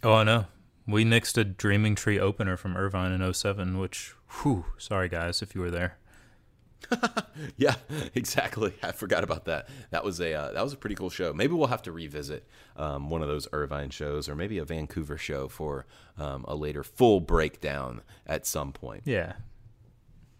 Oh, 0.02 0.15
I 0.15 0.23
know. 0.23 0.45
We 0.88 1.06
nixed 1.06 1.38
a 1.38 1.43
Dreaming 1.43 1.93
Tree 1.93 2.19
opener 2.19 2.57
from 2.57 2.76
Irvine 2.76 3.11
in 3.11 3.31
07, 3.31 3.77
which, 3.77 4.15
whew, 4.41 4.65
sorry 4.80 5.07
guys 5.07 5.43
if 5.43 5.53
you 5.53 5.61
were 5.61 5.69
there. 5.69 5.99
Yeah, 7.57 7.75
exactly. 8.13 8.73
I 8.83 8.91
forgot 8.91 9.23
about 9.23 9.45
that. 9.45 9.67
That 9.89 10.03
was 10.03 10.19
a 10.19 10.33
uh, 10.33 10.51
that 10.53 10.63
was 10.63 10.73
a 10.73 10.77
pretty 10.77 10.95
cool 10.95 11.09
show. 11.09 11.33
Maybe 11.33 11.53
we'll 11.53 11.67
have 11.67 11.81
to 11.83 11.91
revisit 11.91 12.47
um, 12.75 13.09
one 13.09 13.21
of 13.21 13.27
those 13.27 13.47
Irvine 13.51 13.89
shows, 13.89 14.29
or 14.29 14.35
maybe 14.35 14.57
a 14.57 14.65
Vancouver 14.65 15.17
show 15.17 15.47
for 15.47 15.85
um, 16.17 16.45
a 16.47 16.55
later 16.55 16.83
full 16.83 17.19
breakdown 17.19 18.01
at 18.27 18.45
some 18.45 18.71
point. 18.73 19.03
Yeah. 19.05 19.33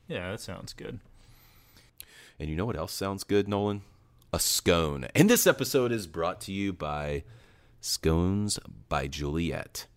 Yeah, 0.08 0.32
that 0.32 0.42
sounds 0.42 0.74
good. 0.74 1.00
And 2.40 2.50
you 2.50 2.56
know 2.56 2.66
what 2.66 2.76
else 2.76 2.92
sounds 2.92 3.24
good, 3.24 3.48
Nolan? 3.48 3.82
A 4.34 4.40
scone. 4.40 5.08
And 5.16 5.30
this 5.30 5.48
episode 5.48 5.92
is 5.92 6.08
brought 6.08 6.42
to 6.42 6.52
you 6.52 6.74
by 6.74 7.24
Scones 7.82 8.60
by 8.90 9.08
Juliet. 9.08 9.88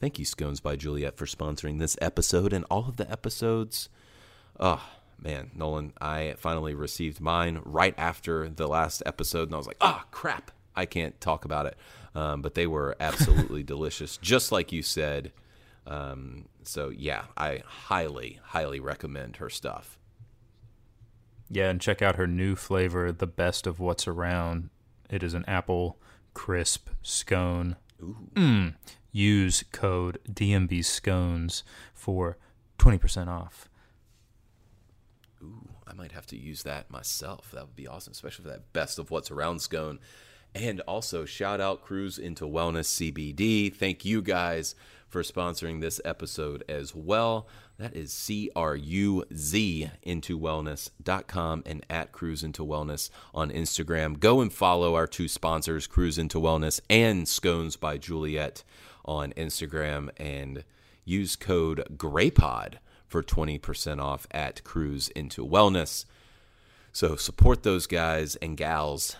Thank 0.00 0.18
you, 0.18 0.24
Scones 0.24 0.60
by 0.60 0.76
Juliet, 0.76 1.16
for 1.16 1.26
sponsoring 1.26 1.78
this 1.78 1.96
episode 2.00 2.52
and 2.52 2.64
all 2.70 2.88
of 2.88 2.96
the 2.96 3.10
episodes. 3.10 3.88
Oh, 4.58 4.82
man, 5.22 5.50
Nolan, 5.54 5.92
I 6.00 6.34
finally 6.38 6.74
received 6.74 7.20
mine 7.20 7.60
right 7.64 7.94
after 7.98 8.48
the 8.48 8.66
last 8.66 9.02
episode, 9.06 9.48
and 9.48 9.54
I 9.54 9.58
was 9.58 9.66
like, 9.66 9.76
ah, 9.80 10.04
crap, 10.10 10.50
I 10.74 10.86
can't 10.86 11.20
talk 11.20 11.44
about 11.44 11.66
it. 11.66 11.76
Um, 12.14 12.42
but 12.42 12.54
they 12.54 12.66
were 12.66 12.96
absolutely 12.98 13.62
delicious, 13.64 14.16
just 14.16 14.50
like 14.50 14.72
you 14.72 14.82
said. 14.82 15.32
Um, 15.86 16.46
so, 16.62 16.90
yeah, 16.90 17.24
I 17.36 17.62
highly, 17.64 18.40
highly 18.42 18.80
recommend 18.80 19.36
her 19.36 19.50
stuff. 19.50 19.98
Yeah, 21.48 21.68
and 21.68 21.80
check 21.80 22.00
out 22.00 22.16
her 22.16 22.26
new 22.26 22.54
flavor, 22.54 23.10
the 23.12 23.26
best 23.26 23.66
of 23.66 23.80
what's 23.80 24.06
around. 24.06 24.70
It 25.08 25.22
is 25.22 25.34
an 25.34 25.44
apple 25.46 25.98
crisp 26.32 26.88
scone. 27.02 27.76
Mm. 28.00 28.74
Use 29.12 29.64
code 29.72 30.20
DMB 30.30 30.84
scones 30.84 31.64
for 31.92 32.38
20% 32.78 33.28
off. 33.28 33.68
Ooh, 35.42 35.68
I 35.86 35.94
might 35.94 36.12
have 36.12 36.26
to 36.26 36.36
use 36.36 36.62
that 36.64 36.90
myself. 36.90 37.50
That 37.52 37.66
would 37.66 37.76
be 37.76 37.88
awesome, 37.88 38.12
especially 38.12 38.44
for 38.44 38.50
that 38.50 38.72
best 38.72 38.98
of 38.98 39.10
what's 39.10 39.30
around 39.30 39.60
scone. 39.60 39.98
And 40.54 40.80
also, 40.80 41.24
shout 41.24 41.60
out 41.60 41.82
Cruz 41.82 42.18
into 42.18 42.44
Wellness 42.44 43.12
CBD. 43.12 43.72
Thank 43.72 44.04
you 44.04 44.20
guys 44.20 44.74
for 45.08 45.22
sponsoring 45.22 45.80
this 45.80 46.00
episode 46.04 46.64
as 46.68 46.94
well. 46.94 47.46
That 47.78 47.96
is 47.96 48.12
C 48.12 48.50
R 48.54 48.76
U 48.76 49.24
Z 49.34 49.90
into 50.02 50.38
wellness.com 50.38 51.62
and 51.64 51.86
at 51.88 52.12
Cruz 52.12 52.42
into 52.42 52.64
Wellness 52.64 53.10
on 53.34 53.50
Instagram. 53.50 54.18
Go 54.18 54.40
and 54.40 54.52
follow 54.52 54.94
our 54.94 55.06
two 55.06 55.28
sponsors, 55.28 55.86
Cruz 55.86 56.18
into 56.18 56.38
Wellness 56.38 56.80
and 56.90 57.26
Scones 57.26 57.76
by 57.76 57.96
Juliet 57.96 58.64
on 59.04 59.32
Instagram 59.32 60.10
and 60.18 60.64
use 61.04 61.36
code 61.36 61.96
GRAYPOD 61.96 62.74
for 63.10 63.22
20% 63.22 64.00
off 64.00 64.26
at 64.30 64.62
Cruz 64.62 65.08
into 65.08 65.44
Wellness. 65.44 66.04
So 66.92 67.16
support 67.16 67.64
those 67.64 67.86
guys 67.86 68.36
and 68.36 68.56
gals 68.56 69.16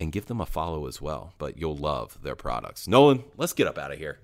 and 0.00 0.12
give 0.12 0.26
them 0.26 0.40
a 0.40 0.46
follow 0.46 0.86
as 0.86 1.00
well. 1.00 1.34
But 1.38 1.56
you'll 1.56 1.76
love 1.76 2.18
their 2.22 2.34
products. 2.34 2.88
Nolan, 2.88 3.24
let's 3.36 3.52
get 3.52 3.68
up 3.68 3.78
out 3.78 3.92
of 3.92 3.98
here. 3.98 4.18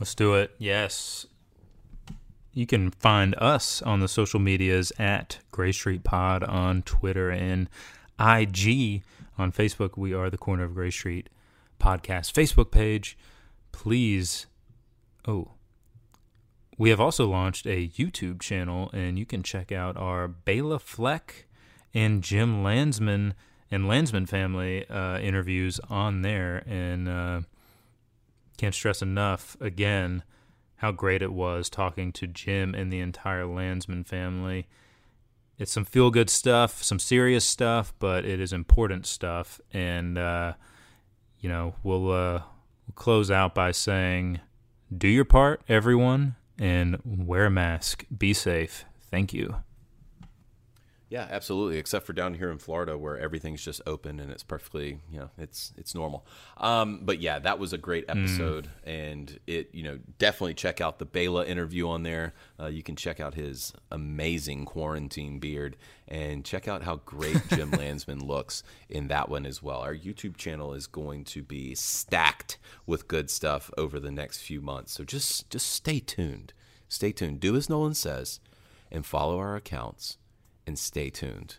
Let's 0.00 0.14
do 0.14 0.34
it. 0.34 0.50
Yes. 0.58 1.26
You 2.52 2.66
can 2.66 2.90
find 2.90 3.34
us 3.38 3.80
on 3.82 4.00
the 4.00 4.08
social 4.08 4.40
medias 4.40 4.92
at 4.98 5.38
Gray 5.52 5.72
Street 5.72 6.02
Pod 6.02 6.42
on 6.42 6.82
Twitter 6.82 7.30
and 7.30 7.68
IG. 8.18 9.02
On 9.38 9.50
Facebook, 9.50 9.96
we 9.96 10.12
are 10.14 10.30
the 10.30 10.38
Corner 10.38 10.64
of 10.64 10.74
Gray 10.74 10.90
Street 10.90 11.28
podcast 11.80 12.32
Facebook 12.32 12.70
page. 12.70 13.16
Please, 13.72 14.46
oh, 15.26 15.53
we 16.76 16.90
have 16.90 17.00
also 17.00 17.26
launched 17.26 17.66
a 17.66 17.88
YouTube 17.88 18.40
channel, 18.40 18.90
and 18.92 19.18
you 19.18 19.26
can 19.26 19.42
check 19.42 19.70
out 19.70 19.96
our 19.96 20.26
Bela 20.26 20.78
Fleck 20.78 21.46
and 21.92 22.22
Jim 22.22 22.62
Landsman 22.62 23.34
and 23.70 23.86
Landsman 23.88 24.26
family 24.26 24.88
uh, 24.88 25.18
interviews 25.18 25.80
on 25.88 26.22
there. 26.22 26.62
And 26.66 27.08
uh, 27.08 27.40
can't 28.56 28.74
stress 28.74 29.02
enough 29.02 29.56
again 29.60 30.22
how 30.76 30.92
great 30.92 31.22
it 31.22 31.32
was 31.32 31.70
talking 31.70 32.12
to 32.12 32.26
Jim 32.26 32.74
and 32.74 32.92
the 32.92 33.00
entire 33.00 33.46
Landsman 33.46 34.04
family. 34.04 34.66
It's 35.56 35.72
some 35.72 35.84
feel 35.84 36.10
good 36.10 36.28
stuff, 36.28 36.82
some 36.82 36.98
serious 36.98 37.44
stuff, 37.44 37.94
but 38.00 38.24
it 38.24 38.40
is 38.40 38.52
important 38.52 39.06
stuff. 39.06 39.60
And, 39.72 40.18
uh, 40.18 40.54
you 41.38 41.48
know, 41.48 41.76
we'll, 41.84 42.10
uh, 42.10 42.42
we'll 42.86 42.94
close 42.96 43.30
out 43.30 43.54
by 43.54 43.70
saying 43.70 44.40
do 44.96 45.08
your 45.08 45.24
part, 45.24 45.62
everyone, 45.68 46.36
and 46.58 46.98
wear 47.04 47.46
a 47.46 47.50
mask. 47.50 48.04
Be 48.16 48.32
safe. 48.32 48.84
Thank 49.10 49.32
you. 49.32 49.63
Yeah, 51.14 51.28
absolutely. 51.30 51.78
Except 51.78 52.04
for 52.04 52.12
down 52.12 52.34
here 52.34 52.50
in 52.50 52.58
Florida, 52.58 52.98
where 52.98 53.16
everything's 53.16 53.64
just 53.64 53.80
open 53.86 54.18
and 54.18 54.32
it's 54.32 54.42
perfectly, 54.42 54.98
you 55.08 55.20
know, 55.20 55.30
it's 55.38 55.72
it's 55.76 55.94
normal. 55.94 56.26
Um, 56.56 57.02
but 57.04 57.20
yeah, 57.20 57.38
that 57.38 57.60
was 57.60 57.72
a 57.72 57.78
great 57.78 58.04
episode, 58.08 58.68
and 58.82 59.38
it, 59.46 59.72
you 59.72 59.84
know, 59.84 60.00
definitely 60.18 60.54
check 60.54 60.80
out 60.80 60.98
the 60.98 61.04
Bela 61.04 61.46
interview 61.46 61.88
on 61.88 62.02
there. 62.02 62.34
Uh, 62.58 62.66
you 62.66 62.82
can 62.82 62.96
check 62.96 63.20
out 63.20 63.34
his 63.34 63.72
amazing 63.92 64.64
quarantine 64.64 65.38
beard, 65.38 65.76
and 66.08 66.44
check 66.44 66.66
out 66.66 66.82
how 66.82 66.96
great 66.96 67.40
Jim 67.50 67.70
Landsman 67.70 68.18
looks 68.18 68.64
in 68.88 69.06
that 69.06 69.28
one 69.28 69.46
as 69.46 69.62
well. 69.62 69.82
Our 69.82 69.94
YouTube 69.94 70.36
channel 70.36 70.74
is 70.74 70.88
going 70.88 71.22
to 71.26 71.44
be 71.44 71.76
stacked 71.76 72.58
with 72.86 73.06
good 73.06 73.30
stuff 73.30 73.70
over 73.78 74.00
the 74.00 74.10
next 74.10 74.38
few 74.38 74.60
months, 74.60 74.90
so 74.90 75.04
just 75.04 75.48
just 75.48 75.70
stay 75.70 76.00
tuned. 76.00 76.52
Stay 76.88 77.12
tuned. 77.12 77.38
Do 77.38 77.54
as 77.54 77.68
Nolan 77.68 77.94
says, 77.94 78.40
and 78.90 79.06
follow 79.06 79.38
our 79.38 79.54
accounts 79.54 80.18
and 80.66 80.78
stay 80.78 81.10
tuned. 81.10 81.56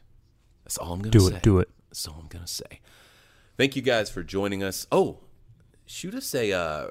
That's 0.64 0.77
all 0.77 0.94
I'm 0.94 0.99
going 0.99 1.11
to 1.11 1.18
Do 1.18 1.26
say. 1.26 1.32
Do 1.32 1.38
it. 1.38 1.44
Do 1.44 1.60
it. 1.60 1.69
That's 1.90 2.07
all 2.07 2.18
I'm 2.19 2.27
going 2.27 2.45
to 2.45 2.52
say. 2.52 2.82
Thank 3.57 3.76
you 3.76 3.82
guys 3.82 4.10
for 4.10 4.23
joining 4.23 4.64
us. 4.64 4.88
Oh, 4.91 5.19
shoot 5.86 6.14
us 6.14 6.34
a 6.36 6.52
uh, 6.52 6.90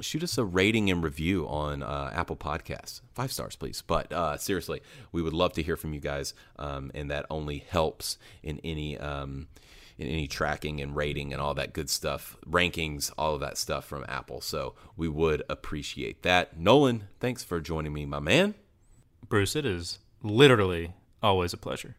shoot 0.00 0.22
us 0.22 0.36
a 0.36 0.44
rating 0.44 0.90
and 0.90 1.02
review 1.02 1.46
on 1.48 1.82
uh, 1.82 2.10
Apple 2.12 2.36
Podcasts. 2.36 3.00
Five 3.14 3.32
stars, 3.32 3.56
please. 3.56 3.82
But 3.86 4.12
uh, 4.12 4.36
seriously, 4.36 4.82
we 5.12 5.22
would 5.22 5.32
love 5.32 5.52
to 5.54 5.62
hear 5.62 5.76
from 5.76 5.94
you 5.94 6.00
guys, 6.00 6.34
um, 6.58 6.90
and 6.94 7.10
that 7.10 7.26
only 7.30 7.58
helps 7.68 8.18
in 8.42 8.60
any 8.64 8.98
um, 8.98 9.48
in 9.96 10.08
any 10.08 10.26
tracking 10.26 10.80
and 10.80 10.96
rating 10.96 11.32
and 11.32 11.40
all 11.40 11.54
that 11.54 11.72
good 11.72 11.88
stuff, 11.88 12.36
rankings, 12.48 13.12
all 13.16 13.34
of 13.34 13.40
that 13.40 13.56
stuff 13.56 13.84
from 13.84 14.04
Apple. 14.08 14.40
So 14.40 14.74
we 14.96 15.08
would 15.08 15.42
appreciate 15.48 16.22
that. 16.22 16.58
Nolan, 16.58 17.04
thanks 17.20 17.44
for 17.44 17.60
joining 17.60 17.92
me, 17.92 18.04
my 18.04 18.18
man. 18.18 18.54
Bruce, 19.28 19.54
it 19.56 19.64
is 19.64 20.00
literally 20.22 20.92
always 21.24 21.52
a 21.52 21.56
pleasure. 21.56 21.96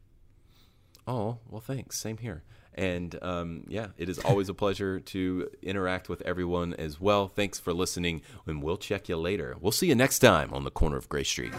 Oh, 1.08 1.40
well, 1.50 1.62
thanks. 1.62 2.00
Same 2.00 2.18
here. 2.18 2.44
And 2.74 3.18
um, 3.22 3.64
yeah, 3.68 3.88
it 3.98 4.10
is 4.10 4.20
always 4.20 4.50
a 4.50 4.54
pleasure 4.64 5.00
to 5.00 5.50
interact 5.62 6.10
with 6.10 6.22
everyone 6.22 6.74
as 6.76 7.02
well. 7.02 7.28
Thanks 7.28 7.60
for 7.60 7.74
listening, 7.74 8.22
and 8.46 8.62
we'll 8.62 8.78
check 8.78 9.10
you 9.10 9.18
later. 9.18 9.56
We'll 9.60 9.72
see 9.72 9.88
you 9.88 9.96
next 9.96 10.20
time 10.20 10.54
on 10.54 10.64
the 10.64 10.72
corner 10.72 10.98
of 10.98 11.10
Gray 11.10 11.24
Street. 11.24 11.54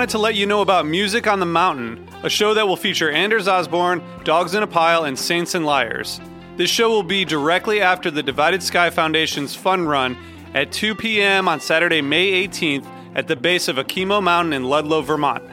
Wanted 0.00 0.12
to 0.12 0.18
let 0.18 0.34
you 0.34 0.46
know 0.46 0.62
about 0.62 0.86
Music 0.86 1.26
on 1.26 1.40
the 1.40 1.44
Mountain, 1.44 2.08
a 2.22 2.30
show 2.30 2.54
that 2.54 2.66
will 2.66 2.78
feature 2.78 3.10
Anders 3.10 3.46
Osborne, 3.46 4.02
Dogs 4.24 4.54
in 4.54 4.62
a 4.62 4.66
Pile, 4.66 5.04
and 5.04 5.18
Saints 5.18 5.54
and 5.54 5.66
Liars. 5.66 6.22
This 6.56 6.70
show 6.70 6.88
will 6.88 7.02
be 7.02 7.26
directly 7.26 7.82
after 7.82 8.10
the 8.10 8.22
Divided 8.22 8.62
Sky 8.62 8.88
Foundation's 8.88 9.54
Fun 9.54 9.86
Run 9.86 10.16
at 10.54 10.72
2 10.72 10.94
p.m. 10.94 11.48
on 11.48 11.60
Saturday, 11.60 12.00
May 12.00 12.48
18th 12.48 12.86
at 13.14 13.28
the 13.28 13.36
base 13.36 13.68
of 13.68 13.76
Okemo 13.76 14.22
Mountain 14.22 14.54
in 14.54 14.64
Ludlow, 14.64 15.02
Vermont. 15.02 15.44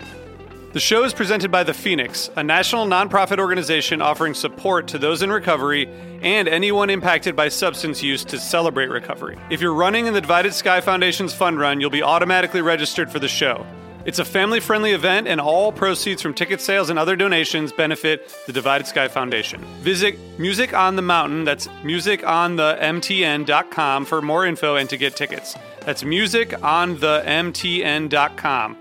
The 0.72 0.80
show 0.80 1.04
is 1.04 1.14
presented 1.14 1.52
by 1.52 1.64
The 1.64 1.74
Phoenix, 1.74 2.30
a 2.38 2.44
national 2.44 2.86
nonprofit 2.86 3.40
organization 3.40 4.02
offering 4.02 4.34
support 4.34 4.88
to 4.88 4.98
those 4.98 5.24
in 5.24 5.30
recovery 5.30 5.90
and 6.22 6.48
anyone 6.48 6.90
impacted 6.90 7.36
by 7.36 7.50
substance 7.50 8.02
use 8.02 8.24
to 8.24 8.40
celebrate 8.40 8.88
recovery. 8.88 9.38
If 9.50 9.60
you're 9.60 9.74
running 9.74 10.08
in 10.08 10.14
the 10.14 10.22
Divided 10.22 10.54
Sky 10.54 10.80
Foundation's 10.80 11.34
fund 11.34 11.60
run, 11.60 11.82
you'll 11.82 11.90
be 11.90 12.02
automatically 12.02 12.62
registered 12.62 13.12
for 13.12 13.20
the 13.20 13.28
show. 13.28 13.68
It's 14.08 14.20
a 14.20 14.26
family 14.26 14.60
friendly 14.62 14.94
event, 14.94 15.28
and 15.28 15.42
all 15.42 15.74
proceeds 15.74 16.22
from 16.22 16.34
ticket 16.34 16.62
sales 16.62 16.90
and 16.90 16.98
other 16.98 17.18
donations 17.18 17.74
benefit 17.74 18.34
the 18.46 18.54
Divided 18.54 18.88
Sky 18.88 19.10
Foundation. 19.10 19.60
Visit 19.82 20.18
Music 20.40 20.74
on 20.74 20.96
the 20.96 21.02
Mountain, 21.02 21.44
that's 21.44 21.68
musiconthemtn.com 21.84 24.06
for 24.06 24.22
more 24.22 24.46
info 24.46 24.78
and 24.78 24.90
to 24.90 24.96
get 24.96 25.18
tickets. 25.18 25.58
That's 25.82 26.04
musiconthemtn.com. 26.04 28.78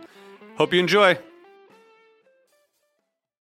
Hope 0.57 0.73
you 0.73 0.79
enjoy. 0.79 1.19